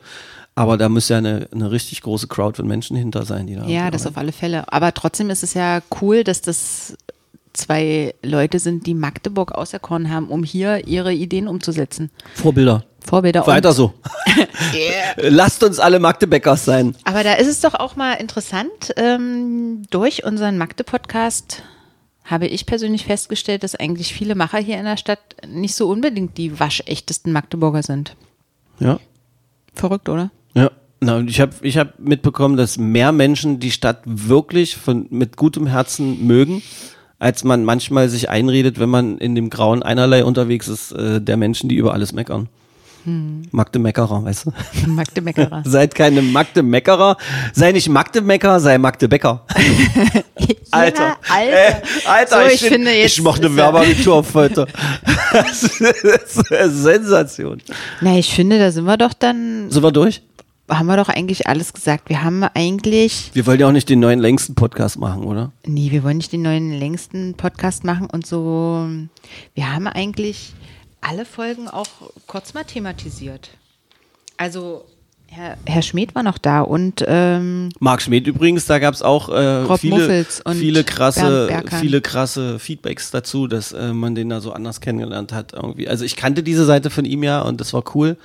aber 0.56 0.78
da 0.78 0.89
muss 0.89 1.10
ja 1.10 1.18
eine, 1.20 1.48
eine 1.54 1.70
richtig 1.72 2.02
große 2.02 2.28
Crowd 2.28 2.58
von 2.58 2.68
Menschen 2.68 2.98
hinter 2.98 3.26
sein, 3.26 3.45
die 3.48 3.56
da. 3.56 3.66
Ja, 3.68 3.91
das 3.91 4.08
auf 4.08 4.18
alle 4.18 4.32
Fälle. 4.32 4.72
Aber 4.74 4.93
trotzdem 4.93 5.30
ist 5.30 5.43
es 5.43 5.54
ja 5.54 5.82
cool, 6.02 6.24
dass 6.24 6.41
das 6.41 6.95
zwei 7.54 8.14
Leute 8.24 8.60
sind, 8.60 8.86
die 8.88 8.93
Magdeburg 8.93 9.52
auserkoren 9.52 10.10
haben, 10.12 10.28
um 10.30 10.43
hier 10.43 10.88
ihre 10.88 11.14
Ideen 11.14 11.48
umzusetzen. 11.48 12.10
Vorbilder. 12.36 12.86
Vorbilder. 13.08 13.47
Weiter 13.47 13.70
und, 13.70 13.76
so. 13.76 13.93
Lasst 15.18 15.64
uns 15.64 15.80
alle 15.80 15.99
Magdebeckers 15.99 16.66
sein. 16.66 16.95
Aber 17.05 17.24
da 17.24 17.34
ist 17.34 17.47
es 17.47 17.62
doch 17.62 17.74
auch 17.74 17.95
mal 17.95 18.14
interessant, 18.14 18.93
ähm, 18.97 19.84
durch 19.89 20.24
unseren 20.24 20.58
Magde-Podcast 20.58 21.64
habe 22.26 22.47
ich 22.47 22.66
persönlich 22.66 23.05
festgestellt, 23.05 23.64
dass 23.64 23.76
eigentlich 23.76 24.14
viele 24.14 24.36
Macher 24.36 24.60
hier 24.60 24.78
in 24.78 24.84
der 24.84 24.97
Stadt 24.97 25.20
nicht 25.47 25.76
so 25.76 25.89
unbedingt 25.89 26.38
die 26.38 26.60
waschechtesten 26.60 27.32
Magdeburger 27.32 27.84
sind. 27.84 28.16
Ja. 28.80 28.99
Verrückt, 29.74 30.10
oder? 30.10 30.30
Ja. 30.53 30.72
Na, 30.99 31.18
und 31.18 31.30
ich 31.30 31.39
habe 31.39 31.53
ich 31.62 31.78
hab 31.78 31.99
mitbekommen, 31.99 32.58
dass 32.58 32.78
mehr 32.78 33.12
Menschen 33.12 33.60
die 33.60 33.72
Stadt 33.72 34.01
wirklich 34.05 34.76
von, 34.76 35.05
mit 35.10 35.38
gutem 35.38 35.68
Herzen 35.68 36.26
mögen, 36.26 36.64
als 37.20 37.43
man 37.43 37.64
manchmal 37.64 38.10
sich 38.10 38.30
einredet, 38.30 38.80
wenn 38.80 38.89
man 38.89 39.18
in 39.20 39.36
dem 39.36 39.49
grauen 39.49 39.84
Einerlei 39.84 40.26
unterwegs 40.26 40.68
ist, 40.68 40.91
äh, 40.91 41.22
der 41.22 41.38
Menschen, 41.38 41.70
die 41.70 41.76
über 41.76 41.93
alles 41.93 42.14
meckern. 42.14 42.49
Hm. 43.08 43.43
Magde 43.51 43.80
Meckerer, 43.80 44.22
weißt 44.26 44.47
du? 44.47 44.51
Magde 44.89 45.22
Meckerer. 45.22 45.64
Seid 45.66 45.95
keine 45.95 46.22
Magde 46.22 46.62
Meckerer, 46.62 47.16
sei 47.53 47.72
nicht 47.72 47.88
Magde 47.88 48.20
Mecker, 48.22 48.60
sei 48.60 48.78
Magde 48.78 49.08
Becker. 49.08 49.45
Alter. 50.72 51.18
Alter. 51.30 51.51
Äh, 51.70 51.74
Alter, 52.05 52.41
So, 52.41 52.47
ich, 52.47 52.53
ich 52.55 52.60
find- 52.60 52.74
finde 52.74 52.91
jetzt 52.91 53.18
ich 53.18 53.24
mache 53.24 53.38
eine 53.38 53.47
er- 53.47 53.55
Werbeagentur 53.55 54.16
auf 54.16 54.34
heute. 54.34 54.68
Das 55.32 55.64
ist 55.64 56.51
eine 56.51 56.70
Sensation. 56.70 57.62
Na, 58.01 58.18
ich 58.18 58.34
finde, 58.34 58.60
da 58.60 58.72
sind 58.72 58.84
wir 58.84 58.97
doch 58.97 59.14
dann, 59.14 59.72
Sind 59.72 59.84
wir 59.84 59.91
durch? 59.93 60.22
haben 60.70 60.88
wir 60.88 60.97
doch 60.97 61.08
eigentlich 61.08 61.47
alles 61.47 61.72
gesagt. 61.72 62.10
Wir 62.10 62.26
haben 62.26 62.43
eigentlich 62.43 63.32
Wir 63.34 63.45
wollen 63.47 63.58
ja 63.62 63.70
auch 63.70 63.72
nicht 63.72 63.88
den 63.88 64.01
neuen 64.01 64.20
längsten 64.20 64.53
Podcast 64.53 64.99
machen, 64.99 65.24
oder? 65.24 65.53
Nee, 65.66 65.91
wir 65.91 66.03
wollen 66.03 66.18
nicht 66.18 66.34
den 66.34 66.41
neuen 66.41 66.78
längsten 66.78 67.36
Podcast 67.36 67.86
machen 67.86 68.10
und 68.12 68.26
so. 68.28 68.86
Wir 69.55 69.74
haben 69.74 69.88
eigentlich 69.88 70.51
alle 71.02 71.26
Folgen 71.26 71.68
auch 71.68 71.88
kurz 72.28 72.54
mal 72.54 72.64
thematisiert. 72.64 73.50
Also 74.38 74.86
Herr, 75.30 75.58
Herr 75.66 75.82
Schmidt 75.82 76.16
war 76.16 76.24
noch 76.24 76.38
da 76.38 76.62
und 76.62 77.04
ähm, 77.06 77.70
Marc 77.80 78.02
Schmidt 78.02 78.28
übrigens, 78.28 78.66
da 78.66 78.80
gab 78.80 78.93
es 78.93 79.02
auch 79.02 79.28
äh, 79.30 79.78
viele, 79.78 80.26
viele 80.54 80.84
krasse, 80.86 81.64
viele 81.80 82.02
krasse 82.02 82.60
Feedbacks 82.60 83.12
dazu, 83.12 83.48
dass 83.48 83.74
äh, 83.74 83.93
man 83.93 84.16
den 84.16 84.30
da 84.30 84.39
so 84.39 84.54
anders 84.54 84.80
kennengelernt 84.80 85.34
hat 85.34 85.54
irgendwie. 85.54 85.89
Also 85.89 86.06
ich 86.06 86.16
kannte 86.16 86.43
diese 86.43 86.66
Seite 86.66 86.89
von 86.89 87.04
ihm 87.04 87.24
ja 87.24 87.41
und 87.41 87.60
das 87.60 87.74
war 87.74 87.84
cool. 87.93 88.16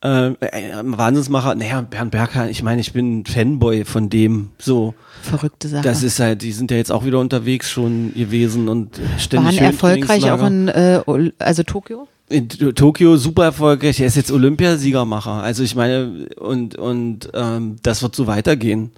Äh, 0.00 0.28
äh, 0.28 0.74
Wahnsinnsmacher, 0.84 1.56
naja, 1.56 1.80
Bernd 1.80 2.12
Berkan, 2.12 2.48
ich 2.48 2.62
meine, 2.62 2.80
ich 2.80 2.92
bin 2.92 3.20
ein 3.20 3.26
Fanboy 3.26 3.84
von 3.84 4.08
dem, 4.08 4.50
so. 4.56 4.94
verrückte 5.22 5.66
Sache. 5.66 5.82
Das 5.82 6.04
ist 6.04 6.20
halt, 6.20 6.42
die 6.42 6.52
sind 6.52 6.70
ja 6.70 6.76
jetzt 6.76 6.92
auch 6.92 7.04
wieder 7.04 7.18
unterwegs 7.18 7.68
schon 7.68 8.14
gewesen 8.14 8.68
und 8.68 9.00
ständig 9.18 9.56
waren 9.56 9.72
erfolgreich 9.72 10.30
auch 10.30 10.46
in 10.46 10.68
äh, 10.68 11.02
also 11.40 11.64
Tokio. 11.64 12.06
in 12.28 12.48
Tokio 12.48 13.16
super 13.16 13.46
erfolgreich. 13.46 13.98
Er 13.98 14.06
ist 14.06 14.14
jetzt 14.14 14.30
Olympiasiegermacher. 14.30 15.32
Also 15.32 15.64
ich 15.64 15.74
meine, 15.74 16.28
und, 16.36 16.76
und 16.76 17.30
ähm, 17.34 17.76
das 17.82 18.00
wird 18.00 18.14
so 18.14 18.28
weitergehen. 18.28 18.92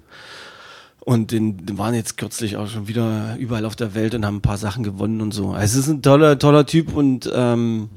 Und 1.03 1.31
den, 1.31 1.65
den 1.65 1.79
waren 1.79 1.95
jetzt 1.95 2.15
kürzlich 2.15 2.57
auch 2.57 2.67
schon 2.67 2.87
wieder 2.87 3.35
überall 3.39 3.65
auf 3.65 3.75
der 3.75 3.95
Welt 3.95 4.13
und 4.13 4.23
haben 4.23 4.35
ein 4.35 4.41
paar 4.41 4.59
Sachen 4.59 4.83
gewonnen 4.83 5.19
und 5.21 5.33
so. 5.33 5.49
Also 5.49 5.79
es 5.79 5.87
ist 5.87 5.91
ein 5.91 6.03
toller, 6.03 6.37
toller 6.37 6.67
Typ 6.67 6.95
und 6.95 7.27
ähm, 7.33 7.89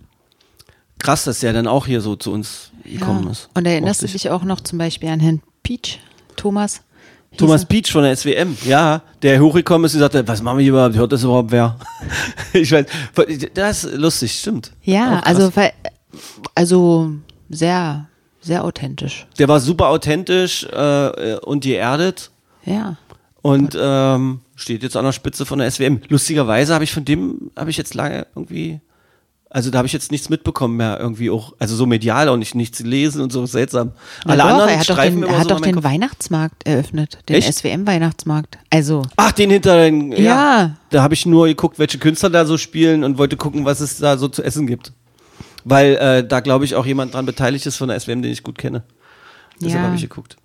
krass, 1.04 1.24
dass 1.24 1.40
der 1.40 1.52
dann 1.52 1.66
auch 1.66 1.86
hier 1.86 2.00
so 2.00 2.16
zu 2.16 2.32
uns 2.32 2.70
gekommen 2.82 3.28
ist. 3.30 3.50
Und 3.54 3.66
erinnerst 3.66 4.02
du 4.02 4.06
dich 4.06 4.30
auch 4.30 4.42
noch 4.42 4.60
zum 4.60 4.78
Beispiel 4.78 5.10
an 5.10 5.20
Herrn 5.20 5.42
Peach, 5.62 6.00
Thomas? 6.36 6.80
Thomas? 7.36 7.64
Peach 7.64 7.90
von 7.92 8.04
der 8.04 8.16
SWM, 8.16 8.56
ja, 8.64 9.02
der 9.22 9.40
hochgekommen 9.40 9.84
ist 9.86 9.94
und 9.94 10.00
sagte, 10.00 10.26
was 10.26 10.40
machen 10.40 10.58
wir 10.58 10.62
hier 10.62 10.72
überhaupt? 10.72 10.96
Hört 10.96 11.12
das 11.12 11.22
überhaupt 11.24 11.50
wer? 11.50 11.76
ich 12.52 12.70
weiß, 12.72 12.86
das 13.52 13.84
ist 13.84 13.94
lustig, 13.96 14.38
stimmt. 14.38 14.72
Ja, 14.82 15.20
also 15.20 15.52
also 16.54 17.12
sehr 17.50 18.08
sehr 18.40 18.64
authentisch. 18.64 19.26
Der 19.38 19.48
war 19.48 19.58
super 19.58 19.88
authentisch 19.88 20.64
äh, 20.64 21.36
und 21.42 21.64
geerdet. 21.64 22.30
Ja. 22.64 22.96
Und 23.42 23.76
ähm, 23.78 24.40
steht 24.54 24.82
jetzt 24.82 24.96
an 24.96 25.04
der 25.04 25.12
Spitze 25.12 25.44
von 25.44 25.58
der 25.58 25.70
SWM. 25.70 26.00
Lustigerweise 26.08 26.72
habe 26.72 26.84
ich 26.84 26.92
von 26.92 27.04
dem, 27.04 27.50
habe 27.56 27.70
ich 27.70 27.76
jetzt 27.76 27.94
lange 27.94 28.26
irgendwie, 28.34 28.80
also 29.54 29.70
da 29.70 29.78
habe 29.78 29.86
ich 29.86 29.92
jetzt 29.92 30.10
nichts 30.10 30.28
mitbekommen 30.30 30.76
mehr, 30.76 30.98
irgendwie 30.98 31.30
auch, 31.30 31.54
also 31.60 31.76
so 31.76 31.86
medial 31.86 32.28
auch 32.28 32.36
nicht, 32.36 32.56
nichts 32.56 32.80
lesen 32.80 33.20
und 33.22 33.30
so 33.30 33.46
seltsam. 33.46 33.92
Na 34.24 34.32
Alle 34.32 34.42
doch, 34.42 34.48
anderen 34.50 34.68
er 34.70 34.78
hat 34.80 34.88
doch 34.90 34.94
streifen 34.94 35.20
den, 35.20 35.22
immer 35.22 35.32
er 35.32 35.38
hat 35.38 35.44
so 35.44 35.54
doch 35.54 35.60
den 35.60 35.74
Kopf. 35.76 35.84
Weihnachtsmarkt 35.84 36.66
eröffnet, 36.66 37.18
den 37.28 37.36
Echt? 37.36 37.54
SWM-Weihnachtsmarkt. 37.54 38.58
Also, 38.70 39.02
Ach, 39.14 39.30
den 39.30 39.50
hinter 39.50 39.76
den, 39.76 40.10
ja. 40.10 40.18
Ja. 40.18 40.76
Da 40.90 41.02
habe 41.04 41.14
ich 41.14 41.24
nur 41.24 41.46
geguckt, 41.46 41.78
welche 41.78 41.98
Künstler 41.98 42.30
da 42.30 42.44
so 42.46 42.58
spielen 42.58 43.04
und 43.04 43.16
wollte 43.16 43.36
gucken, 43.36 43.64
was 43.64 43.78
es 43.78 43.98
da 43.98 44.18
so 44.18 44.26
zu 44.26 44.42
essen 44.42 44.66
gibt. 44.66 44.92
Weil 45.62 45.94
äh, 45.98 46.26
da, 46.26 46.40
glaube 46.40 46.64
ich, 46.64 46.74
auch 46.74 46.84
jemand 46.84 47.14
dran 47.14 47.24
beteiligt 47.24 47.64
ist 47.66 47.76
von 47.76 47.88
der 47.88 48.00
SWM, 48.00 48.22
den 48.22 48.32
ich 48.32 48.42
gut 48.42 48.58
kenne. 48.58 48.82
Deshalb 49.60 49.82
Ja. 49.82 49.86
habe 49.86 49.94
ich 49.96 50.02
geguckt. 50.02 50.36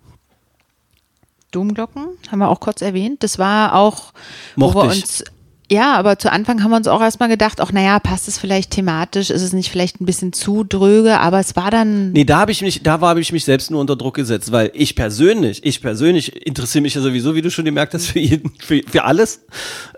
Domglocken 1.50 2.06
haben 2.30 2.38
wir 2.38 2.48
auch 2.48 2.60
kurz 2.60 2.80
erwähnt. 2.80 3.24
Das 3.24 3.38
war 3.38 3.74
auch, 3.74 4.12
Mochte 4.54 4.78
wo 4.78 4.82
wir 4.84 4.92
ich. 4.92 5.02
uns, 5.02 5.24
ja, 5.70 5.94
aber 5.94 6.18
zu 6.18 6.32
Anfang 6.32 6.64
haben 6.64 6.72
wir 6.72 6.76
uns 6.76 6.88
auch 6.88 7.00
erstmal 7.00 7.28
gedacht, 7.28 7.60
ach 7.60 7.70
naja, 7.70 8.00
passt 8.00 8.26
es 8.26 8.38
vielleicht 8.38 8.72
thematisch, 8.72 9.30
ist 9.30 9.42
es 9.42 9.52
nicht 9.52 9.70
vielleicht 9.70 10.00
ein 10.00 10.04
bisschen 10.04 10.32
zu 10.32 10.64
dröge, 10.64 11.20
aber 11.20 11.38
es 11.38 11.54
war 11.54 11.70
dann, 11.70 12.10
Nee, 12.10 12.24
da 12.24 12.38
habe 12.40 12.50
ich 12.50 12.60
mich, 12.60 12.82
da 12.82 13.00
habe 13.00 13.20
ich 13.20 13.30
mich 13.32 13.44
selbst 13.44 13.70
nur 13.70 13.80
unter 13.80 13.94
Druck 13.94 14.14
gesetzt, 14.14 14.50
weil 14.50 14.72
ich 14.74 14.96
persönlich, 14.96 15.64
ich 15.64 15.80
persönlich 15.80 16.44
interessiere 16.44 16.82
mich 16.82 16.94
ja 16.94 17.00
sowieso, 17.00 17.36
wie 17.36 17.42
du 17.42 17.52
schon 17.52 17.64
gemerkt 17.64 17.94
hast, 17.94 18.06
für 18.06 18.18
jeden, 18.18 18.50
für, 18.58 18.82
für 18.84 19.04
alles. 19.04 19.42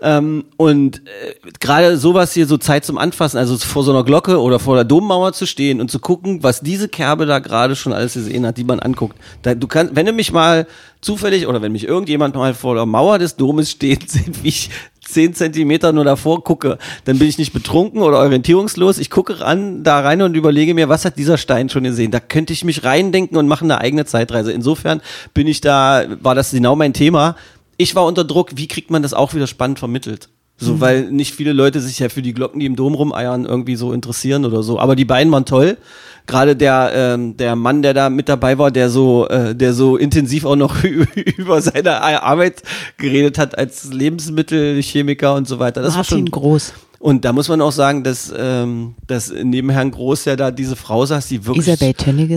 Ähm, 0.01 0.45
und 0.57 0.97
äh, 0.97 1.33
gerade 1.59 1.97
sowas 1.97 2.33
hier 2.33 2.45
so 2.45 2.57
Zeit 2.57 2.85
zum 2.85 2.99
Anfassen, 2.99 3.39
also 3.39 3.57
vor 3.57 3.83
so 3.83 3.91
einer 3.91 4.03
Glocke 4.03 4.39
oder 4.39 4.59
vor 4.59 4.75
der 4.75 4.85
Dommauer 4.85 5.33
zu 5.33 5.47
stehen 5.47 5.81
und 5.81 5.89
zu 5.89 5.97
gucken, 5.97 6.43
was 6.43 6.61
diese 6.61 6.87
Kerbe 6.87 7.25
da 7.25 7.39
gerade 7.39 7.75
schon 7.75 7.93
alles 7.93 8.13
gesehen 8.13 8.45
hat, 8.45 8.57
die 8.57 8.63
man 8.63 8.79
anguckt. 8.79 9.17
Da, 9.41 9.55
du 9.55 9.67
kannst, 9.67 9.95
wenn 9.95 10.05
du 10.05 10.13
mich 10.13 10.31
mal 10.31 10.67
zufällig 11.01 11.47
oder 11.47 11.61
wenn 11.61 11.71
mich 11.71 11.87
irgendjemand 11.87 12.35
mal 12.35 12.53
vor 12.53 12.75
der 12.75 12.85
Mauer 12.85 13.19
des 13.19 13.35
Domes 13.35 13.71
steht, 13.71 14.09
sieht, 14.11 14.43
wie 14.43 14.49
ich 14.49 14.69
zehn 15.03 15.33
Zentimeter 15.33 15.91
nur 15.91 16.05
davor 16.05 16.43
gucke, 16.43 16.77
dann 17.05 17.19
bin 17.19 17.27
ich 17.27 17.37
nicht 17.37 17.53
betrunken 17.53 18.01
oder 18.01 18.19
orientierungslos. 18.19 18.97
Ich 18.97 19.09
gucke 19.09 19.39
ran, 19.39 19.83
da 19.83 19.99
rein 19.99 20.21
und 20.21 20.35
überlege 20.35 20.73
mir, 20.73 20.89
was 20.89 21.05
hat 21.05 21.17
dieser 21.17 21.37
Stein 21.37 21.69
schon 21.69 21.83
gesehen? 21.83 22.11
Da 22.11 22.19
könnte 22.19 22.53
ich 22.53 22.63
mich 22.63 22.83
reindenken 22.83 23.37
und 23.37 23.47
mache 23.47 23.65
eine 23.65 23.79
eigene 23.79 24.05
Zeitreise. 24.05 24.51
Insofern 24.51 25.01
bin 25.33 25.47
ich 25.47 25.61
da, 25.61 26.03
war 26.21 26.35
das 26.35 26.51
genau 26.51 26.75
mein 26.75 26.93
Thema. 26.93 27.35
Ich 27.77 27.95
war 27.95 28.05
unter 28.05 28.23
Druck, 28.23 28.51
wie 28.55 28.67
kriegt 28.67 28.91
man 28.91 29.03
das 29.03 29.13
auch 29.13 29.33
wieder 29.33 29.47
spannend 29.47 29.79
vermittelt? 29.79 30.29
So, 30.57 30.73
Mhm. 30.75 30.81
weil 30.81 31.11
nicht 31.11 31.33
viele 31.33 31.51
Leute 31.51 31.81
sich 31.81 31.99
ja 31.99 32.09
für 32.09 32.21
die 32.21 32.33
Glocken, 32.33 32.59
die 32.59 32.65
im 32.67 32.75
Dom 32.75 32.93
rumeiern, 32.93 33.45
irgendwie 33.45 33.75
so 33.75 33.91
interessieren 33.91 34.45
oder 34.45 34.61
so. 34.63 34.79
Aber 34.79 34.95
die 34.95 35.03
beiden 35.05 35.31
waren 35.33 35.45
toll. 35.45 35.77
Gerade 36.25 36.55
der, 36.55 36.91
ähm, 36.95 37.35
der 37.35 37.55
Mann, 37.55 37.81
der 37.81 37.93
da 37.93 38.09
mit 38.09 38.29
dabei 38.29 38.57
war, 38.57 38.71
der 38.71 38.89
so, 38.89 39.27
äh, 39.27 39.53
der 39.55 39.73
so 39.73 39.97
intensiv 39.97 40.45
auch 40.45 40.55
noch 40.55 40.75
über 41.37 41.61
seine 41.61 42.01
Arbeit 42.23 42.61
geredet 42.97 43.37
hat 43.37 43.57
als 43.57 43.91
Lebensmittelchemiker 43.91 45.33
und 45.35 45.47
so 45.47 45.59
weiter. 45.59 45.81
Das 45.81 45.93
war 45.93 45.99
Martin 45.99 46.17
schon 46.19 46.31
Groß. 46.31 46.73
Und 47.03 47.25
da 47.25 47.33
muss 47.33 47.49
man 47.49 47.59
auch 47.59 47.73
sagen, 47.73 48.05
dass, 48.05 48.33
ähm, 48.33 48.95
dass 49.07 49.29
neben 49.29 49.69
Herrn 49.69 49.91
Groß 49.91 50.23
ja 50.23 50.37
da 50.37 50.51
diese 50.51 50.77
Frau 50.77 51.05
saß, 51.05 51.27
die 51.27 51.45
wirklich, 51.45 51.77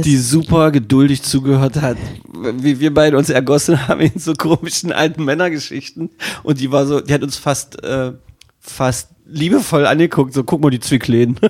die 0.02 0.16
super 0.16 0.72
geduldig 0.72 1.22
zugehört 1.22 1.80
hat, 1.80 1.96
wie 2.34 2.80
wir 2.80 2.92
beide 2.92 3.16
uns 3.16 3.30
ergossen 3.30 3.86
haben 3.86 4.00
in 4.00 4.18
so 4.18 4.34
komischen 4.34 4.90
alten 4.90 5.24
Männergeschichten. 5.24 6.10
Und 6.42 6.58
die 6.58 6.72
war 6.72 6.84
so, 6.84 7.00
die 7.00 7.14
hat 7.14 7.22
uns 7.22 7.36
fast, 7.36 7.80
äh, 7.84 8.10
fast 8.58 9.10
liebevoll 9.24 9.86
angeguckt, 9.86 10.34
so 10.34 10.42
guck 10.42 10.60
mal 10.60 10.70
die 10.70 10.80
Zwickläden. 10.80 11.38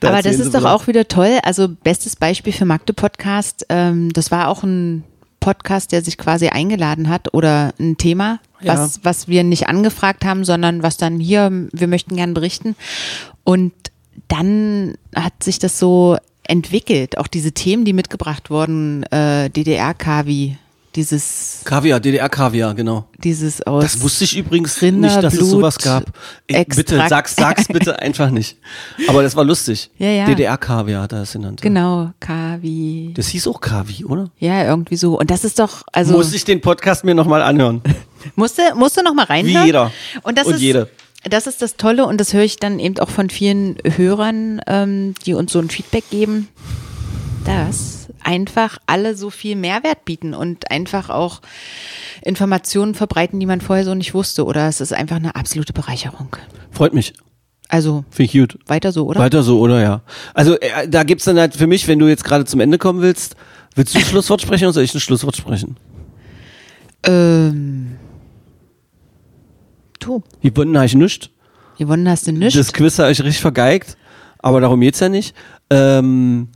Da 0.00 0.08
Aber 0.08 0.22
das 0.22 0.40
ist 0.40 0.52
doch 0.52 0.64
was. 0.64 0.72
auch 0.72 0.88
wieder 0.88 1.06
toll. 1.08 1.38
Also 1.42 1.68
bestes 1.68 2.16
Beispiel 2.16 2.52
für 2.52 2.64
Magde 2.66 2.92
Podcast. 2.92 3.64
Ähm, 3.68 4.12
das 4.12 4.30
war 4.30 4.48
auch 4.48 4.62
ein 4.62 5.04
Podcast, 5.46 5.92
der 5.92 6.02
sich 6.02 6.18
quasi 6.18 6.48
eingeladen 6.48 7.08
hat 7.08 7.32
oder 7.32 7.72
ein 7.78 7.96
Thema, 7.96 8.40
Ja. 8.60 8.72
was, 8.76 9.00
was 9.04 9.28
wir 9.28 9.44
nicht 9.44 9.68
angefragt 9.68 10.24
haben, 10.24 10.44
sondern 10.44 10.82
was 10.82 10.96
dann 10.96 11.20
hier, 11.20 11.68
wir 11.72 11.86
möchten 11.86 12.16
gern 12.16 12.34
berichten. 12.34 12.74
Und 13.44 13.72
dann 14.26 14.96
hat 15.14 15.34
sich 15.44 15.60
das 15.60 15.78
so 15.78 16.16
entwickelt. 16.42 17.16
Auch 17.18 17.28
diese 17.28 17.52
Themen, 17.52 17.84
die 17.84 17.92
mitgebracht 17.92 18.50
wurden, 18.50 19.04
äh, 19.12 19.48
DDR-Kavi, 19.50 20.58
dieses, 20.96 21.60
Kaviar, 21.64 22.00
DDR-Kaviar, 22.00 22.74
genau. 22.74 23.06
dieses 23.22 23.62
aus. 23.62 23.82
Das 23.84 24.00
wusste 24.00 24.24
ich 24.24 24.36
übrigens 24.36 24.80
Rinder, 24.80 25.08
nicht, 25.08 25.22
dass 25.22 25.34
es 25.34 25.40
Blut, 25.40 25.50
sowas 25.50 25.78
gab. 25.78 26.04
Ey, 26.46 26.64
bitte, 26.64 27.04
sag's, 27.08 27.36
sag's 27.36 27.68
bitte 27.68 27.98
einfach 28.00 28.30
nicht. 28.30 28.56
Aber 29.06 29.22
das 29.22 29.36
war 29.36 29.44
lustig. 29.44 29.90
Ja, 29.98 30.08
ja. 30.08 30.26
DDR-Kaviar 30.26 31.02
hat 31.02 31.12
er 31.12 31.22
es 31.22 31.32
genannt. 31.32 31.60
Genau, 31.60 32.10
Kavi. 32.18 33.12
Das 33.14 33.28
hieß 33.28 33.46
auch 33.48 33.60
Kavi, 33.60 34.06
oder? 34.06 34.30
Ja, 34.38 34.64
irgendwie 34.64 34.96
so. 34.96 35.18
Und 35.18 35.30
das 35.30 35.44
ist 35.44 35.58
doch, 35.58 35.82
also. 35.92 36.14
Muss 36.14 36.32
ich 36.32 36.44
den 36.44 36.60
Podcast 36.62 37.04
mir 37.04 37.14
nochmal 37.14 37.42
anhören. 37.42 37.82
Musste, 38.34 38.62
musste 38.74 39.04
noch 39.04 39.14
mal 39.14 39.26
reinhören. 39.26 39.62
Wie 39.62 39.66
jeder. 39.66 39.92
Und 40.22 40.38
das 40.38 40.46
Und 40.46 40.54
ist, 40.54 40.60
jede. 40.60 40.88
Das 41.24 41.46
ist 41.46 41.60
das 41.60 41.76
Tolle 41.76 42.06
und 42.06 42.18
das 42.18 42.32
höre 42.32 42.42
ich 42.42 42.56
dann 42.56 42.78
eben 42.78 42.98
auch 42.98 43.10
von 43.10 43.30
vielen 43.30 43.76
Hörern, 43.84 44.60
ähm, 44.66 45.14
die 45.24 45.34
uns 45.34 45.52
so 45.52 45.58
ein 45.58 45.68
Feedback 45.68 46.08
geben, 46.10 46.48
dass 47.44 48.05
einfach 48.26 48.78
alle 48.86 49.14
so 49.14 49.30
viel 49.30 49.56
Mehrwert 49.56 50.04
bieten 50.04 50.34
und 50.34 50.70
einfach 50.70 51.08
auch 51.10 51.40
Informationen 52.22 52.94
verbreiten, 52.94 53.38
die 53.40 53.46
man 53.46 53.60
vorher 53.60 53.84
so 53.84 53.94
nicht 53.94 54.14
wusste. 54.14 54.44
Oder 54.44 54.68
es 54.68 54.80
ist 54.80 54.92
einfach 54.92 55.16
eine 55.16 55.36
absolute 55.36 55.72
Bereicherung. 55.72 56.36
Freut 56.72 56.92
mich. 56.92 57.14
Also 57.68 58.04
Finde 58.10 58.32
ich 58.32 58.38
gut. 58.38 58.58
weiter 58.66 58.92
so, 58.92 59.06
oder? 59.06 59.20
Weiter 59.20 59.42
so, 59.42 59.60
oder 59.60 59.80
ja. 59.80 60.02
Also 60.34 60.58
äh, 60.60 60.88
da 60.88 61.02
gibt's 61.04 61.24
dann 61.24 61.38
halt 61.38 61.54
für 61.54 61.66
mich, 61.66 61.86
wenn 61.88 61.98
du 61.98 62.06
jetzt 62.08 62.24
gerade 62.24 62.44
zum 62.44 62.60
Ende 62.60 62.78
kommen 62.78 63.00
willst, 63.00 63.36
willst 63.74 63.94
du 63.94 63.98
ein 63.98 64.04
Schlusswort 64.04 64.40
sprechen 64.42 64.64
oder 64.64 64.72
soll 64.74 64.84
ich 64.84 64.94
ein 64.94 65.00
Schlusswort 65.00 65.36
sprechen? 65.36 65.76
Ähm, 67.04 67.96
du, 70.00 70.22
Gewonnen 70.42 70.76
habe 70.76 70.86
ich 70.86 70.94
nichts. 70.94 71.30
gewonnen 71.78 72.08
hast 72.08 72.26
du 72.26 72.32
nichts. 72.32 72.54
Das 72.56 72.72
Quiz 72.72 72.98
habe 72.98 73.10
ich 73.12 73.20
richtig 73.22 73.40
vergeigt, 73.40 73.96
aber 74.38 74.60
darum 74.60 74.80
geht's 74.80 75.00
ja 75.00 75.08
nicht. 75.08 75.34
Ähm, 75.70 76.48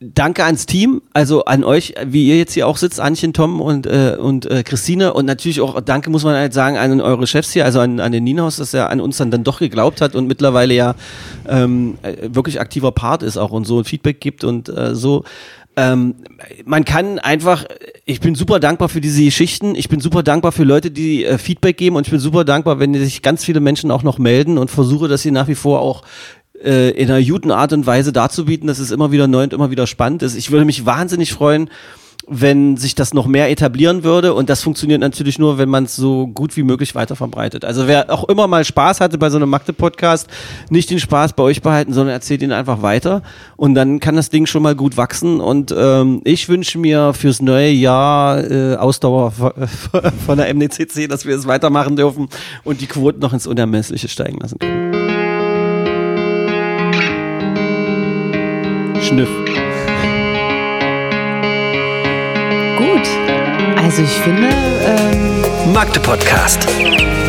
danke 0.00 0.44
ans 0.44 0.66
Team, 0.66 1.02
also 1.12 1.44
an 1.44 1.64
euch, 1.64 1.94
wie 2.06 2.28
ihr 2.28 2.36
jetzt 2.36 2.52
hier 2.52 2.66
auch 2.66 2.76
sitzt, 2.76 3.00
Anchen, 3.00 3.32
Tom 3.32 3.60
und, 3.60 3.86
äh, 3.86 4.16
und 4.18 4.50
äh, 4.50 4.62
Christine. 4.62 5.14
Und 5.14 5.24
natürlich 5.24 5.60
auch 5.60 5.80
danke, 5.80 6.10
muss 6.10 6.24
man 6.24 6.34
halt 6.34 6.52
sagen, 6.52 6.76
an 6.76 7.00
eure 7.00 7.26
Chefs 7.26 7.52
hier, 7.52 7.64
also 7.64 7.80
an, 7.80 8.00
an 8.00 8.12
den 8.12 8.24
Nienhaus, 8.24 8.56
dass 8.56 8.74
er 8.74 8.90
an 8.90 9.00
uns 9.00 9.16
dann, 9.16 9.30
dann 9.30 9.44
doch 9.44 9.58
geglaubt 9.58 10.00
hat 10.00 10.14
und 10.14 10.26
mittlerweile 10.26 10.74
ja 10.74 10.94
ähm, 11.48 11.96
äh, 12.02 12.28
wirklich 12.34 12.60
aktiver 12.60 12.92
Part 12.92 13.22
ist 13.22 13.36
auch 13.36 13.50
und 13.50 13.66
so 13.66 13.82
Feedback 13.84 14.20
gibt 14.20 14.44
und 14.44 14.68
äh, 14.68 14.94
so. 14.94 15.24
Ähm, 15.78 16.14
man 16.64 16.86
kann 16.86 17.18
einfach, 17.18 17.66
ich 18.06 18.20
bin 18.20 18.34
super 18.34 18.60
dankbar 18.60 18.88
für 18.88 19.02
diese 19.02 19.22
Geschichten, 19.22 19.74
ich 19.74 19.90
bin 19.90 20.00
super 20.00 20.22
dankbar 20.22 20.52
für 20.52 20.64
Leute, 20.64 20.90
die 20.90 21.24
äh, 21.26 21.36
Feedback 21.36 21.76
geben. 21.76 21.96
Und 21.96 22.06
ich 22.06 22.10
bin 22.10 22.20
super 22.20 22.44
dankbar, 22.44 22.78
wenn 22.78 22.94
sich 22.94 23.20
ganz 23.20 23.44
viele 23.44 23.60
Menschen 23.60 23.90
auch 23.90 24.02
noch 24.02 24.18
melden 24.18 24.56
und 24.56 24.70
versuche, 24.70 25.06
das 25.06 25.22
hier 25.22 25.32
nach 25.32 25.48
wie 25.48 25.54
vor 25.54 25.80
auch 25.80 26.02
äh, 26.64 26.90
in 26.90 27.10
einer 27.10 27.22
guten 27.24 27.50
Art 27.50 27.72
und 27.72 27.86
Weise 27.86 28.12
darzubieten, 28.12 28.66
dass 28.66 28.78
es 28.78 28.90
immer 28.90 29.12
wieder 29.12 29.26
neu 29.26 29.44
und 29.44 29.52
immer 29.52 29.70
wieder 29.70 29.86
spannend 29.86 30.22
ist. 30.22 30.36
Ich 30.36 30.50
würde 30.50 30.64
mich 30.64 30.86
wahnsinnig 30.86 31.32
freuen, 31.32 31.70
wenn 32.28 32.76
sich 32.76 32.94
das 32.94 33.14
noch 33.14 33.26
mehr 33.26 33.50
etablieren 33.50 34.02
würde 34.02 34.34
und 34.34 34.50
das 34.50 34.62
funktioniert 34.62 35.00
natürlich 35.00 35.38
nur, 35.38 35.58
wenn 35.58 35.68
man 35.68 35.84
es 35.84 35.94
so 35.94 36.26
gut 36.26 36.56
wie 36.56 36.64
möglich 36.64 36.94
weiter 36.94 37.14
verbreitet. 37.14 37.64
Also 37.64 37.86
wer 37.86 38.12
auch 38.12 38.24
immer 38.28 38.48
mal 38.48 38.64
Spaß 38.64 39.00
hatte 39.00 39.16
bei 39.16 39.30
so 39.30 39.36
einem 39.36 39.48
Magde-Podcast, 39.48 40.28
nicht 40.68 40.90
den 40.90 40.98
Spaß 40.98 41.34
bei 41.34 41.44
euch 41.44 41.62
behalten, 41.62 41.92
sondern 41.92 42.14
erzählt 42.14 42.42
ihn 42.42 42.50
einfach 42.52 42.82
weiter 42.82 43.22
und 43.56 43.74
dann 43.74 44.00
kann 44.00 44.16
das 44.16 44.30
Ding 44.30 44.46
schon 44.46 44.62
mal 44.62 44.74
gut 44.74 44.96
wachsen 44.96 45.40
und 45.40 45.72
ähm, 45.76 46.20
ich 46.24 46.48
wünsche 46.48 46.78
mir 46.78 47.14
fürs 47.14 47.40
neue 47.40 47.70
Jahr 47.70 48.42
äh, 48.50 48.76
Ausdauer 48.76 49.30
von- 49.30 49.52
der 50.36 50.52
MDCC, 50.52 51.08
dass 51.08 51.26
wir 51.26 51.36
es 51.36 51.46
weitermachen 51.46 51.94
dürfen 51.96 52.28
und 52.64 52.80
die 52.80 52.86
Quoten 52.86 53.20
noch 53.20 53.32
ins 53.32 53.46
Unermessliche 53.46 54.08
steigen 54.08 54.38
lassen 54.40 54.58
können. 54.58 54.85
Schniff. 59.06 59.28
Gut. 62.76 63.06
Also 63.76 64.02
ich 64.02 64.10
finde, 64.10 64.48
ähm, 64.84 65.72
Magde 65.72 66.00
Podcast. 66.00 66.66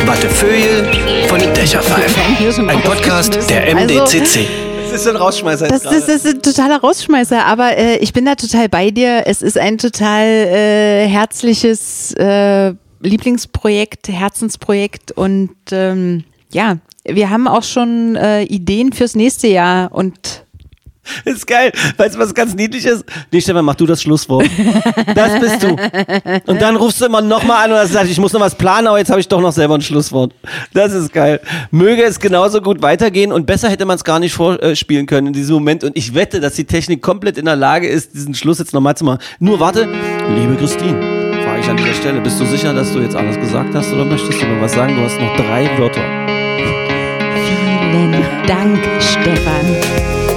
Wattefeuille 0.07 0.91
von 1.27 1.39
den 1.39 1.53
Dächerpfeifen. 1.53 2.67
Ein 2.67 2.81
Podcast 2.81 3.37
der 3.47 3.75
MDCC. 3.75 4.47
Das 4.89 5.01
ist 5.01 5.07
ein 5.09 5.17
Rausschmeißer 5.17 5.67
das, 5.67 5.83
das 5.83 6.07
ist 6.07 6.25
ein 6.25 6.41
totaler 6.41 6.79
Rausschmeißer, 6.79 7.45
aber 7.45 7.77
äh, 7.77 7.97
ich 7.97 8.13
bin 8.13 8.23
da 8.23 8.35
total 8.35 8.69
bei 8.69 8.89
dir. 8.89 9.23
Es 9.25 9.41
ist 9.41 9.57
ein 9.57 9.77
total 9.77 10.23
äh, 10.23 11.07
herzliches 11.07 12.13
äh, 12.13 12.73
Lieblingsprojekt, 13.01 14.07
Herzensprojekt 14.07 15.11
und 15.11 15.51
ähm, 15.71 16.23
ja, 16.53 16.77
wir 17.03 17.29
haben 17.29 17.49
auch 17.49 17.63
schon 17.63 18.15
äh, 18.15 18.43
Ideen 18.43 18.93
fürs 18.93 19.13
nächste 19.13 19.47
Jahr 19.47 19.91
und 19.91 20.46
Ist 21.25 21.47
geil. 21.47 21.71
Weißt 21.97 22.15
du, 22.15 22.19
was 22.19 22.33
ganz 22.33 22.55
niedlich 22.55 22.85
ist? 22.85 23.05
Nee, 23.31 23.41
Stefan, 23.41 23.65
mach 23.65 23.75
du 23.75 23.85
das 23.85 24.01
Schlusswort. 24.01 24.49
Das 25.15 25.39
bist 25.39 25.63
du. 25.63 25.75
Und 26.45 26.61
dann 26.61 26.75
rufst 26.75 27.01
du 27.01 27.05
immer 27.05 27.21
nochmal 27.21 27.65
an 27.65 27.71
und 27.79 27.91
sagst, 27.91 28.11
ich 28.11 28.19
muss 28.19 28.33
noch 28.33 28.39
was 28.41 28.55
planen, 28.55 28.87
aber 28.87 28.97
jetzt 28.97 29.09
habe 29.09 29.19
ich 29.19 29.27
doch 29.27 29.41
noch 29.41 29.51
selber 29.51 29.75
ein 29.75 29.81
Schlusswort. 29.81 30.33
Das 30.73 30.93
ist 30.93 31.11
geil. 31.13 31.39
Möge 31.71 32.03
es 32.03 32.19
genauso 32.19 32.61
gut 32.61 32.81
weitergehen 32.81 33.31
und 33.31 33.45
besser 33.45 33.69
hätte 33.69 33.85
man 33.85 33.95
es 33.95 34.03
gar 34.03 34.19
nicht 34.19 34.33
vorspielen 34.33 35.05
können 35.05 35.27
in 35.27 35.33
diesem 35.33 35.55
Moment. 35.55 35.83
Und 35.83 35.95
ich 35.97 36.13
wette, 36.13 36.39
dass 36.39 36.53
die 36.53 36.65
Technik 36.65 37.01
komplett 37.01 37.37
in 37.37 37.45
der 37.45 37.55
Lage 37.55 37.87
ist, 37.87 38.13
diesen 38.13 38.33
Schluss 38.35 38.59
jetzt 38.59 38.73
nochmal 38.73 38.95
zu 38.95 39.05
machen. 39.05 39.19
Nur 39.39 39.59
warte, 39.59 39.87
liebe 40.35 40.55
Christine, 40.55 41.41
frage 41.43 41.61
ich 41.61 41.69
an 41.69 41.77
dieser 41.77 41.93
Stelle, 41.93 42.21
bist 42.21 42.39
du 42.39 42.45
sicher, 42.45 42.73
dass 42.73 42.91
du 42.93 42.99
jetzt 42.99 43.15
alles 43.15 43.39
gesagt 43.39 43.73
hast 43.73 43.91
oder 43.93 44.05
möchtest 44.05 44.41
du 44.41 44.45
noch 44.45 44.61
was 44.61 44.73
sagen? 44.73 44.95
Du 44.95 45.01
hast 45.03 45.19
noch 45.19 45.35
drei 45.35 45.69
Wörter. 45.77 46.01
vielen 47.45 48.23
Dank, 48.45 48.79
Stefan. 49.01 50.36